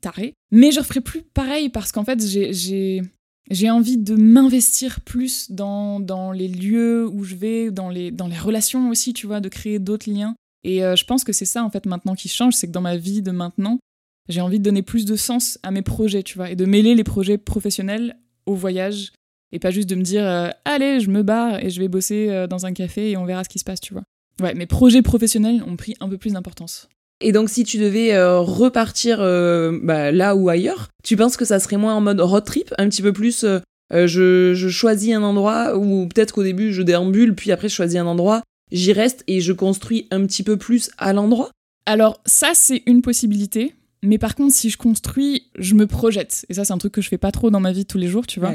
taré. 0.02 0.36
Mais 0.52 0.72
je 0.72 0.78
referai 0.78 1.02
plus 1.02 1.24
pareil, 1.24 1.70
parce 1.70 1.92
qu'en 1.92 2.06
fait, 2.06 2.24
j'ai 2.24 3.02
j'ai 3.50 3.70
envie 3.70 3.98
de 3.98 4.16
m'investir 4.16 5.02
plus 5.02 5.52
dans, 5.52 6.00
dans 6.00 6.32
les 6.32 6.48
lieux 6.48 7.08
où 7.08 7.24
je 7.24 7.36
vais, 7.36 7.72
dans 7.72 7.90
les, 7.90 8.12
dans 8.12 8.28
les 8.28 8.38
relations 8.38 8.90
aussi, 8.90 9.14
tu 9.14 9.28
vois, 9.28 9.40
de 9.40 9.50
créer 9.50 9.80
d'autres 9.80 10.10
liens. 10.10 10.36
Et 10.64 10.84
euh, 10.84 10.96
je 10.96 11.06
pense 11.06 11.24
que 11.24 11.34
c'est 11.34 11.46
ça, 11.46 11.64
en 11.64 11.70
fait, 11.70 11.86
maintenant 11.86 12.16
qui 12.16 12.28
change, 12.28 12.54
c'est 12.54 12.68
que 12.68 12.72
dans 12.72 12.82
ma 12.82 12.98
vie 12.98 13.22
de 13.22 13.32
maintenant, 13.32 13.80
j'ai 14.28 14.42
envie 14.42 14.60
de 14.60 14.64
donner 14.64 14.82
plus 14.82 15.06
de 15.06 15.16
sens 15.16 15.60
à 15.64 15.72
mes 15.72 15.82
projets, 15.82 16.24
tu 16.24 16.36
vois, 16.38 16.52
et 16.52 16.56
de 16.56 16.66
mêler 16.66 16.96
les 16.96 17.04
projets 17.04 17.38
professionnels 17.38 18.18
au 18.46 18.54
voyage, 18.54 19.14
et 19.52 19.60
pas 19.60 19.72
juste 19.72 19.90
de 19.90 19.96
me 19.96 20.02
dire, 20.02 20.26
euh, 20.26 20.50
allez, 20.66 21.00
je 21.00 21.10
me 21.10 21.24
barre 21.24 21.64
et 21.64 21.70
je 21.70 21.80
vais 21.80 21.88
bosser 21.88 22.30
euh, 22.30 22.48
dans 22.48 22.66
un 22.66 22.74
café 22.74 23.12
et 23.12 23.18
on 23.18 23.26
verra 23.26 23.44
ce 23.44 23.50
qui 23.50 23.60
se 23.60 23.64
passe, 23.64 23.80
tu 23.80 23.94
vois. 23.94 24.04
Ouais, 24.42 24.54
mes 24.54 24.66
projets 24.66 25.02
professionnels 25.02 25.64
ont 25.66 25.78
pris 25.78 25.96
un 26.00 26.10
peu 26.10 26.18
plus 26.18 26.34
d'importance. 26.34 26.90
Et 27.20 27.32
donc, 27.32 27.50
si 27.50 27.64
tu 27.64 27.78
devais 27.78 28.14
euh, 28.14 28.40
repartir 28.40 29.18
euh, 29.22 29.78
bah, 29.82 30.12
là 30.12 30.36
ou 30.36 30.50
ailleurs, 30.50 30.90
tu 31.04 31.18
penses 31.18 31.38
que 31.38 31.46
ça 31.46 31.60
serait 31.60 31.78
moins 31.78 31.96
en 31.96 32.02
mode 32.02 32.22
road 32.22 32.46
trip, 32.46 32.74
un 32.78 32.90
petit 32.90 33.02
peu 33.02 33.14
plus 33.14 33.44
euh, 33.44 33.60
je, 33.92 34.54
je, 34.54 34.70
choisis 34.70 35.16
un 35.16 35.24
endroit, 35.24 35.78
ou 35.78 36.08
peut-être 36.08 36.34
qu'au 36.34 36.44
début 36.44 36.74
je 36.74 36.82
déambule, 36.82 37.34
puis 37.36 37.52
après 37.52 37.70
je 37.70 37.74
choisis 37.74 37.98
un 38.00 38.06
endroit, 38.06 38.44
j'y 38.72 38.94
reste 38.94 39.24
et 39.28 39.42
je 39.42 39.54
construis 39.54 40.08
un 40.12 40.26
petit 40.26 40.44
peu 40.44 40.58
plus 40.58 40.92
à 40.98 41.14
l'endroit? 41.14 41.50
Alors, 41.86 42.20
ça, 42.26 42.52
c'est 42.54 42.84
une 42.86 43.02
possibilité. 43.02 43.74
Mais 44.04 44.18
par 44.18 44.36
contre, 44.36 44.54
si 44.54 44.70
je 44.70 44.78
construis, 44.78 45.48
je 45.58 45.74
me 45.74 45.88
projette. 45.88 46.46
Et 46.50 46.54
ça, 46.54 46.66
c'est 46.66 46.74
un 46.74 46.78
truc 46.78 46.94
que 46.94 47.02
je 47.02 47.10
fais 47.10 47.18
pas 47.18 47.32
trop 47.32 47.50
dans 47.50 47.60
ma 47.60 47.72
vie 47.72 47.86
tous 47.86 47.98
les 47.98 48.08
jours, 48.08 48.28
tu 48.28 48.40
vois. 48.40 48.54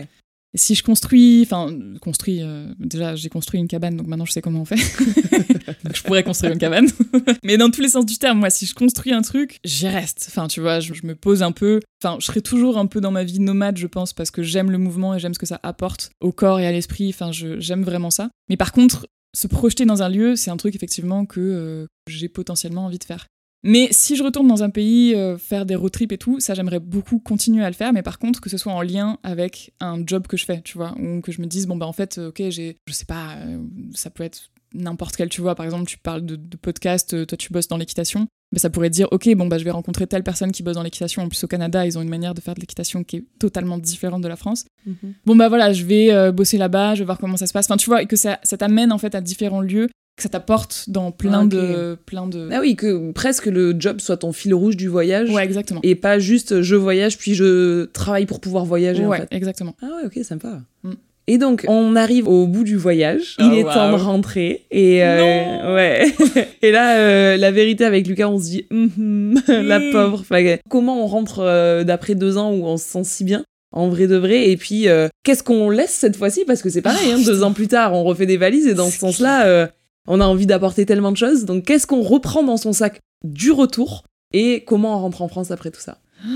Si 0.55 0.75
je 0.75 0.83
construis, 0.83 1.43
enfin, 1.43 1.75
construis, 2.01 2.43
euh, 2.43 2.67
déjà 2.79 3.15
j'ai 3.15 3.31
construit 3.31 3.59
une 3.59 3.69
cabane, 3.69 3.97
donc 3.97 4.07
maintenant 4.07 4.27
je 4.27 4.33
sais 4.33 4.43
comment 4.43 4.63
on 4.63 4.65
fait. 4.65 4.77
donc 5.85 5.97
je 5.97 6.03
pourrais 6.03 6.23
construire 6.23 6.53
une 6.53 6.59
cabane. 6.59 6.89
Mais 7.43 7.57
dans 7.57 7.71
tous 7.71 7.81
les 7.81 7.89
sens 7.89 8.05
du 8.05 8.19
terme, 8.19 8.41
moi, 8.41 8.51
si 8.51 8.67
je 8.67 8.75
construis 8.75 9.13
un 9.13 9.23
truc, 9.23 9.61
j'y 9.65 9.89
reste. 9.89 10.27
Enfin, 10.29 10.49
tu 10.49 10.61
vois, 10.61 10.81
je, 10.81 10.93
me 11.05 11.15
pose 11.15 11.43
un 11.43 11.53
peu. 11.53 11.81
Enfin, 12.03 12.17
je 12.21 12.27
serai 12.27 12.43
toujours 12.43 12.77
un 12.77 12.87
peu 12.87 13.01
dans 13.01 13.11
ma 13.11 13.25
vie 13.25 13.41
nomade, 13.41 13.79
je 13.79 13.87
pense, 13.87 14.13
parce 14.13 14.31
que 14.31 14.43
j'aime 14.43 14.71
le 14.71 14.79
mouvement 14.79 15.15
et 15.15 15.19
j'aime 15.19 15.35
ce 15.35 15.39
que 15.39 15.47
ça 15.47 15.61
apporte 15.63 16.11
au 16.21 16.33
corps 16.33 16.61
et 16.61 16.67
à 16.67 16.73
l'esprit. 16.73 17.09
Enfin, 17.09 17.31
j'aime 17.33 17.83
vraiment 17.83 18.11
ça. 18.11 18.31
Mais 18.51 18.57
par 18.57 18.73
contre, 18.73 19.07
se 19.35 19.47
projeter 19.47 19.87
dans 19.87 20.03
un 20.03 20.09
lieu, 20.09 20.37
c'est 20.37 20.51
un 20.51 20.57
truc 20.59 20.75
effectivement 20.75 21.25
que 21.25 21.41
euh, 21.41 21.87
j'ai 22.07 22.29
potentiellement 22.29 22.87
envie 22.87 22.99
de 22.99 23.05
faire. 23.05 23.27
Mais 23.65 23.89
si 23.93 24.17
je 24.17 24.25
retourne 24.25 24.49
dans 24.49 24.63
un 24.63 24.71
pays, 24.71 25.15
euh, 25.15 25.39
faire 25.39 25.65
des 25.67 25.77
road 25.77 25.93
trips 25.93 26.13
et 26.13 26.19
tout, 26.19 26.41
ça 26.41 26.55
j'aimerais 26.55 26.81
beaucoup 26.81 27.19
continuer 27.21 27.65
à 27.65 27.71
le 27.71 27.75
faire, 27.75 27.93
mais 27.93 28.03
par 28.03 28.19
contre 28.19 28.41
que 28.41 28.51
ce 28.51 28.57
soit 28.57 28.73
en 28.73 28.83
lien 28.83 29.19
avec 29.23 29.73
un 29.81 30.03
job 30.05 30.27
que 30.27 30.37
je 30.37 30.45
fais, 30.45 30.61
tu 30.63 30.77
vois, 30.77 30.95
ou 30.99 31.21
que 31.21 31.31
je 31.31 31.41
me 31.41 31.47
dise, 31.47 31.67
bon 31.67 31.77
bah 31.77 31.87
en 31.87 31.93
fait, 31.93 32.19
ok, 32.19 32.43
j'ai, 32.49 32.79
je 32.87 32.93
sais 32.93 33.05
pas, 33.05 33.37
euh, 33.37 33.59
ça 33.95 34.11
peut 34.11 34.25
être 34.25 34.51
n'importe 34.75 35.17
quel, 35.17 35.29
tu 35.29 35.43
vois, 35.43 35.55
par 35.55 35.67
exemple, 35.67 35.85
tu 35.85 35.99
parles 35.99 36.25
de, 36.25 36.37
podcast, 36.57 37.15
euh, 37.15 37.25
toi 37.25 37.37
tu 37.37 37.53
bosses 37.53 37.69
dans 37.69 37.77
l'équitation, 37.77 38.27
bah, 38.51 38.59
ça 38.59 38.69
pourrait 38.69 38.91
dire, 38.91 39.07
ok, 39.13 39.33
bon 39.37 39.47
bah 39.47 39.59
je 39.59 39.65
vais 39.65 39.71
rencontrer 39.71 40.09
telle 40.09 40.25
personne 40.25 40.51
qui 40.51 40.65
bosse 40.65 40.75
dans 40.75 40.83
l'équitation, 40.83 41.23
en 41.23 41.29
plus 41.29 41.45
au 41.45 41.49
Canada, 41.49 41.87
ils 41.87 41.97
ont 41.97 42.03
une 42.03 42.09
manière 42.09 42.35
de 42.35 42.41
faire 42.41 42.55
de 42.55 42.61
l'équitation 42.61 43.05
qui 43.05 43.19
est 43.19 43.25
totalement 43.39 43.79
différente 43.79 44.23
de 44.23 44.29
la 44.29 44.37
France. 44.37 44.65
Mhm. 44.87 45.15
Bon 45.25 45.37
bah 45.37 45.49
voilà, 45.49 45.73
je 45.73 45.85
vais 45.85 46.33
bosser 46.33 46.59
là-bas, 46.59 46.97
je 46.97 47.01
vais 47.01 47.05
voir 47.05 47.19
comment 47.19 47.37
ça 47.37 47.47
se 47.47 47.53
passe, 47.53 47.67
enfin 47.67 47.77
tu 47.77 47.89
vois, 47.89 48.03
et 48.03 48.07
que 48.07 48.17
ça, 48.17 48.41
ça 48.43 48.57
t'amène 48.57 48.91
en 48.91 48.99
fait 48.99 49.15
à 49.15 49.21
différents 49.21 49.61
lieux 49.61 49.89
que 50.17 50.23
ça 50.23 50.29
t'apporte 50.29 50.85
dans 50.89 51.11
plein 51.11 51.47
de 51.47 51.97
plein 52.07 52.27
de 52.27 52.49
ah 52.53 52.61
oui 52.61 52.77
que 52.77 53.13
presque 53.13 53.47
le 53.47 53.75
job 53.79 54.01
soit 54.01 54.19
ton 54.19 54.33
fil 54.33 54.53
rouge 54.53 54.77
du 54.77 54.89
voyage 54.89 55.31
ouais 55.31 55.45
exactement. 55.45 55.81
et 55.83 55.95
pas 55.95 56.19
juste 56.19 56.61
je 56.61 56.77
voyage 56.77 57.17
puis 57.17 57.35
je 57.35 57.85
travaille 57.87 58.27
pour 58.27 58.41
pouvoir 58.41 58.65
voyager 58.65 59.07
ouais 59.07 59.19
en 59.19 59.21
fait. 59.21 59.29
exactement. 59.31 59.75
Ah 59.83 59.89
ouais 59.97 60.07
ok 60.07 60.23
sympa. 60.25 60.61
Mm. 60.83 60.93
et 61.29 61.39
donc 61.39 61.65
on 61.67 61.97
arrive 61.97 62.29
au 62.29 62.47
bout 62.47 62.65
du 62.65 62.77
voyage. 62.77 63.37
Il 63.39 63.51
oh, 63.53 63.55
est 63.55 63.65
temps 63.65 63.91
de 63.91 64.03
rentrer 64.03 64.67
et 64.71 65.03
euh, 65.03 65.75
ouais. 65.75 66.15
Et 66.63 66.71
là 66.71 66.99
euh, 66.99 67.37
la 67.39 67.51
vérité 67.51 67.85
avec 67.85 68.07
Lucas 68.07 68.29
on 68.29 68.39
se 68.39 68.45
dit 68.45 68.67
mm-hmm, 68.71 69.63
la 69.67 69.79
mm. 69.79 69.93
pauvre. 69.93 70.25
Comment 70.69 71.03
on 71.03 71.07
rentre 71.07 71.39
euh, 71.41 71.85
d'après 71.85 72.15
deux 72.15 72.37
ans 72.37 72.53
où 72.53 72.67
on 72.67 72.77
se 72.77 72.85
sent 72.85 73.05
si 73.05 73.25
bien 73.25 73.45
en 73.73 73.89
vrai 73.89 74.07
de 74.07 74.17
vrai? 74.17 74.51
Et 74.51 74.59
puis, 74.59 74.87
qu'est-ce 75.25 75.43
qu'on 75.43 75.71
laisse 75.71 75.93
cette 75.93 76.17
fois-ci? 76.17 76.45
Parce 76.45 76.61
que 76.61 76.69
c'est 76.69 76.83
pareil, 76.83 77.11
hein, 77.11 77.19
deux 77.25 77.43
ans 77.43 77.55
plus 77.55 77.69
tard, 77.69 77.95
on 77.95 78.05
refait 78.05 78.27
des 78.27 78.37
valises 78.37 78.67
et 78.67 78.75
dans 78.75 78.91
ce 78.91 78.99
sens-là, 78.99 79.71
on 80.07 80.21
a 80.21 80.27
envie 80.27 80.47
d'apporter 80.47 80.87
tellement 80.87 81.13
de 81.13 81.17
choses. 81.17 81.45
Donc, 81.45 81.65
qu'est-ce 81.65 81.87
qu'on 81.87 82.03
reprend 82.03 82.43
dans 82.43 82.57
son 82.57 82.73
sac 82.73 83.01
du 83.25 83.51
retour 83.51 84.05
et 84.33 84.65
comment 84.65 84.97
on 84.97 85.01
rentre 85.01 85.23
en 85.23 85.29
France 85.29 85.51
après 85.51 85.71
tout 85.71 85.81
ça? 85.81 85.99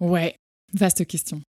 Ouais, 0.00 0.36
vaste 0.74 1.04
question. 1.08 1.42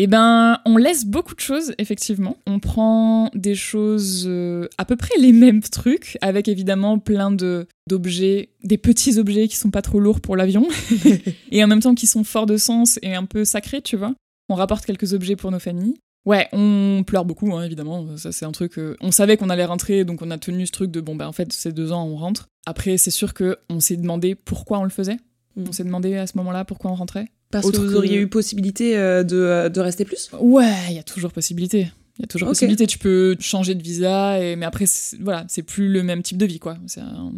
Eh 0.00 0.06
ben, 0.06 0.60
on 0.64 0.76
laisse 0.76 1.04
beaucoup 1.04 1.34
de 1.34 1.40
choses, 1.40 1.74
effectivement. 1.78 2.36
On 2.46 2.60
prend 2.60 3.32
des 3.34 3.56
choses, 3.56 4.26
euh, 4.28 4.68
à 4.78 4.84
peu 4.84 4.94
près 4.94 5.18
les 5.18 5.32
mêmes 5.32 5.60
trucs, 5.60 6.16
avec 6.20 6.46
évidemment 6.46 7.00
plein 7.00 7.32
de 7.32 7.66
d'objets, 7.88 8.50
des 8.62 8.78
petits 8.78 9.18
objets 9.18 9.48
qui 9.48 9.56
sont 9.56 9.72
pas 9.72 9.82
trop 9.82 9.98
lourds 9.98 10.20
pour 10.20 10.36
l'avion, 10.36 10.68
et 11.50 11.64
en 11.64 11.66
même 11.66 11.80
temps 11.80 11.96
qui 11.96 12.06
sont 12.06 12.22
forts 12.22 12.46
de 12.46 12.56
sens 12.56 13.00
et 13.02 13.16
un 13.16 13.24
peu 13.24 13.44
sacrés, 13.44 13.82
tu 13.82 13.96
vois. 13.96 14.14
On 14.48 14.54
rapporte 14.54 14.86
quelques 14.86 15.14
objets 15.14 15.34
pour 15.34 15.50
nos 15.50 15.58
familles. 15.58 15.96
Ouais, 16.28 16.46
on 16.52 17.04
pleure 17.06 17.24
beaucoup, 17.24 17.56
hein, 17.56 17.64
évidemment. 17.64 18.18
Ça, 18.18 18.32
c'est 18.32 18.44
un 18.44 18.52
truc. 18.52 18.78
Euh, 18.78 18.94
on 19.00 19.10
savait 19.10 19.38
qu'on 19.38 19.48
allait 19.48 19.64
rentrer, 19.64 20.04
donc 20.04 20.20
on 20.20 20.30
a 20.30 20.36
tenu 20.36 20.66
ce 20.66 20.72
truc 20.72 20.90
de 20.90 21.00
bon, 21.00 21.16
bah 21.16 21.26
en 21.26 21.32
fait, 21.32 21.54
c'est 21.54 21.72
deux 21.72 21.90
ans, 21.90 22.06
on 22.06 22.16
rentre. 22.16 22.50
Après, 22.66 22.98
c'est 22.98 23.10
sûr 23.10 23.32
que 23.32 23.56
on 23.70 23.80
s'est 23.80 23.96
demandé 23.96 24.34
pourquoi 24.34 24.78
on 24.78 24.84
le 24.84 24.90
faisait. 24.90 25.16
Mm. 25.56 25.64
On 25.68 25.72
s'est 25.72 25.84
demandé 25.84 26.16
à 26.16 26.26
ce 26.26 26.36
moment-là 26.36 26.66
pourquoi 26.66 26.90
on 26.90 26.96
rentrait. 26.96 27.28
Parce 27.50 27.70
que 27.70 27.78
vous 27.78 27.96
auriez 27.96 28.18
eu 28.18 28.28
possibilité 28.28 28.98
euh, 28.98 29.24
de, 29.24 29.36
euh, 29.38 29.68
de, 29.70 29.80
rester 29.80 30.04
plus? 30.04 30.30
Ouais, 30.38 30.70
il 30.90 30.96
y 30.96 30.98
a 30.98 31.02
toujours 31.02 31.32
possibilité. 31.32 31.90
Il 32.18 32.22
y 32.22 32.24
a 32.24 32.26
toujours 32.26 32.48
possibilité. 32.48 32.86
Tu 32.86 32.98
peux 32.98 33.34
changer 33.40 33.74
de 33.74 33.82
visa, 33.82 34.38
et... 34.38 34.54
mais 34.54 34.66
après, 34.66 34.84
voilà, 35.20 35.46
c'est 35.48 35.62
plus 35.62 35.88
le 35.88 36.02
même 36.02 36.22
type 36.22 36.36
de 36.36 36.44
vie, 36.44 36.58
quoi. 36.58 36.76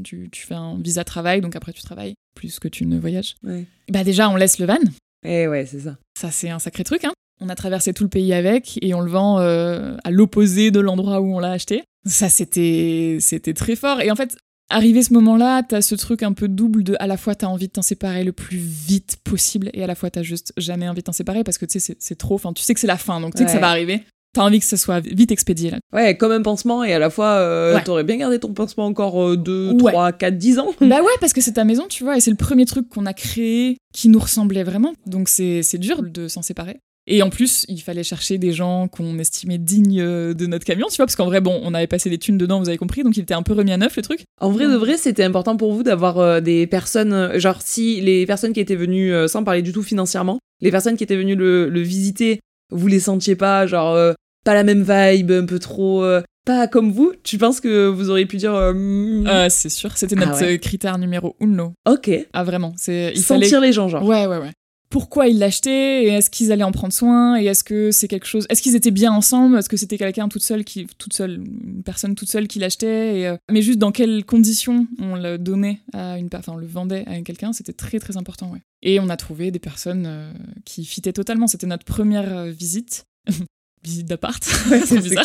Tu, 0.03 0.31
tu, 0.33 0.44
fais 0.44 0.55
un 0.55 0.81
visa 0.81 1.05
travail, 1.05 1.40
donc 1.42 1.55
après 1.55 1.72
tu 1.72 1.83
travailles 1.83 2.14
plus 2.35 2.59
que 2.59 2.66
tu 2.66 2.87
ne 2.87 2.98
voyages. 2.98 3.37
Ouais. 3.44 3.66
Bah 3.88 4.03
déjà, 4.03 4.29
on 4.29 4.35
laisse 4.35 4.59
le 4.59 4.66
van. 4.66 4.79
Eh 5.24 5.46
ouais, 5.46 5.64
c'est 5.64 5.81
ça. 5.81 5.96
Ça, 6.18 6.33
c'est 6.33 6.50
un 6.50 6.59
sacré 6.59 6.83
truc, 6.83 7.05
hein. 7.05 7.12
On 7.40 7.48
a 7.48 7.55
traversé 7.55 7.92
tout 7.94 8.05
le 8.05 8.11
pays 8.11 8.33
avec 8.35 8.79
et 8.83 8.92
on 8.94 9.00
le 9.00 9.11
vend 9.11 9.40
euh, 9.40 9.96
à 10.05 10.11
l'opposé 10.11 10.70
de 10.70 10.81
l'endroit 10.81 11.20
où 11.20 11.35
on 11.35 11.38
l'a 11.38 11.53
acheté. 11.53 11.85
Ça, 12.07 12.29
c'était, 12.29 13.18
c'était 13.20 13.55
très 13.55 13.76
fort. 13.76 14.00
Et 14.00 14.11
en 14.11 14.16
fait, 14.16 14.37
arrivé 14.70 15.03
ce 15.03 15.12
moment-là, 15.14 15.62
t'as 15.62 15.83
ce 15.83 15.94
truc 15.94 16.22
un 16.22 16.33
peu 16.33 16.48
double 16.48 16.85
de 16.85 16.96
à 17.00 17.07
la 17.07 17.16
fois 17.16 17.35
t'as 17.35 17.48
envie 17.48 17.66
de 17.66 17.72
t'en 17.72 17.83
séparer 17.83 18.24
le 18.24 18.33
plus 18.33 18.59
vite 18.59 19.18
possible 19.24 19.70
et 19.74 19.83
à 19.83 19.87
la 19.87 19.94
fois 19.94 20.11
t'as 20.11 20.22
juste 20.22 20.53
jamais 20.57 20.88
envie 20.88 21.00
de 21.00 21.05
t'en 21.05 21.12
séparer 21.12 21.44
parce 21.44 21.59
que 21.59 21.66
tu 21.66 21.81
sais, 21.81 21.96
c'est, 21.98 22.18
trop. 22.18 22.37
Enfin, 22.37 22.53
tu 22.53 22.62
sais 22.62 22.72
que 22.74 22.81
c'est 22.81 22.87
la 22.87 22.96
fin, 22.96 23.20
donc 23.20 23.35
tu 23.35 23.38
sais 23.38 23.44
que 23.44 23.50
ça 23.50 23.59
va 23.59 23.68
arriver. 23.68 24.03
T'as 24.33 24.42
envie 24.42 24.61
que 24.61 24.64
ça 24.64 24.76
soit 24.76 25.00
vite 25.00 25.33
expédié 25.33 25.72
là. 25.72 25.79
Ouais, 25.92 26.16
comme 26.16 26.31
un 26.31 26.42
pansement 26.42 26.85
et 26.85 26.92
à 26.92 27.00
la 27.00 27.11
fois 27.11 27.33
euh, 27.38 27.76
t'aurais 27.85 28.05
bien 28.05 28.16
gardé 28.16 28.38
ton 28.38 28.53
pansement 28.53 28.87
encore 28.87 29.37
2, 29.37 29.76
3, 29.76 30.12
4, 30.12 30.38
10 30.38 30.59
ans. 30.61 30.68
bah 30.81 31.03
ouais, 31.03 31.12
parce 31.20 31.33
que 31.33 31.40
c'est 31.40 31.55
ta 31.55 31.64
maison, 31.64 31.87
tu 31.88 32.05
vois, 32.05 32.16
et 32.16 32.20
c'est 32.20 32.31
le 32.31 32.37
premier 32.37 32.64
truc 32.64 32.88
qu'on 32.88 33.07
a 33.07 33.12
créé 33.12 33.76
qui 33.92 34.09
nous 34.09 34.20
ressemblait 34.20 34.62
vraiment. 34.62 34.92
Donc 35.07 35.29
c'est 35.29 35.79
dur 35.79 36.03
de 36.03 36.29
s'en 36.29 36.42
séparer. 36.42 36.79
Et 37.07 37.23
en 37.23 37.31
plus, 37.31 37.65
il 37.69 37.81
fallait 37.81 38.03
chercher 38.03 38.39
des 38.39 38.53
gens 38.53 38.87
qu'on 38.89 39.19
estimait 39.19 39.59
dignes 39.59 40.03
de 40.03 40.47
notre 40.47 40.65
camion, 40.65 40.87
tu 40.89 40.97
vois, 40.97 41.07
parce 41.07 41.17
qu'en 41.17 41.27
vrai, 41.27 41.41
bon, 41.41 41.61
on 41.65 41.75
avait 41.75 41.87
passé 41.87 42.11
des 42.11 42.19
thunes 42.19 42.39
dedans, 42.39 42.61
vous 42.61 42.69
avez 42.69 42.79
compris, 42.79 43.03
donc 43.03 43.17
il 43.17 43.23
était 43.23 43.35
un 43.35 43.43
peu 43.43 43.53
remis 43.53 43.73
à 43.73 43.77
neuf 43.77 43.97
le 43.97 44.03
truc. 44.03 44.25
En 44.41 44.51
vrai 44.51 44.67
de 44.67 44.77
vrai, 44.77 44.97
c'était 44.97 45.25
important 45.25 45.57
pour 45.57 45.73
vous 45.73 45.83
d'avoir 45.83 46.19
euh, 46.19 46.41
des 46.41 46.67
personnes, 46.67 47.13
euh, 47.13 47.39
genre 47.39 47.61
si 47.65 48.01
les 48.01 48.27
personnes 48.27 48.53
qui 48.53 48.61
étaient 48.61 48.77
venues, 48.77 49.13
euh, 49.13 49.29
sans 49.29 49.45
parler 49.45 49.63
du 49.63 49.73
tout 49.73 49.83
financièrement, 49.83 50.39
les 50.61 50.71
personnes 50.71 50.97
qui 50.97 51.05
étaient 51.05 51.17
venues 51.17 51.37
le, 51.37 51.81
visiter, 51.81 52.41
vous 52.71 52.87
les 52.87 53.01
sentiez 53.01 53.35
pas, 53.35 53.67
genre 53.67 54.15
pas 54.45 54.55
la 54.55 54.63
même 54.63 54.83
vibe, 54.83 55.33
un 55.33 55.47
peu 55.47 55.59
trop. 55.59 56.05
pas 56.45 56.69
comme 56.69 56.93
vous, 56.93 57.13
tu 57.25 57.39
penses 57.39 57.61
que 57.61 57.89
vous 57.89 58.11
auriez 58.11 58.27
pu 58.27 58.37
dire. 58.37 58.53
Hmm. 58.53 59.27
c'est 59.49 59.71
sûr, 59.71 59.97
c'était 59.97 60.17
ah 60.21 60.27
notre 60.27 60.57
critère 60.57 60.99
numéro 60.99 61.37
uno. 61.41 61.73
Ok. 61.89 62.11
Ah 62.35 62.45
vraiment, 62.45 62.75
c'est. 62.77 63.17
Sentir 63.17 63.61
les 63.61 63.73
gens, 63.73 63.89
genre. 63.89 64.05
Ouais, 64.05 64.27
ouais, 64.27 64.37
ouais 64.37 64.53
pourquoi 64.90 65.29
ils 65.29 65.38
l'achetaient 65.38 66.05
et 66.05 66.09
est-ce 66.09 66.31
qu'ils 66.31 66.53
allaient 66.53 66.64
en 66.64 66.72
prendre 66.72 66.92
soin 66.92 67.40
et 67.40 67.46
est-ce 67.46 67.64
que 67.64 67.90
c'est 67.92 68.09
quelque 68.09 68.26
chose 68.26 68.46
est-ce 68.50 68.61
qu'ils 68.61 68.74
étaient 68.74 68.90
bien 68.90 69.12
ensemble 69.12 69.57
est-ce 69.57 69.68
que 69.68 69.76
c'était 69.76 69.96
quelqu'un 69.96 70.29
toute 70.29 70.42
seule 70.42 70.64
qui 70.64 70.87
toute 70.98 71.14
seule 71.14 71.44
une 71.64 71.83
personne 71.85 72.16
toute 72.16 72.29
seule 72.29 72.48
qui 72.48 72.59
l'achetait 72.59 73.26
euh, 73.26 73.37
mais 73.50 73.62
juste 73.62 73.79
dans 73.79 73.92
quelles 73.92 74.24
conditions 74.24 74.88
on 74.98 75.14
le 75.14 75.38
donnait 75.38 75.81
à 75.92 76.18
une 76.18 76.29
enfin 76.35 76.53
on 76.53 76.57
le 76.57 76.66
vendait 76.66 77.05
à 77.07 77.20
quelqu'un 77.22 77.53
c'était 77.53 77.72
très 77.72 78.00
très 78.00 78.16
important 78.16 78.50
ouais. 78.50 78.61
Et 78.83 78.98
on 78.98 79.09
a 79.09 79.16
trouvé 79.16 79.50
des 79.50 79.59
personnes 79.59 80.07
euh, 80.07 80.33
qui 80.64 80.85
fitaient 80.85 81.12
totalement. 81.12 81.46
C'était 81.46 81.66
notre 81.66 81.85
première 81.85 82.35
euh, 82.35 82.50
visite. 82.50 83.07
Visite 83.83 84.07
d'appart. 84.07 84.42
C'est 84.85 85.00
bizarre. 85.00 85.24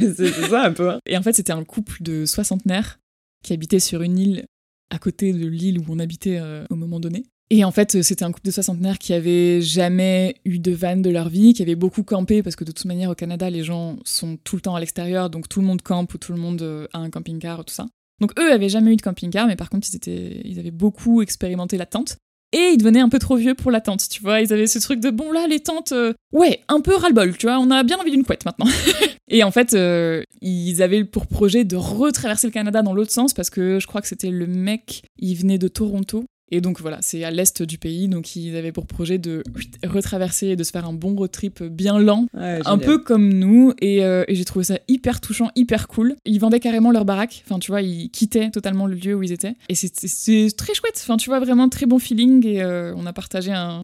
c'est 0.00 0.32
ça 0.48 0.64
un 0.64 0.72
peu 0.72 0.92
hein. 0.92 0.98
et 1.04 1.14
en 1.18 1.22
fait 1.22 1.34
c'était 1.34 1.52
un 1.52 1.62
couple 1.62 2.02
de 2.02 2.24
soixantenaires 2.24 2.98
qui 3.44 3.52
habitait 3.52 3.80
sur 3.80 4.00
une 4.00 4.18
île 4.18 4.46
à 4.88 4.98
côté 4.98 5.34
de 5.34 5.46
l'île 5.46 5.80
où 5.80 5.84
on 5.90 5.98
habitait 5.98 6.40
au 6.70 6.74
moment 6.74 7.00
donné 7.00 7.24
et 7.48 7.64
en 7.64 7.70
fait, 7.70 8.02
c'était 8.02 8.24
un 8.24 8.32
couple 8.32 8.46
de 8.46 8.50
soixantenaires 8.50 8.98
qui 8.98 9.12
avait 9.12 9.60
jamais 9.60 10.34
eu 10.44 10.58
de 10.58 10.72
van 10.72 10.96
de 10.96 11.10
leur 11.10 11.28
vie, 11.28 11.54
qui 11.54 11.62
avait 11.62 11.76
beaucoup 11.76 12.02
campé, 12.02 12.42
parce 12.42 12.56
que 12.56 12.64
de 12.64 12.72
toute 12.72 12.86
manière, 12.86 13.10
au 13.10 13.14
Canada, 13.14 13.48
les 13.50 13.62
gens 13.62 13.98
sont 14.04 14.36
tout 14.42 14.56
le 14.56 14.62
temps 14.62 14.74
à 14.74 14.80
l'extérieur, 14.80 15.30
donc 15.30 15.48
tout 15.48 15.60
le 15.60 15.66
monde 15.66 15.82
campe 15.82 16.12
ou 16.14 16.18
tout 16.18 16.32
le 16.32 16.38
monde 16.38 16.62
euh, 16.62 16.88
a 16.92 16.98
un 16.98 17.10
camping-car, 17.10 17.64
tout 17.64 17.74
ça. 17.74 17.86
Donc 18.20 18.32
eux 18.40 18.52
avaient 18.52 18.68
jamais 18.68 18.92
eu 18.92 18.96
de 18.96 19.02
camping-car, 19.02 19.46
mais 19.46 19.54
par 19.54 19.70
contre, 19.70 19.86
ils, 20.06 20.58
avaient 20.58 20.70
beaucoup 20.72 21.22
expérimenté 21.22 21.76
la 21.76 21.86
tente. 21.86 22.16
Et 22.52 22.70
ils 22.72 22.78
devenaient 22.78 23.00
un 23.00 23.08
peu 23.08 23.18
trop 23.18 23.36
vieux 23.36 23.54
pour 23.54 23.70
la 23.70 23.80
tente, 23.80 24.08
tu 24.08 24.22
vois. 24.22 24.40
Ils 24.40 24.52
avaient 24.52 24.68
ce 24.68 24.78
truc 24.78 25.00
de 25.00 25.10
bon 25.10 25.30
là, 25.30 25.46
les 25.46 25.60
tentes, 25.60 25.92
euh, 25.92 26.14
ouais, 26.32 26.62
un 26.68 26.80
peu 26.80 26.94
ras-le-bol, 26.94 27.36
tu 27.36 27.46
vois. 27.46 27.58
On 27.58 27.70
a 27.70 27.82
bien 27.82 27.98
envie 27.98 28.12
d'une 28.12 28.24
couette 28.24 28.44
maintenant. 28.44 28.66
et 29.28 29.44
en 29.44 29.50
fait, 29.50 29.74
euh, 29.74 30.22
ils 30.40 30.80
avaient 30.80 31.04
pour 31.04 31.26
projet 31.26 31.64
de 31.64 31.76
retraverser 31.76 32.46
le 32.46 32.52
Canada 32.52 32.82
dans 32.82 32.94
l'autre 32.94 33.10
sens 33.12 33.34
parce 33.34 33.50
que 33.50 33.78
je 33.78 33.86
crois 33.86 34.00
que 34.00 34.08
c'était 34.08 34.30
le 34.30 34.46
mec, 34.46 35.02
il 35.18 35.34
venait 35.36 35.58
de 35.58 35.68
Toronto 35.68 36.24
et 36.52 36.60
donc 36.60 36.80
voilà, 36.80 36.98
c'est 37.00 37.24
à 37.24 37.30
l'est 37.30 37.62
du 37.62 37.76
pays, 37.76 38.08
donc 38.08 38.36
ils 38.36 38.56
avaient 38.56 38.70
pour 38.70 38.86
projet 38.86 39.18
de 39.18 39.42
retraverser 39.84 40.48
et 40.48 40.56
de 40.56 40.62
se 40.62 40.70
faire 40.70 40.86
un 40.86 40.92
bon 40.92 41.16
road 41.16 41.30
trip 41.30 41.62
bien 41.62 41.98
lent, 41.98 42.26
un 42.34 42.78
peu 42.78 42.98
comme 42.98 43.32
nous, 43.32 43.72
euh, 43.82 44.24
et, 44.28 44.34
j'ai 44.34 44.44
trouvé 44.44 44.64
ça 44.64 44.78
hyper 44.86 45.20
touchant, 45.20 45.50
hyper 45.56 45.88
cool. 45.88 46.14
Ils 46.24 46.38
vendaient 46.38 46.60
carrément 46.60 46.92
leur 46.92 47.04
baraque, 47.04 47.42
enfin 47.44 47.58
tu 47.58 47.72
vois, 47.72 47.82
ils 47.82 48.10
quittaient 48.10 48.50
totalement 48.50 48.86
le 48.86 48.94
lieu 48.94 49.14
où 49.14 49.24
ils 49.24 49.32
étaient, 49.32 49.54
et 49.68 49.74
c'est 49.74 50.56
très 50.56 50.74
chouette, 50.74 51.00
enfin 51.02 51.16
tu 51.16 51.30
vois, 51.30 51.40
vraiment 51.40 51.68
très 51.68 51.86
bon 51.86 51.98
feeling, 51.98 52.46
et 52.46 52.62
euh, 52.62 52.94
on 52.96 53.06
a 53.06 53.12
partagé 53.12 53.52
un, 53.52 53.82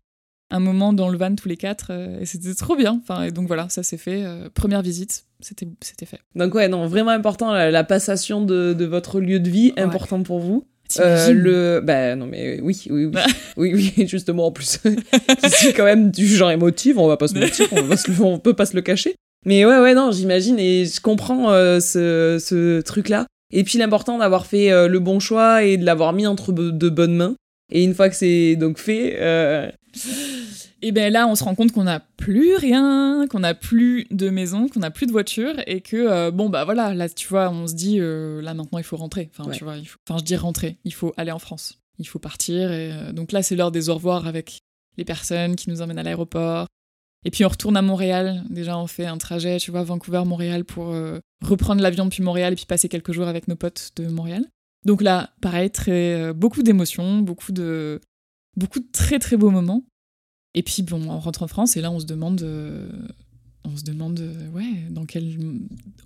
moment 0.53 0.93
dans 0.93 1.09
le 1.09 1.19
van 1.19 1.35
tous 1.35 1.49
les 1.49 1.57
quatre, 1.57 1.89
euh, 1.91 2.21
et 2.21 2.27
c'était 2.27 2.55
trop 2.55 2.77
bien, 2.77 3.01
enfin, 3.03 3.25
et 3.25 3.33
donc 3.33 3.49
voilà, 3.49 3.69
ça 3.71 3.83
s'est 3.83 3.97
fait, 3.97 4.25
première 4.55 4.83
visite, 4.83 5.25
c'était 5.41 6.07
fait. 6.07 6.21
Donc 6.37 6.55
ouais, 6.55 6.69
non, 6.69 6.87
vraiment 6.87 7.11
important, 7.11 7.53
la, 7.53 7.85
passation 7.85 8.45
de, 8.45 8.85
votre 8.85 9.19
lieu 9.19 9.41
de 9.41 9.51
vie, 9.51 9.73
important 9.77 10.23
pour 10.23 10.39
vous. 10.39 10.69
Euh, 11.01 11.33
le 11.33 11.81
bah 11.83 12.17
non 12.17 12.27
mais 12.27 12.61
oui 12.61 12.85
oui 12.91 13.07
oui. 13.07 13.13
Oui, 13.57 13.73
oui 13.75 14.07
justement 14.07 14.47
en 14.47 14.53
plus. 14.53 14.79
C'est 15.49 15.73
quand 15.73 15.85
même 15.85 16.11
du 16.11 16.27
genre 16.27 16.51
émotif 16.51 16.97
on 16.97 17.09
va 17.09 17.17
pas 17.17 17.29
se 17.29 17.35
mentir 17.35 17.67
on, 17.73 17.83
va 17.83 17.97
on 18.21 18.39
peut 18.39 18.55
pas 18.55 18.67
se 18.67 18.75
le 18.75 18.83
cacher. 18.83 19.15
Mais 19.45 19.65
ouais 19.65 19.79
ouais 19.81 19.95
non 19.95 20.13
j'imagine 20.13 20.59
et 20.59 20.87
je 20.87 21.01
comprends 21.01 21.53
euh, 21.53 21.81
ce, 21.81 22.39
ce 22.41 22.81
truc 22.81 23.09
là 23.09 23.27
et 23.53 23.65
puis 23.65 23.79
l'important 23.79 24.19
d'avoir 24.19 24.47
fait 24.47 24.73
euh, 24.73 24.89
le 24.89 24.99
bon 24.99 25.21
choix 25.21 25.63
et 25.65 25.77
de 25.77 25.85
l'avoir 25.85 26.13
mis 26.13 26.27
entre 26.27 26.53
de 26.53 26.89
bonnes 26.89 27.15
mains. 27.15 27.35
Et 27.71 27.85
une 27.85 27.95
fois 27.95 28.09
que 28.09 28.17
c'est 28.17 28.57
donc 28.57 28.79
fait 28.79 29.19
Et 30.85 30.91
ben 30.91 31.13
là, 31.13 31.29
on 31.29 31.35
se 31.37 31.45
rend 31.45 31.55
compte 31.55 31.71
qu'on 31.73 31.85
n'a 31.85 32.01
plus 32.01 32.57
rien, 32.57 33.27
qu'on 33.31 33.39
n'a 33.41 33.55
plus 33.55 34.07
de 34.11 34.31
maison, 34.31 34.69
qu'on 34.69 34.81
n'a 34.81 34.91
plus 34.91 35.07
de 35.07 35.13
voiture 35.13 35.55
et 35.69 35.81
que 35.81 35.97
euh, 35.97 36.31
bon 36.33 36.49
bah 36.49 36.65
voilà, 36.65 36.93
là 36.93 37.09
tu 37.09 37.29
vois, 37.29 37.51
on 37.51 37.69
se 37.69 37.75
dit 37.75 37.99
euh, 38.01 38.43
là 38.43 38.53
maintenant 38.53 38.79
il 38.79 38.85
faut 38.85 38.97
rentrer. 38.97 39.31
Enfin 39.33 39.49
Ouais. 39.49 39.57
tu 39.57 39.63
vois, 39.65 39.77
il 39.77 39.87
faut- 39.87 39.99
enfin 40.09 40.19
je 40.19 40.25
dis 40.25 40.35
rentrer, 40.37 40.79
il 40.85 40.93
faut 40.93 41.13
aller 41.17 41.31
en 41.31 41.39
France, 41.39 41.79
il 41.99 42.07
faut 42.09 42.19
partir. 42.19 42.73
Et 42.73 42.93
euh, 42.93 43.13
donc 43.13 43.31
là 43.31 43.43
c'est 43.45 43.55
l'heure 43.55 43.71
des 43.71 43.89
au 43.91 43.95
revoir 43.95 44.27
avec 44.27 44.59
les 44.99 45.05
personnes 45.05 45.55
qui 45.55 45.71
nous 45.71 45.83
emmènent 45.83 45.99
à 46.01 46.03
l'aéroport. 46.03 46.67
Et 47.25 47.31
puis 47.31 47.45
on 47.45 47.49
retourne 47.49 47.77
à 47.77 47.83
Montréal. 47.83 48.43
Déjà 48.51 48.77
on 48.77 48.89
fait 48.89 49.07
un 49.07 49.19
trajet, 49.19 49.59
tu 49.59 49.71
vois, 49.71 49.85
Vancouver-Montréal 49.85 50.65
pour 50.65 50.91
euh, 50.93 51.21
reprendre 51.45 51.81
l'avion 51.81 52.07
depuis 52.07 52.25
Montréal 52.25 52.55
et 52.55 52.57
puis 52.57 52.67
passer 52.67 52.89
quelques 52.89 53.13
jours 53.13 53.29
avec 53.29 53.47
nos 53.47 53.55
potes 53.57 53.93
de 53.97 54.09
Montréal. 54.09 54.45
Donc 54.85 55.01
là, 55.01 55.31
pareil, 55.41 55.71
très 55.71 56.33
beaucoup 56.35 56.65
d'émotions, 56.65 57.19
beaucoup 57.21 57.53
de 57.53 58.01
beaucoup 58.57 58.81
de 58.81 58.89
très 58.93 59.21
très 59.21 59.37
beaux 59.37 59.51
moments. 59.51 59.85
Et 60.55 60.63
puis 60.63 60.83
bon, 60.83 61.03
on 61.09 61.19
rentre 61.19 61.43
en 61.43 61.49
France 61.49 61.77
et 61.77 61.81
là 61.81 61.91
on 61.91 61.99
se 62.01 62.07
demande, 62.07 62.43
euh, 62.43 62.89
on 63.65 63.77
se 63.77 63.85
demande, 63.85 64.21
euh, 64.21 64.49
ouais, 64.51 64.67
dans 64.91 65.07
quel 65.07 65.35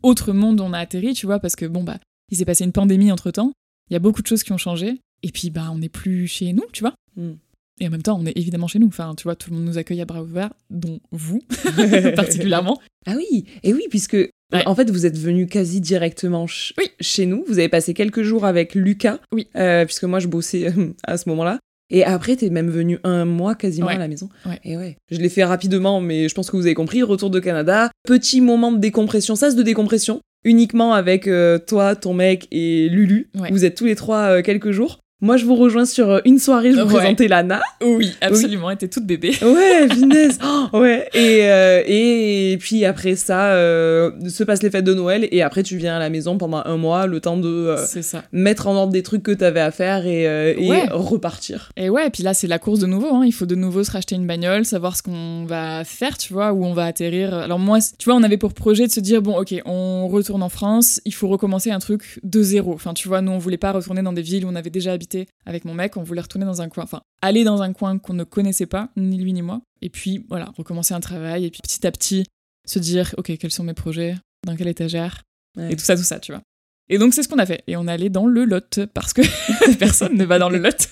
autre 0.03 0.33
monde 0.33 0.61
on 0.61 0.73
a 0.73 0.79
atterri, 0.79 1.15
tu 1.15 1.27
vois, 1.27 1.41
parce 1.41 1.57
que 1.57 1.67
bon 1.67 1.83
bah, 1.83 1.99
il 2.31 2.37
s'est 2.37 2.45
passé 2.45 2.65
une 2.65 2.73
pandémie 2.73 3.11
entre 3.13 3.31
temps, 3.31 3.53
il 3.91 3.95
y 3.95 3.97
a 3.97 4.01
beaucoup 4.01 4.23
de 4.23 4.27
choses 4.27 4.43
qui 4.45 4.53
ont 4.53 4.59
changé, 4.59 5.01
et 5.23 5.31
puis 5.33 5.51
bah 5.51 5.69
on 5.73 5.79
n'est 5.79 5.89
plus 5.89 6.27
chez 6.29 6.53
nous, 6.53 6.65
tu 6.73 6.83
vois. 6.83 6.95
Mm. 7.17 7.33
Et 7.81 7.87
en 7.89 7.91
même 7.91 8.03
temps, 8.03 8.19
on 8.19 8.25
est 8.25 8.37
évidemment 8.39 8.69
chez 8.69 8.79
nous. 8.79 8.87
Enfin, 8.87 9.15
tu 9.15 9.25
vois, 9.25 9.37
tout 9.37 9.51
le 9.51 9.57
monde 9.57 9.67
nous 9.67 9.77
accueille 9.77 10.01
à 10.01 10.07
bras 10.07 10.23
ouverts, 10.23 10.55
dont 10.71 10.99
vous 11.11 11.43
particulièrement. 12.17 12.81
Ah 13.07 13.15
oui, 13.17 13.45
et 13.63 13.73
oui, 13.75 13.83
puisque 13.91 14.17
en 14.65 14.75
fait 14.75 14.91
vous 14.91 15.05
êtes 15.07 15.19
venu 15.19 15.47
quasi 15.47 15.81
directement 15.81 16.47
ch- 16.47 16.73
Oui. 16.79 16.85
chez 17.01 17.27
nous. 17.27 17.45
Vous 17.47 17.59
avez 17.59 17.69
passé 17.69 17.95
quelques 17.95 18.23
jours 18.23 18.45
avec 18.45 18.75
Lucas, 18.75 19.19
Oui. 19.33 19.49
euh, 19.57 19.85
puisque 19.85 20.05
moi 20.05 20.21
je 20.21 20.29
bossais 20.29 20.73
à 21.05 21.17
ce 21.19 21.29
moment-là. 21.29 21.59
Et 21.91 22.05
après, 22.05 22.35
t'es 22.37 22.51
même 22.51 22.69
venu 22.69 22.99
un 23.05 23.25
mois 23.25 23.55
quasiment 23.55 23.87
Ouais. 23.87 23.95
à 23.95 23.99
la 23.99 24.09
maison. 24.09 24.29
Ouais. 24.45 24.59
Et 24.65 24.77
ouais, 24.77 24.97
je 25.11 25.19
l'ai 25.19 25.29
fait 25.29 25.45
rapidement, 25.45 26.01
mais 26.01 26.29
je 26.29 26.35
pense 26.35 26.51
que 26.51 26.57
vous 26.57 26.67
avez 26.67 26.75
compris. 26.75 27.03
Retour 27.03 27.31
de 27.31 27.39
Canada, 27.39 27.91
petit 28.05 28.41
moment 28.41 28.73
de 28.73 28.79
décompression, 28.79 29.37
sas 29.37 29.55
de 29.55 29.63
décompression, 29.63 30.21
uniquement 30.45 30.95
avec 30.95 31.29
euh, 31.29 31.59
toi, 31.59 31.95
ton 31.95 32.13
mec 32.15 32.49
et 32.51 32.89
Lulu. 32.89 33.31
Ouais. 33.39 33.51
Vous 33.53 33.65
êtes 33.65 33.77
tous 33.77 33.85
les 33.87 33.95
trois 33.95 34.39
euh, 34.39 34.43
quelques 34.43 34.73
jours. 34.73 34.99
Moi, 35.23 35.39
je 35.39 35.47
vous 35.47 35.55
rejoins 35.55 35.87
sur 35.87 36.11
euh, 36.11 36.21
une 36.27 36.39
soirée, 36.39 36.73
je 36.73 36.79
vous 36.81 36.89
Ouais. 36.95 36.99
présentais 37.01 37.27
Lana. 37.27 37.63
Oui, 37.83 38.13
absolument, 38.21 38.69
elle 38.69 38.75
était 38.75 38.89
toute 38.89 39.07
bébé. 39.07 39.31
Ouais, 39.43 39.89
finesse. 39.91 40.39
Oh, 40.73 40.81
ouais. 40.81 41.09
Et, 41.15 41.45
euh, 41.51 41.83
et 41.87 42.59
puis 42.61 42.85
après 42.85 43.15
ça, 43.17 43.53
euh, 43.55 44.11
se 44.29 44.45
passent 44.45 44.63
les 44.63 44.69
fêtes 44.71 44.85
de 44.85 44.93
Noël 44.93 45.27
et 45.31 45.41
après 45.43 45.63
tu 45.63 45.77
viens 45.79 45.97
à 45.97 45.99
la 45.99 46.11
maison 46.11 46.37
pendant 46.37 46.61
un 46.65 46.77
mois, 46.77 47.07
le 47.07 47.21
temps 47.21 47.37
de 47.39 47.49
euh, 47.49 47.77
ça. 47.87 48.25
mettre 48.33 48.67
en 48.67 48.75
ordre 48.75 48.93
des 48.93 49.03
trucs 49.03 49.23
que 49.23 49.31
t'avais 49.33 49.61
à 49.61 49.71
faire 49.71 50.07
et, 50.07 50.23
et 50.59 50.69
Ouais. 50.69 50.87
repartir. 50.91 51.71
Et 51.79 51.89
ouais, 51.89 52.09
et 52.09 52.11
puis 52.11 52.23
là, 52.23 52.35
c'est 52.35 52.47
la 52.47 52.59
course 52.59 52.81
de 52.81 52.87
nouveau. 52.87 53.15
Hein. 53.15 53.23
Il 53.25 53.33
faut 53.33 53.47
de 53.47 53.55
nouveau 53.55 53.85
se 53.85 53.91
racheter 53.93 54.17
une 54.17 54.27
bagnole, 54.27 54.67
savoir 54.67 54.97
ce 54.97 55.03
qu'on 55.03 55.45
va 55.47 55.85
faire, 55.85 56.19
tu 56.19 56.35
vois, 56.35 56.53
où 56.53 56.63
on 56.67 56.75
va 56.75 56.85
atterrir. 56.85 57.33
Alors 57.33 57.59
moi, 57.59 57.79
tu 57.99 58.05
vois, 58.11 58.19
on 58.19 58.23
avait 58.23 58.37
pour 58.37 58.53
projet 58.53 58.87
de 58.87 58.93
se 58.93 59.01
dire, 59.01 59.23
bon, 59.23 59.39
ok, 59.39 59.55
on 59.65 60.09
retourne 60.09 60.43
en 60.43 60.51
France, 60.51 61.01
il 61.07 61.15
faut 61.15 61.29
recommencer 61.29 61.71
un 61.71 61.79
truc 61.79 62.19
de 62.23 62.43
zéro. 62.43 62.75
Enfin, 62.75 62.93
tu 62.93 63.09
vois, 63.09 63.23
nous, 63.23 63.33
on 63.33 63.39
voulait 63.39 63.57
pas 63.57 63.73
retourner 63.73 64.03
dans 64.03 64.13
des 64.13 64.23
villes 64.23 64.45
où 64.45 64.49
on 64.51 64.57
avait 64.57 64.69
déjà 64.71 64.93
habité 64.93 65.06
avec 65.45 65.65
mon 65.65 65.75
mec, 65.75 65.97
on 65.97 66.03
voulait 66.03 66.21
retourner 66.21 66.47
dans 66.47 66.63
un 66.63 66.69
coin, 66.69 66.85
enfin, 66.85 67.03
aller 67.23 67.45
dans 67.45 67.63
un 67.63 67.73
coin 67.73 67.99
qu'on 67.99 68.15
ne 68.15 68.25
connaissait 68.25 68.67
pas, 68.67 68.91
ni 68.97 69.19
lui 69.19 69.33
ni 69.33 69.43
moi. 69.43 69.61
Et 69.83 69.91
puis, 69.91 70.25
voilà, 70.29 70.53
recommencer 70.57 70.95
un 70.95 71.01
travail, 71.01 71.45
et 71.45 71.51
puis 71.51 71.61
petit 71.63 71.87
à 71.87 71.93
petit, 71.93 72.25
se 72.67 72.79
dire, 72.79 73.15
ok, 73.19 73.37
quels 73.39 73.51
sont 73.51 73.65
mes 73.65 73.75
projets, 73.75 74.17
dans 74.47 74.57
quelle 74.57 74.69
étagère, 74.69 75.23
Ouais. 75.57 75.73
et 75.73 75.77
tout 75.77 75.85
ça, 75.85 75.97
tout 75.97 76.03
ça, 76.03 76.21
tu 76.21 76.33
vois. 76.33 76.43
Et 76.89 76.99
donc 76.99 77.15
c'est 77.15 77.23
ce 77.23 77.29
qu'on 77.29 77.39
a 77.39 77.47
fait. 77.47 77.63
Et 77.67 77.77
on 77.77 77.89
est 77.89 77.93
allé 77.93 78.11
dans 78.11 78.27
le 78.27 78.45
Lot 78.45 78.81
parce 78.95 79.13
que 79.13 79.23
personne 79.79 80.17
ne 80.17 80.25
va 80.25 80.39
dans 80.39 80.49
le 80.49 80.59
Lot. 80.59 80.89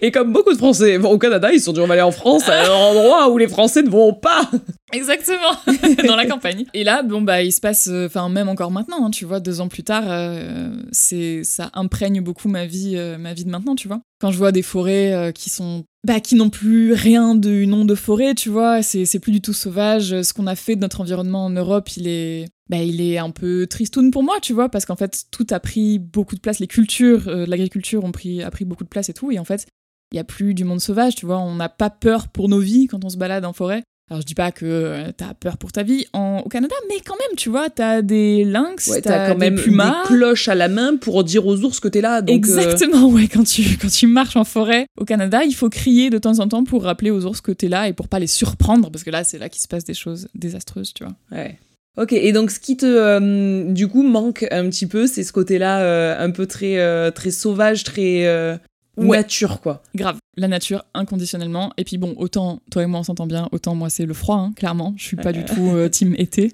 Et 0.00 0.10
comme 0.10 0.34
beaucoup 0.34 0.52
de 0.52 0.58
Français 0.58 0.98
vont 0.98 1.12
au 1.12 1.18
Canada, 1.18 1.50
ils 1.50 1.60
se 1.60 1.64
sont 1.64 1.72
dit 1.72 1.80
on 1.80 1.86
va 1.86 1.94
aller 1.94 2.02
en 2.02 2.10
France, 2.10 2.46
à 2.48 2.66
un 2.66 2.68
endroit 2.68 3.30
où 3.30 3.38
les 3.38 3.48
Français 3.48 3.82
ne 3.82 3.88
vont 3.88 4.12
pas. 4.12 4.50
Exactement, 4.92 5.56
dans 6.06 6.14
la 6.14 6.26
campagne. 6.26 6.66
Et 6.74 6.84
là, 6.84 7.02
bon 7.02 7.22
bah, 7.22 7.42
il 7.42 7.52
se 7.52 7.60
passe, 7.60 7.88
euh, 7.90 8.06
enfin 8.06 8.28
même 8.28 8.50
encore 8.50 8.70
maintenant, 8.70 9.06
hein, 9.06 9.10
tu 9.10 9.24
vois, 9.24 9.40
deux 9.40 9.62
ans 9.62 9.68
plus 9.68 9.82
tard, 9.82 10.04
euh, 10.08 10.76
c'est 10.92 11.42
ça 11.42 11.70
imprègne 11.72 12.20
beaucoup 12.20 12.48
ma 12.48 12.66
vie, 12.66 12.96
euh, 12.96 13.16
ma 13.16 13.32
vie 13.32 13.46
de 13.46 13.50
maintenant, 13.50 13.74
tu 13.74 13.88
vois. 13.88 14.02
Quand 14.20 14.30
je 14.30 14.36
vois 14.36 14.52
des 14.52 14.62
forêts 14.62 15.14
euh, 15.14 15.32
qui 15.32 15.48
sont, 15.48 15.84
bah, 16.06 16.20
qui 16.20 16.34
n'ont 16.34 16.50
plus 16.50 16.92
rien 16.92 17.34
de 17.34 17.64
nom 17.64 17.86
de 17.86 17.94
forêt, 17.94 18.34
tu 18.34 18.50
vois, 18.50 18.82
c'est 18.82 19.18
plus 19.20 19.32
du 19.32 19.40
tout 19.40 19.54
sauvage. 19.54 20.20
Ce 20.20 20.34
qu'on 20.34 20.46
a 20.46 20.54
fait 20.54 20.76
de 20.76 20.80
notre 20.82 21.00
environnement 21.00 21.46
en 21.46 21.50
Europe, 21.50 21.88
il 21.96 22.08
est, 22.08 22.44
bah, 22.70 22.78
il 22.78 23.00
est 23.00 23.18
un 23.18 23.30
peu 23.30 23.66
tristoun 23.66 24.10
pour 24.10 24.22
moi, 24.22 24.36
tu 24.40 24.52
vois, 24.52 24.68
parce 24.68 24.86
qu'en 24.86 24.96
fait, 24.96 25.24
tout 25.30 25.46
a 25.50 25.60
pris 25.60 25.98
beaucoup 25.98 26.34
de 26.34 26.40
place. 26.40 26.60
Les 26.60 26.66
cultures, 26.66 27.28
euh, 27.28 27.44
l'agriculture 27.46 28.04
ont 28.04 28.12
pris, 28.12 28.42
a 28.42 28.50
pris 28.50 28.64
beaucoup 28.64 28.84
de 28.84 28.88
place 28.88 29.08
et 29.08 29.14
tout, 29.14 29.30
et 29.30 29.38
en 29.38 29.44
fait, 29.44 29.66
il 30.12 30.16
y 30.16 30.18
a 30.20 30.24
plus 30.24 30.54
du 30.54 30.64
monde 30.64 30.80
sauvage, 30.80 31.14
tu 31.16 31.26
vois. 31.26 31.38
On 31.38 31.54
n'a 31.56 31.68
pas 31.68 31.90
peur 31.90 32.28
pour 32.28 32.48
nos 32.48 32.60
vies 32.60 32.86
quand 32.86 33.04
on 33.04 33.08
se 33.10 33.16
balade 33.16 33.44
en 33.44 33.52
forêt. 33.52 33.82
Alors 34.10 34.20
je 34.20 34.26
dis 34.26 34.34
pas 34.34 34.52
que 34.52 34.66
euh, 34.66 35.12
t'as 35.16 35.32
peur 35.32 35.56
pour 35.56 35.72
ta 35.72 35.82
vie 35.82 36.04
en, 36.12 36.42
au 36.44 36.48
Canada, 36.50 36.74
mais 36.90 36.96
quand 37.04 37.14
même, 37.14 37.36
tu 37.38 37.48
vois, 37.48 37.70
t'as 37.70 38.02
des 38.02 38.44
lynx, 38.44 38.88
Ouais, 38.88 39.00
t'as 39.00 39.28
quand 39.28 39.38
des 39.38 39.50
même 39.50 39.58
pumas. 39.58 40.02
des 40.02 40.08
cloches 40.08 40.46
à 40.48 40.54
la 40.54 40.68
main 40.68 40.96
pour 40.98 41.24
dire 41.24 41.46
aux 41.46 41.56
ours 41.64 41.80
que 41.80 41.88
t'es 41.88 42.02
là. 42.02 42.20
Donc, 42.20 42.34
euh, 42.34 42.36
Exactement, 42.36 43.08
ouais, 43.08 43.28
quand 43.28 43.44
tu, 43.44 43.62
quand 43.80 43.88
tu 43.90 44.06
marches 44.06 44.36
en 44.36 44.44
forêt 44.44 44.84
au 45.00 45.06
Canada, 45.06 45.42
il 45.44 45.54
faut 45.54 45.70
crier 45.70 46.10
de 46.10 46.18
temps 46.18 46.38
en 46.40 46.48
temps 46.48 46.64
pour 46.64 46.82
rappeler 46.84 47.10
aux 47.10 47.24
ours 47.24 47.40
que 47.40 47.50
t'es 47.50 47.68
là 47.68 47.88
et 47.88 47.94
pour 47.94 48.08
pas 48.08 48.18
les 48.18 48.26
surprendre, 48.26 48.90
parce 48.90 49.04
que 49.04 49.10
là, 49.10 49.24
c'est 49.24 49.38
là 49.38 49.48
qu'il 49.48 49.62
se 49.62 49.68
passe 49.68 49.84
des 49.84 49.94
choses 49.94 50.28
désastreuses, 50.34 50.92
tu 50.92 51.02
vois. 51.04 51.14
Ouais. 51.32 51.58
Ok, 51.96 52.12
et 52.12 52.32
donc 52.32 52.50
ce 52.50 52.58
qui 52.58 52.76
te, 52.76 52.86
euh, 52.86 53.64
du 53.72 53.86
coup, 53.86 54.02
manque 54.02 54.46
un 54.50 54.68
petit 54.68 54.88
peu, 54.88 55.06
c'est 55.06 55.22
ce 55.22 55.32
côté-là 55.32 55.82
euh, 55.82 56.16
un 56.18 56.32
peu 56.32 56.46
très, 56.46 56.78
euh, 56.78 57.12
très 57.12 57.30
sauvage, 57.30 57.84
très 57.84 58.58
Ouais. 58.96 59.18
nature, 59.18 59.60
quoi. 59.60 59.82
Grave, 59.94 60.18
la 60.36 60.48
nature 60.48 60.84
inconditionnellement. 60.94 61.72
Et 61.76 61.84
puis 61.84 61.98
bon, 61.98 62.14
autant 62.16 62.60
toi 62.70 62.82
et 62.82 62.86
moi 62.86 63.00
on 63.00 63.02
s'entend 63.02 63.26
bien, 63.26 63.48
autant 63.52 63.74
moi 63.74 63.90
c'est 63.90 64.06
le 64.06 64.14
froid, 64.14 64.36
hein, 64.36 64.52
clairement. 64.56 64.94
Je 64.96 65.04
suis 65.04 65.16
pas 65.16 65.32
du 65.32 65.44
tout 65.44 65.70
euh, 65.72 65.88
team 65.88 66.14
été. 66.18 66.52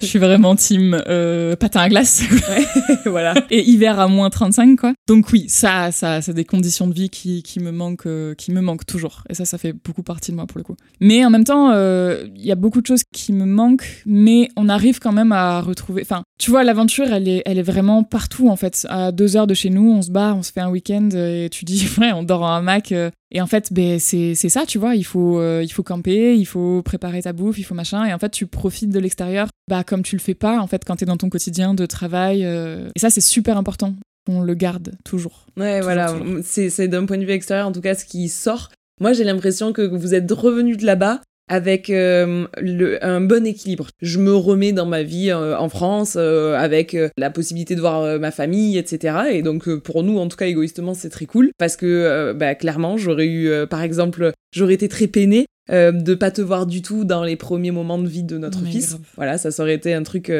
Je 0.00 0.06
suis 0.06 0.18
vraiment 0.18 0.54
team 0.56 1.00
euh, 1.06 1.56
patin 1.56 1.80
à 1.80 1.88
glace. 1.88 2.22
voilà. 3.06 3.34
et 3.50 3.62
hiver 3.62 3.98
à 3.98 4.08
moins 4.08 4.30
35 4.30 4.78
quoi. 4.78 4.92
Donc 5.08 5.30
oui, 5.32 5.46
ça 5.48 5.92
ça 5.92 6.22
c'est 6.22 6.34
des 6.34 6.44
conditions 6.44 6.86
de 6.86 6.94
vie 6.94 7.10
qui, 7.10 7.42
qui 7.42 7.60
me 7.60 7.72
manquent 7.72 8.06
euh, 8.06 8.34
qui 8.34 8.52
me 8.52 8.60
manquent 8.60 8.86
toujours 8.86 9.22
et 9.28 9.34
ça 9.34 9.44
ça 9.44 9.58
fait 9.58 9.72
beaucoup 9.72 10.02
partie 10.02 10.30
de 10.30 10.36
moi 10.36 10.46
pour 10.46 10.58
le 10.58 10.64
coup. 10.64 10.76
Mais 11.00 11.24
en 11.24 11.30
même 11.30 11.44
temps, 11.44 11.72
il 11.72 12.44
y 12.44 12.52
a 12.52 12.56
beaucoup 12.56 12.80
de 12.80 12.86
choses 12.86 13.02
qui 13.12 13.32
me 13.32 13.44
manquent 13.44 14.02
mais 14.06 14.48
on 14.56 14.68
arrive 14.68 14.98
quand 14.98 15.12
même 15.12 15.32
à 15.32 15.60
retrouver 15.60 16.02
enfin, 16.02 16.22
tu 16.38 16.50
vois 16.50 16.64
l'aventure 16.64 17.12
elle 17.12 17.28
est 17.28 17.42
elle 17.46 17.58
est 17.58 17.62
vraiment 17.62 18.04
partout 18.04 18.48
en 18.48 18.56
fait. 18.56 18.86
À 18.88 19.12
deux 19.12 19.36
heures 19.36 19.46
de 19.46 19.54
chez 19.54 19.70
nous, 19.70 19.90
on 19.90 20.02
se 20.02 20.10
barre, 20.10 20.36
on 20.36 20.42
se 20.42 20.52
fait 20.52 20.60
un 20.60 20.70
week-end 20.70 21.08
et 21.10 21.48
tu 21.50 21.64
dis 21.64 21.81
ouais, 21.98 22.12
on 22.12 22.22
dort 22.22 22.42
en 22.42 22.54
hamac 22.54 22.92
euh, 22.92 23.10
et 23.30 23.40
en 23.40 23.46
fait, 23.46 23.72
ben, 23.72 23.98
c'est 23.98 24.34
c'est 24.34 24.48
ça, 24.48 24.66
tu 24.66 24.78
vois, 24.78 24.94
il 24.94 25.04
faut, 25.04 25.38
euh, 25.38 25.62
il 25.64 25.72
faut 25.72 25.82
camper, 25.82 26.36
il 26.36 26.44
faut 26.44 26.82
préparer 26.82 27.22
ta 27.22 27.32
bouffe, 27.32 27.58
il 27.58 27.62
faut 27.62 27.74
machin, 27.74 28.04
et 28.04 28.12
en 28.12 28.18
fait, 28.18 28.30
tu 28.30 28.46
profites 28.46 28.90
de 28.90 28.98
l'extérieur, 28.98 29.48
bah, 29.68 29.84
comme 29.84 30.02
tu 30.02 30.16
le 30.16 30.20
fais 30.20 30.34
pas, 30.34 30.60
en 30.60 30.66
fait, 30.66 30.84
quand 30.84 30.96
t'es 30.96 31.06
dans 31.06 31.16
ton 31.16 31.30
quotidien 31.30 31.74
de 31.74 31.86
travail. 31.86 32.44
euh, 32.44 32.90
Et 32.94 32.98
ça, 32.98 33.08
c'est 33.10 33.20
super 33.22 33.56
important, 33.56 33.94
on 34.28 34.42
le 34.42 34.54
garde 34.54 34.92
toujours. 35.04 35.46
Ouais, 35.56 35.80
voilà. 35.80 36.12
toujours. 36.12 36.40
C'est 36.42 36.88
d'un 36.88 37.06
point 37.06 37.18
de 37.18 37.24
vue 37.24 37.32
extérieur, 37.32 37.66
en 37.66 37.72
tout 37.72 37.80
cas, 37.80 37.94
ce 37.94 38.04
qui 38.04 38.28
sort. 38.28 38.68
Moi, 39.00 39.14
j'ai 39.14 39.24
l'impression 39.24 39.72
que 39.72 39.82
vous 39.82 40.14
êtes 40.14 40.30
revenu 40.30 40.76
de 40.76 40.84
là-bas 40.84 41.20
avec 41.52 41.90
euh, 41.90 42.46
le- 42.62 43.04
un 43.04 43.20
bon 43.20 43.46
équilibre. 43.46 43.88
Je 44.00 44.18
me 44.18 44.34
remets 44.34 44.72
dans 44.72 44.86
ma 44.86 45.02
vie 45.02 45.30
euh, 45.30 45.54
en 45.58 45.68
France 45.68 46.14
euh, 46.16 46.54
avec 46.56 46.96
la 47.18 47.28
possibilité 47.30 47.74
de 47.74 47.80
voir 47.80 48.18
ma 48.18 48.30
famille, 48.30 48.78
etc. 48.78 49.16
Et 49.32 49.42
donc 49.42 49.68
pour 49.76 50.02
nous, 50.02 50.16
en 50.18 50.28
tout 50.28 50.36
cas 50.38 50.46
égoïstement, 50.46 50.94
c'est 50.94 51.10
très 51.10 51.26
cool 51.26 51.50
parce 51.58 51.76
que 51.76 52.32
bah, 52.32 52.54
clairement, 52.54 52.96
j'aurais 52.96 53.26
eu, 53.26 53.50
par 53.68 53.82
exemple, 53.82 54.32
j'aurais 54.54 54.74
été 54.74 54.88
très 54.88 55.06
peinée 55.08 55.44
de 55.70 56.14
pas 56.14 56.30
te 56.30 56.40
voir 56.40 56.64
du 56.66 56.80
tout 56.80 57.04
dans 57.04 57.22
les 57.22 57.36
premiers 57.36 57.70
moments 57.70 57.98
de 57.98 58.08
vie 58.08 58.22
de 58.24 58.38
notre 58.38 58.62
Mais 58.62 58.70
fils. 58.70 58.88
grave. 58.90 59.00
Voilà, 59.16 59.36
ça, 59.38 59.50
ça 59.50 59.62
aurait 59.62 59.74
été 59.74 59.92
un 59.92 60.02
truc 60.04 60.32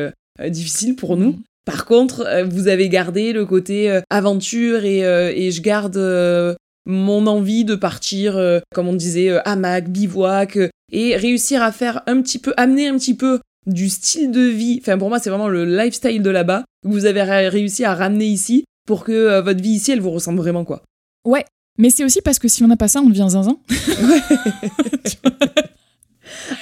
difficile 0.49 0.97
pour 0.97 1.17
nous. 1.19 1.33
Mm. 1.33 1.43
Par 1.67 1.85
contre, 1.85 2.27
vous 2.49 2.69
avez 2.69 2.89
gardé 2.89 3.33
le 3.35 3.45
côté 3.45 4.01
aventure 4.11 4.85
et, 4.85 5.01
et 5.01 5.51
je 5.51 5.61
garde 5.61 6.57
mon 6.87 7.27
envie 7.27 7.65
de 7.65 7.75
partir, 7.75 8.37
euh, 8.37 8.61
comme 8.75 8.89
on 8.89 8.93
disait, 8.95 9.29
euh, 9.31 9.41
hamac, 9.45 9.89
bivouac, 9.89 10.57
euh, 10.57 10.69
et 10.93 11.17
réussir 11.17 11.63
à 11.63 11.73
faire 11.73 12.03
un 12.07 12.21
petit 12.23 12.39
peu, 12.39 12.53
amener 12.57 12.89
un 12.89 12.97
petit 12.99 13.15
peu 13.15 13.41
du 13.67 13.89
style 13.89 14.31
de 14.31 14.41
vie. 14.43 14.79
Enfin, 14.83 14.99
pour 14.99 15.09
moi, 15.09 15.19
c'est 15.19 15.31
vraiment 15.31 15.49
le 15.49 15.65
lifestyle 15.65 16.23
de 16.23 16.31
là-bas 16.31 16.65
que 16.83 16.89
vous 16.89 17.07
avez 17.07 17.23
ré- 17.23 17.49
réussi 17.49 17.85
à 17.85 17.95
ramener 17.95 18.27
ici 18.27 18.65
pour 18.87 19.05
que 19.05 19.41
votre 19.41 19.63
vie 19.63 19.71
ici, 19.71 19.93
elle 19.93 20.01
vous 20.01 20.11
ressemble 20.11 20.39
vraiment, 20.39 20.65
quoi. 20.65 20.83
Ouais, 21.25 21.45
mais 21.79 21.91
c'est 21.91 22.05
aussi 22.05 22.21
parce 22.21 22.39
que 22.41 22.49
si 22.49 22.63
on 22.65 22.69
n'a 22.69 22.77
pas 22.77 22.89
ça, 22.89 23.01
on 23.01 23.09
devient 23.09 23.29
zinzin. 23.31 23.57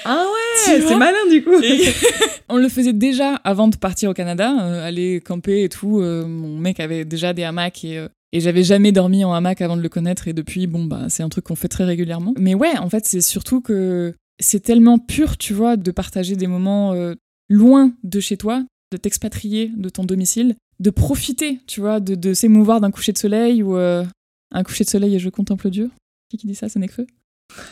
Ah 0.05 0.25
Tu 0.65 0.71
ouais, 0.73 0.81
c'est 0.89 0.97
malin 0.97 1.27
du 1.31 1.45
coup. 1.45 1.61
Et 1.63 1.81
on 2.49 2.57
le 2.57 2.69
faisait 2.69 2.93
déjà 2.93 3.35
avant 3.45 3.69
de 3.69 3.77
partir 3.77 4.11
au 4.11 4.15
Canada, 4.15 4.53
euh, 4.63 4.87
aller 4.87 5.21
camper 5.21 5.65
et 5.65 5.69
tout. 5.69 6.01
euh, 6.01 6.25
mon 6.27 6.59
mec 6.59 6.81
avait 6.81 7.05
déjà 7.05 7.33
des 7.33 7.45
hamacs 7.45 7.85
et, 7.85 7.99
euh, 7.99 8.09
et 8.33 8.41
j'avais 8.41 8.63
jamais 8.63 8.93
dormi 8.93 9.25
en 9.25 9.33
hamac 9.33 9.61
avant 9.61 9.77
de 9.77 9.83
le 9.83 9.89
connaître. 9.89 10.29
Et 10.29 10.33
depuis, 10.33 10.67
bon, 10.67 10.85
bah, 10.85 11.07
c'est 11.09 11.23
un 11.23 11.29
truc 11.29 11.45
qu'on 11.45 11.57
fait 11.57 11.69
très 11.69 11.85
régulièrement. 11.85 12.35
Mais 12.39 12.55
ouais, 12.55 12.77
en 12.79 12.89
fait, 12.89 13.07
c'est 13.07 13.21
surtout 13.21 13.61
que 13.61 14.15
c'est 14.39 14.61
tellement 14.61 14.99
pur, 14.99 15.37
tu 15.37 15.53
vois, 15.53 15.77
de 15.77 15.91
partager 15.91 16.37
des 16.37 16.47
moments 16.47 16.93
euh, 16.93 17.15
loin 17.49 17.93
de 18.05 18.21
chez 18.21 18.37
toi, 18.37 18.65
de 18.93 18.97
t'expatrier 18.97 19.71
de 19.77 19.89
ton 19.89 20.05
domicile, 20.05 20.57
de 20.79 20.91
profiter, 20.91 21.61
tu 21.67 21.81
vois, 21.81 22.01
de, 22.01 22.15
de 22.15 22.33
s'émouvoir 22.33 22.81
d'un 22.81 22.91
coucher 22.91 23.13
de 23.13 23.19
soleil 23.19 23.63
ou 23.63 23.77
euh, 23.77 24.05
un 24.53 24.63
coucher 24.63 24.85
de 24.85 24.91
soleil 24.91 25.15
et 25.17 25.19
je 25.19 25.29
contemple 25.29 25.71
Dieu. 25.71 25.91
Qui 26.31 26.37
qui 26.39 26.47
dit 26.47 26.55
ça, 26.55 26.69
c'est 26.69 26.79
Nekfeu 26.79 27.07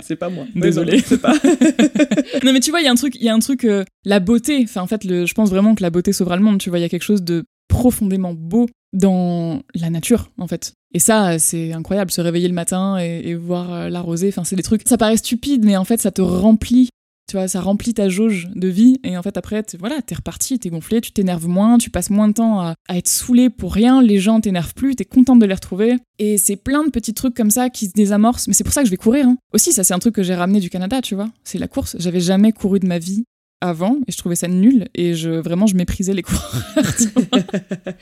c'est 0.04 0.16
pas 0.16 0.30
moi. 0.30 0.46
Désolée. 0.54 1.00
c'est 1.00 1.20
pas. 1.20 1.34
non 2.44 2.54
mais 2.54 2.60
tu 2.60 2.70
vois, 2.70 2.80
il 2.80 2.84
y 2.84 2.88
a 2.88 2.92
un 2.92 2.96
truc, 2.96 3.16
il 3.16 3.24
y 3.24 3.30
a 3.30 3.34
un 3.34 3.40
truc, 3.40 3.66
euh, 3.66 3.84
la 4.06 4.20
beauté. 4.20 4.62
Enfin 4.64 4.82
en 4.82 4.88
fait, 4.88 5.04
le, 5.04 5.26
je 5.26 5.34
pense 5.34 5.50
vraiment 5.50 5.74
que 5.74 5.82
la 5.82 5.90
beauté 5.90 6.14
sauvera 6.14 6.36
le 6.36 6.44
monde. 6.44 6.60
Tu 6.60 6.70
vois, 6.70 6.78
il 6.78 6.84
y 6.84 6.86
a 6.86 6.90
quelque 6.90 7.02
chose 7.02 7.24
de 7.24 7.44
profondément 7.78 8.34
beau 8.34 8.66
dans 8.92 9.62
la 9.76 9.92
nature 9.92 10.32
en 10.40 10.48
fait. 10.48 10.74
Et 10.94 11.00
ça, 11.00 11.38
c'est 11.38 11.74
incroyable, 11.74 12.10
se 12.10 12.22
réveiller 12.22 12.48
le 12.48 12.56
matin 12.56 12.98
et, 12.98 13.36
voir 13.36 13.72
euh, 13.72 13.90
la 13.90 14.02
rosée. 14.02 14.30
Enfin, 14.30 14.44
c'est 14.44 14.56
des 14.56 14.64
trucs. 14.64 14.82
Ça 14.88 14.98
paraît 14.98 15.18
stupide, 15.18 15.64
mais 15.64 15.78
en 15.78 15.84
fait, 15.84 16.02
ça 16.02 16.12
te 16.12 16.22
remplit 16.22 16.90
tu 17.30 17.36
vois, 17.36 17.50
ça 17.50 17.60
remplit 17.60 17.94
ta 17.94 18.08
jauge 18.08 18.48
de 18.56 18.70
vie 18.70 19.02
et 19.04 19.18
en 19.18 19.22
fait 19.22 19.36
après, 19.36 19.62
voilà, 19.80 20.02
t'es 20.02 20.16
reparti, 20.16 20.60
t'es 20.60 20.70
gonflé, 20.70 21.02
tu 21.02 21.12
t'énerves 21.12 21.50
moins, 21.50 21.78
tu 21.78 21.90
passes 21.90 22.10
moins 22.10 22.30
de 22.30 22.34
temps 22.34 22.62
à, 22.62 22.76
à 22.88 22.98
être 22.98 23.10
saoulé 23.10 23.50
pour 23.50 23.74
rien, 23.74 24.02
les 24.02 24.18
gens 24.18 24.40
t'énervent 24.40 24.74
plus, 24.74 24.96
t'es 24.96 25.04
contente 25.04 25.40
de 25.40 25.46
les 25.46 25.54
retrouver. 25.54 25.98
Et 26.20 26.38
c'est 26.38 26.56
plein 26.56 26.86
de 26.86 26.90
petits 26.90 27.14
trucs 27.14 27.36
comme 27.36 27.52
ça 27.52 27.70
qui 27.70 27.88
se 27.88 27.92
désamorcent, 27.92 28.48
mais 28.48 28.54
c'est 28.54 28.64
pour 28.64 28.72
ça 28.72 28.80
que 28.80 28.86
je 28.86 28.92
vais 28.92 28.98
courir. 28.98 29.28
hein. 29.28 29.38
Aussi, 29.54 29.74
ça 29.74 29.84
c'est 29.84 29.94
un 29.94 30.00
truc 30.00 30.16
que 30.16 30.24
j'ai 30.24 30.36
ramené 30.36 30.62
du 30.62 30.70
Canada, 30.70 31.02
tu 31.02 31.16
vois, 31.16 31.28
c'est 31.44 31.60
la 31.60 31.68
course. 31.68 31.98
J'avais 32.00 32.22
jamais 32.22 32.54
couru 32.54 32.80
de 32.80 32.88
ma 32.88 32.98
vie 32.98 33.26
avant 33.62 33.98
et 34.08 34.12
je 34.12 34.18
trouvais 34.18 34.36
ça 34.36 34.48
nul 34.48 34.88
et 34.94 35.14
je 35.14 35.30
vraiment 35.30 35.68
je 35.68 35.76
méprisais 35.76 36.14
les 36.14 36.24
vois. 36.24 36.42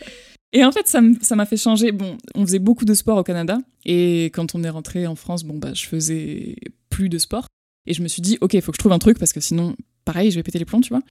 Et 0.56 0.64
en 0.64 0.72
fait, 0.72 0.88
ça 0.88 1.36
m'a 1.36 1.45
fait 1.45 1.58
changer. 1.58 1.91
Bon, 1.91 2.18
on 2.34 2.45
faisait 2.45 2.60
beaucoup 2.60 2.86
de 2.86 2.93
sport 2.93 3.18
au 3.18 3.24
Canada. 3.24 3.58
Et 3.84 4.26
quand 4.28 4.56
on 4.56 4.64
est 4.64 4.70
rentré 4.70 5.06
en 5.06 5.16
France, 5.16 5.43
bon, 5.43 5.58
bah, 5.58 5.74
je 5.74 5.86
faisais 5.86 6.56
plus 6.89 7.10
de 7.10 7.18
sport. 7.18 7.47
Et 7.88 7.93
je 7.93 8.01
me 8.01 8.08
suis 8.08 8.22
dit, 8.22 8.38
ok, 8.39 8.53
il 8.53 8.62
faut 8.62 8.72
que 8.72 8.78
je 8.78 8.80
trouve 8.80 8.93
un 8.93 8.99
truc 8.99 9.20
parce 9.20 9.34
que 9.34 9.41
sinon, 9.41 9.76
pareil, 10.06 10.32
je 10.32 10.38
vais 10.38 10.43
péter 10.43 10.58
les 10.58 10.64
plombs, 10.64 10.80
tu 10.80 10.93
vois. 10.93 11.01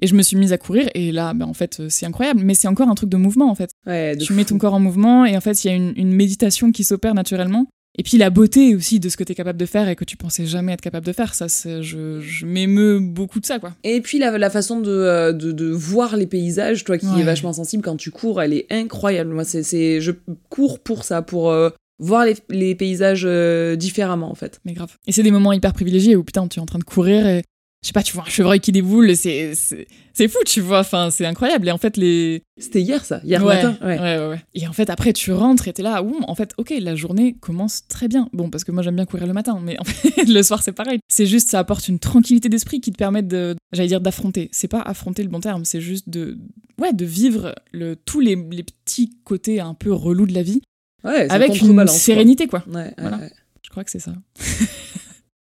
Et 0.00 0.06
je 0.06 0.14
me 0.14 0.22
suis 0.22 0.38
mise 0.38 0.54
à 0.54 0.56
courir. 0.56 0.88
Et 0.94 1.12
là, 1.12 1.34
bah, 1.34 1.46
en 1.46 1.52
fait, 1.52 1.90
c'est 1.90 2.06
incroyable. 2.06 2.40
Mais 2.42 2.54
c'est 2.54 2.68
encore 2.68 2.88
un 2.88 2.94
truc 2.94 3.10
de 3.10 3.18
mouvement, 3.18 3.50
en 3.50 3.54
fait. 3.54 3.70
Ouais, 3.86 4.16
de 4.16 4.24
Tu 4.24 4.32
mets 4.32 4.46
ton 4.46 4.56
corps 4.56 4.72
en 4.72 4.80
mouvement. 4.80 5.26
Et 5.26 5.36
en 5.36 5.42
fait, 5.42 5.62
il 5.62 5.66
y 5.66 5.70
a 5.70 5.74
une, 5.74 5.92
une 5.96 6.14
méditation 6.14 6.72
qui 6.72 6.82
s'opère 6.82 7.12
naturellement. 7.12 7.66
Et 7.98 8.02
puis 8.02 8.18
la 8.18 8.30
beauté 8.30 8.74
aussi 8.74 9.00
de 9.00 9.08
ce 9.08 9.16
que 9.16 9.24
tu 9.24 9.32
es 9.32 9.34
capable 9.34 9.58
de 9.58 9.64
faire 9.66 9.88
et 9.88 9.96
que 9.96 10.04
tu 10.04 10.16
pensais 10.16 10.44
jamais 10.46 10.72
être 10.72 10.80
capable 10.82 11.06
de 11.06 11.12
faire. 11.12 11.34
Ça, 11.34 11.46
je, 11.48 12.20
je 12.20 12.44
m'émeus 12.46 13.00
beaucoup 13.00 13.40
de 13.40 13.46
ça, 13.46 13.58
quoi. 13.58 13.74
Et 13.84 14.00
puis 14.02 14.18
la, 14.18 14.36
la 14.36 14.50
façon 14.50 14.80
de, 14.80 14.90
euh, 14.90 15.32
de, 15.32 15.50
de 15.52 15.66
voir 15.70 16.16
les 16.16 16.26
paysages, 16.26 16.84
toi 16.84 16.98
qui 16.98 17.06
Ouais. 17.06 17.20
es 17.20 17.24
vachement 17.24 17.52
sensible 17.54 17.82
quand 17.82 17.96
tu 17.96 18.10
cours, 18.10 18.42
elle 18.42 18.52
est 18.52 18.66
incroyable. 18.70 19.32
Moi, 19.32 19.44
c'est, 19.44 19.62
c'est, 19.62 20.00
je 20.00 20.12
cours 20.50 20.78
pour 20.80 21.04
ça, 21.04 21.22
pour 21.22 21.50
euh, 21.50 21.70
voir 21.98 22.26
les, 22.26 22.34
les 22.50 22.74
paysages 22.74 23.22
euh, 23.24 23.76
différemment 23.76 24.30
en 24.30 24.34
fait. 24.34 24.60
Mais 24.66 24.74
grave. 24.74 24.94
Et 25.06 25.12
c'est 25.12 25.22
des 25.22 25.30
moments 25.30 25.52
hyper 25.52 25.72
privilégiés 25.72 26.16
où 26.16 26.22
putain, 26.24 26.46
tu 26.48 26.58
es 26.58 26.62
en 26.62 26.66
train 26.66 26.78
de 26.78 26.84
courir 26.84 27.26
et 27.26 27.42
je 27.82 27.88
sais 27.88 27.92
pas, 27.92 28.02
tu 28.02 28.14
vois 28.14 28.24
un 28.24 28.28
chevreuil 28.30 28.58
qui 28.58 28.72
déboule, 28.72 29.14
c'est 29.16 29.54
c'est 29.54 29.86
c'est 30.12 30.28
fou, 30.28 30.38
tu 30.46 30.60
vois. 30.60 30.80
Enfin, 30.80 31.10
c'est 31.10 31.26
incroyable. 31.26 31.68
Et 31.68 31.70
en 31.70 31.78
fait, 31.78 31.96
les 31.96 32.42
C'était 32.58 32.80
hier 32.80 33.04
ça, 33.04 33.20
hier 33.22 33.44
ouais, 33.44 33.54
matin. 33.62 33.78
ouais, 33.82 33.98
ouais, 34.00 34.28
ouais. 34.28 34.40
Et 34.54 34.66
en 34.66 34.72
fait, 34.72 34.88
après, 34.90 35.12
tu 35.12 35.30
rentres 35.32 35.68
et 35.68 35.72
t'es 35.72 35.82
là. 35.82 36.02
Ouh, 36.02 36.20
en 36.26 36.34
fait, 36.34 36.52
ok, 36.56 36.72
la 36.80 36.94
journée 36.96 37.36
commence 37.40 37.86
très 37.86 38.08
bien. 38.08 38.28
Bon, 38.32 38.50
parce 38.50 38.64
que 38.64 38.72
moi 38.72 38.82
j'aime 38.82 38.96
bien 38.96 39.04
courir 39.04 39.26
le 39.26 39.32
matin, 39.34 39.60
mais 39.62 39.78
en 39.78 39.84
fait, 39.84 40.24
le 40.28 40.42
soir 40.42 40.62
c'est 40.62 40.72
pareil. 40.72 40.98
C'est 41.08 41.26
juste, 41.26 41.50
ça 41.50 41.58
apporte 41.60 41.86
une 41.88 41.98
tranquillité 41.98 42.48
d'esprit 42.48 42.80
qui 42.80 42.90
te 42.92 42.96
permet 42.98 43.22
de, 43.22 43.54
j'allais 43.72 43.88
dire 43.88 44.00
d'affronter. 44.00 44.48
C'est 44.52 44.68
pas 44.68 44.80
affronter 44.80 45.22
le 45.22 45.28
bon 45.28 45.40
terme, 45.40 45.64
c'est 45.64 45.80
juste 45.82 46.08
de, 46.08 46.38
ouais, 46.80 46.92
de 46.92 47.04
vivre 47.04 47.54
le 47.72 47.94
tous 47.94 48.20
les, 48.20 48.34
les 48.50 48.64
petits 48.64 49.10
côtés 49.24 49.60
un 49.60 49.74
peu 49.74 49.92
relous 49.92 50.26
de 50.26 50.34
la 50.34 50.42
vie 50.42 50.62
Ouais, 51.04 51.30
avec 51.30 51.60
une 51.60 51.74
quoi. 51.74 51.86
sérénité, 51.86 52.48
quoi. 52.48 52.64
Ouais, 52.68 52.92
Voilà. 52.98 53.20
Je 53.62 53.70
crois 53.70 53.84
que 53.84 53.90
c'est 53.90 53.98
ça. 54.00 54.14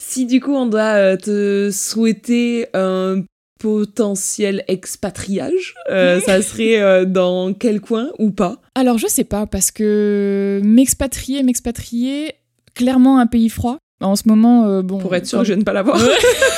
Si 0.09 0.25
du 0.25 0.41
coup 0.41 0.55
on 0.55 0.65
doit 0.65 0.95
euh, 0.95 1.17
te 1.17 1.69
souhaiter 1.71 2.65
un 2.73 3.21
potentiel 3.59 4.63
expatriage, 4.67 5.75
euh, 5.91 6.19
ça 6.19 6.41
serait 6.41 6.81
euh, 6.81 7.05
dans 7.05 7.53
quel 7.53 7.79
coin 7.79 8.09
ou 8.17 8.31
pas? 8.31 8.59
Alors, 8.73 8.97
je 8.97 9.05
sais 9.05 9.23
pas, 9.23 9.45
parce 9.45 9.69
que 9.69 10.61
m'expatrier, 10.63 11.43
m'expatrier, 11.43 12.33
clairement 12.73 13.19
un 13.19 13.27
pays 13.27 13.49
froid. 13.49 13.77
En 14.01 14.15
ce 14.15 14.23
moment, 14.25 14.65
euh, 14.65 14.81
bon. 14.81 14.97
Pour 14.97 15.13
être 15.15 15.27
sûr 15.27 15.43
je 15.43 15.53
ne 15.53 15.61
pas 15.61 15.73
l'avoir. 15.73 16.01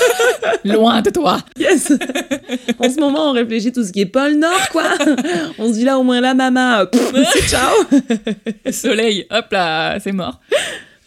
Loin 0.64 1.02
de 1.02 1.10
toi 1.10 1.40
Yes 1.60 1.92
En 2.80 2.90
ce 2.90 3.02
moment, 3.02 3.32
on 3.32 3.34
réfléchit 3.34 3.74
tout 3.74 3.84
ce 3.84 3.92
qui 3.92 4.00
est 4.00 4.06
pôle 4.06 4.36
Nord, 4.36 4.70
quoi 4.72 4.94
On 5.60 5.68
se 5.68 5.74
dit 5.74 5.84
là, 5.84 6.00
au 6.00 6.04
moins 6.04 6.22
là, 6.22 6.34
maman, 6.36 6.86
c'est 7.34 7.50
ciao 7.50 7.74
Soleil, 8.72 9.26
hop 9.30 9.48
là, 9.52 10.00
c'est 10.00 10.14
mort. 10.14 10.40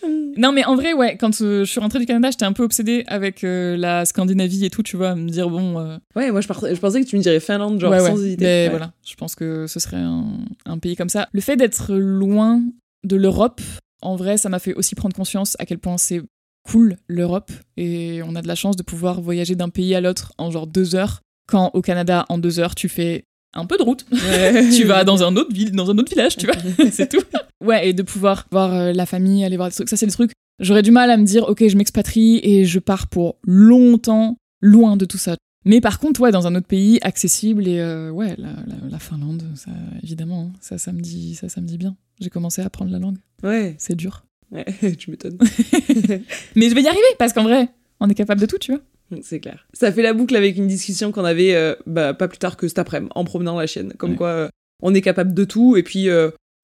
Non, 0.36 0.50
mais 0.50 0.64
en 0.64 0.74
vrai, 0.74 0.92
ouais, 0.92 1.16
quand 1.16 1.40
euh, 1.42 1.64
je 1.64 1.70
suis 1.70 1.78
rentrée 1.80 2.00
du 2.00 2.06
Canada, 2.06 2.28
j'étais 2.30 2.44
un 2.44 2.52
peu 2.52 2.64
obsédée 2.64 3.04
avec 3.06 3.44
euh, 3.44 3.76
la 3.76 4.04
Scandinavie 4.04 4.64
et 4.64 4.70
tout, 4.70 4.82
tu 4.82 4.96
vois, 4.96 5.10
à 5.10 5.14
me 5.14 5.28
dire, 5.28 5.48
bon. 5.48 5.78
euh, 5.78 5.96
Ouais, 6.16 6.30
moi, 6.32 6.40
je, 6.40 6.48
pensais 6.48 7.00
que 7.02 7.06
tu 7.06 7.16
me 7.16 7.22
dirais 7.22 7.38
Finlande, 7.38 7.80
genre 7.80 7.92
ouais, 7.92 8.00
ouais. 8.00 8.10
sans 8.10 8.20
hésiter. 8.20 8.44
Mais 8.44 8.64
Ouais. 8.64 8.70
voilà, 8.70 8.92
je 9.06 9.14
pense 9.14 9.34
que 9.36 9.66
ce 9.68 9.78
serait 9.78 9.96
un, 9.98 10.24
un 10.66 10.78
pays 10.78 10.96
comme 10.96 11.08
ça. 11.08 11.28
Le 11.32 11.40
fait 11.40 11.56
d'être 11.56 11.94
loin 11.94 12.62
de 13.04 13.14
l'Europe, 13.16 13.60
en 14.02 14.16
vrai, 14.16 14.36
ça 14.36 14.48
m'a 14.48 14.58
fait 14.58 14.74
aussi 14.74 14.94
prendre 14.96 15.14
conscience 15.14 15.56
à 15.60 15.66
quel 15.66 15.78
point 15.78 15.98
c'est 15.98 16.20
cool 16.68 16.96
l'Europe 17.08 17.52
et 17.76 18.20
on 18.26 18.34
a 18.34 18.42
de 18.42 18.48
la 18.48 18.54
chance 18.54 18.74
de 18.76 18.82
pouvoir 18.82 19.20
voyager 19.20 19.54
d'un 19.54 19.68
pays 19.68 19.94
à 19.94 20.00
l'autre 20.00 20.32
en 20.38 20.50
genre 20.50 20.66
deux 20.66 20.94
heures. 20.96 21.20
Quand 21.46 21.70
au 21.74 21.82
Canada, 21.82 22.24
en 22.30 22.38
deux 22.38 22.58
heures, 22.58 22.74
tu 22.74 22.88
fais 22.88 23.24
un 23.54 23.66
peu 23.66 23.76
de 23.76 23.82
route. 23.82 24.04
Ouais. 24.10 24.68
tu 24.76 24.84
vas 24.84 25.04
dans 25.04 25.22
un 25.22 25.36
autre 25.36 25.52
ville, 25.52 25.72
dans 25.72 25.90
un 25.90 25.98
autre 25.98 26.08
village, 26.10 26.36
tu 26.38 26.46
vois, 26.46 26.56
c'est 26.90 27.08
tout. 27.08 27.22
Ouais, 27.62 27.88
et 27.88 27.92
de 27.92 28.02
pouvoir 28.02 28.46
voir 28.50 28.72
euh, 28.74 28.92
la 28.92 29.06
famille, 29.06 29.44
aller 29.44 29.56
voir 29.56 29.68
des 29.68 29.74
trucs, 29.74 29.88
ça 29.88 29.96
c'est 29.96 30.06
des 30.06 30.12
trucs. 30.12 30.32
J'aurais 30.60 30.82
du 30.82 30.90
mal 30.92 31.10
à 31.10 31.16
me 31.16 31.24
dire, 31.24 31.44
ok, 31.48 31.66
je 31.66 31.76
m'expatrie 31.76 32.40
et 32.42 32.64
je 32.64 32.78
pars 32.78 33.06
pour 33.08 33.36
longtemps, 33.44 34.36
loin 34.62 34.96
de 34.96 35.04
tout 35.04 35.18
ça. 35.18 35.36
Mais 35.64 35.80
par 35.80 35.98
contre, 35.98 36.20
ouais, 36.20 36.30
dans 36.30 36.46
un 36.46 36.54
autre 36.54 36.66
pays 36.66 36.98
accessible 37.02 37.66
et 37.66 37.80
euh, 37.80 38.10
ouais, 38.10 38.34
la, 38.38 38.50
la- 38.50 38.88
la 38.90 38.98
Finlande, 38.98 39.42
ça, 39.56 39.70
évidemment, 40.02 40.50
hein, 40.54 40.58
ça, 40.60 40.78
ça 40.78 40.92
me 40.92 41.00
dit, 41.00 41.34
ça, 41.34 41.48
ça 41.48 41.60
me 41.60 41.66
dit 41.66 41.78
bien. 41.78 41.96
J'ai 42.20 42.30
commencé 42.30 42.60
à 42.62 42.66
apprendre 42.66 42.92
la 42.92 42.98
langue, 42.98 43.16
Ouais, 43.42 43.74
c'est 43.78 43.96
dur. 43.96 44.24
ouais, 44.52 44.64
tu 44.98 45.10
m'étonnes. 45.10 45.38
Mais 46.54 46.68
je 46.68 46.74
vais 46.74 46.82
y 46.82 46.86
arriver 46.88 47.02
parce 47.18 47.32
qu'en 47.32 47.44
vrai, 47.44 47.68
on 48.00 48.08
est 48.08 48.14
capable 48.14 48.40
de 48.40 48.46
tout, 48.46 48.58
tu 48.58 48.72
vois. 48.72 48.80
C'est 49.22 49.40
clair. 49.40 49.66
Ça 49.72 49.92
fait 49.92 50.02
la 50.02 50.12
boucle 50.12 50.34
avec 50.36 50.56
une 50.56 50.66
discussion 50.66 51.12
qu'on 51.12 51.24
avait 51.24 51.54
euh, 51.54 51.74
bah, 51.86 52.14
pas 52.14 52.26
plus 52.28 52.38
tard 52.38 52.56
que 52.56 52.68
cet 52.68 52.78
après-midi, 52.78 53.10
en 53.14 53.24
promenant 53.24 53.58
la 53.58 53.66
chienne. 53.66 53.92
Comme 53.96 54.12
Ouais. 54.12 54.16
quoi, 54.16 54.28
euh, 54.28 54.48
on 54.82 54.94
est 54.94 55.00
capable 55.02 55.34
de 55.34 55.44
tout, 55.44 55.76
et 55.76 55.82
puis 55.82 56.08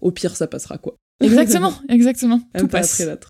au 0.00 0.10
pire, 0.10 0.36
ça 0.36 0.46
passera, 0.46 0.78
quoi. 0.78 0.96
Exactement, 1.22 1.74
exactement. 1.90 2.40
Tout 2.56 2.66
pas 2.66 2.78
passe. 2.78 3.00
après 3.00 3.12
l'autre. 3.12 3.28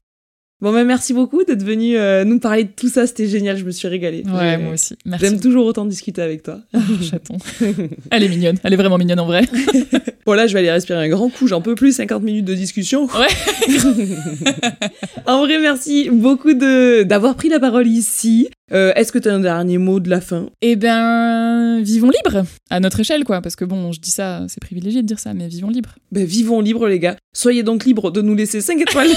Bon, 0.61 0.73
bah, 0.75 0.85
merci 0.85 1.15
beaucoup 1.15 1.43
d'être 1.43 1.63
venu 1.63 1.97
euh, 1.97 2.25
nous 2.25 2.39
parler 2.39 2.65
de 2.65 2.69
tout 2.69 2.89
ça, 2.89 3.07
c'était 3.07 3.27
génial, 3.27 3.57
je 3.57 3.65
me 3.65 3.71
suis 3.71 3.89
régalée. 3.89 4.23
Ouais, 4.27 4.59
moi 4.59 4.75
aussi. 4.75 4.95
Merci. 5.07 5.25
J'aime 5.25 5.41
toujours 5.41 5.65
autant 5.65 5.87
discuter 5.87 6.21
avec 6.21 6.43
toi. 6.43 6.61
Oh, 6.75 6.79
chaton. 7.03 7.39
Elle 8.11 8.25
est 8.25 8.29
mignonne, 8.29 8.59
elle 8.63 8.75
est 8.75 8.77
vraiment 8.77 8.99
mignonne 8.99 9.21
en 9.21 9.27
vrai. 9.27 9.45
Bon, 10.27 10.35
là, 10.35 10.47
je 10.47 10.53
vais 10.53 10.59
aller 10.59 10.71
respirer 10.71 11.03
un 11.03 11.09
grand 11.09 11.31
coup, 11.31 11.49
j'en 11.49 11.63
peux 11.63 11.75
plus, 11.75 11.97
50 11.97 12.23
minutes 12.23 12.45
de 12.45 12.55
discussion. 12.55 13.07
Ouais. 13.07 13.27
en 15.27 15.45
vrai, 15.45 15.59
merci 15.59 16.11
beaucoup 16.11 16.53
de 16.53 17.03
d'avoir 17.05 17.35
pris 17.37 17.49
la 17.49 17.59
parole 17.59 17.89
ici. 17.89 18.49
Euh, 18.73 18.93
Est-ce 18.95 19.11
que 19.13 19.19
tu 19.19 19.29
as 19.29 19.35
un 19.35 19.41
dernier 19.41 19.79
mot 19.79 20.01
de 20.01 20.09
la 20.09 20.21
fin? 20.21 20.47
Eh 20.63 20.77
ben, 20.77 21.81
vivons 21.83 22.11
libre, 22.11 22.45
à 22.71 22.81
notre 22.81 23.01
échelle, 23.01 23.25
quoi. 23.25 23.41
Parce 23.41 23.57
que 23.57 23.65
bon, 23.65 23.93
je 23.93 24.01
dis 24.01 24.11
ça, 24.11 24.43
c'est 24.49 24.61
privilégié 24.61 25.03
de 25.03 25.07
dire 25.07 25.19
ça, 25.19 25.35
mais 25.35 25.49
vivons 25.49 25.71
libre. 25.71 25.91
Ben, 26.13 26.25
vivons 26.25 26.61
libres, 26.61 26.87
les 26.87 26.99
gars. 26.99 27.17
Soyez 27.33 27.63
donc 27.63 27.85
libres 27.85 28.11
de 28.11 28.23
nous 28.23 28.35
laisser 28.35 28.61
5 28.61 28.81
étoiles. 28.81 29.11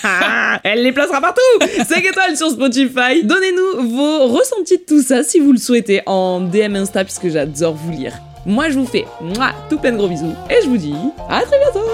Elle 0.64 0.82
les 0.82 0.92
placera 0.92 1.20
partout 1.20 1.40
5 1.88 2.04
étoiles 2.04 2.36
sur 2.36 2.50
Spotify. 2.50 3.24
Donnez-nous 3.24 3.88
vos 3.88 4.26
ressentis 4.26 4.78
de 4.78 4.84
tout 4.86 5.02
ça, 5.02 5.22
si 5.22 5.40
vous 5.40 5.52
le 5.52 5.58
souhaitez, 5.58 6.02
en 6.06 6.40
DM 6.40 6.76
Insta, 6.76 7.04
puisque 7.04 7.28
j'adore 7.28 7.74
vous 7.74 7.92
lire. 7.92 8.14
Moi, 8.46 8.70
je 8.70 8.78
vous 8.78 8.86
fais 8.86 9.04
mouah, 9.20 9.52
tout 9.68 9.78
plein 9.78 9.92
de 9.92 9.96
gros 9.96 10.08
bisous. 10.08 10.34
Et 10.50 10.62
je 10.64 10.68
vous 10.68 10.78
dis 10.78 10.94
à 11.28 11.42
très 11.42 11.58
bientôt 11.58 11.86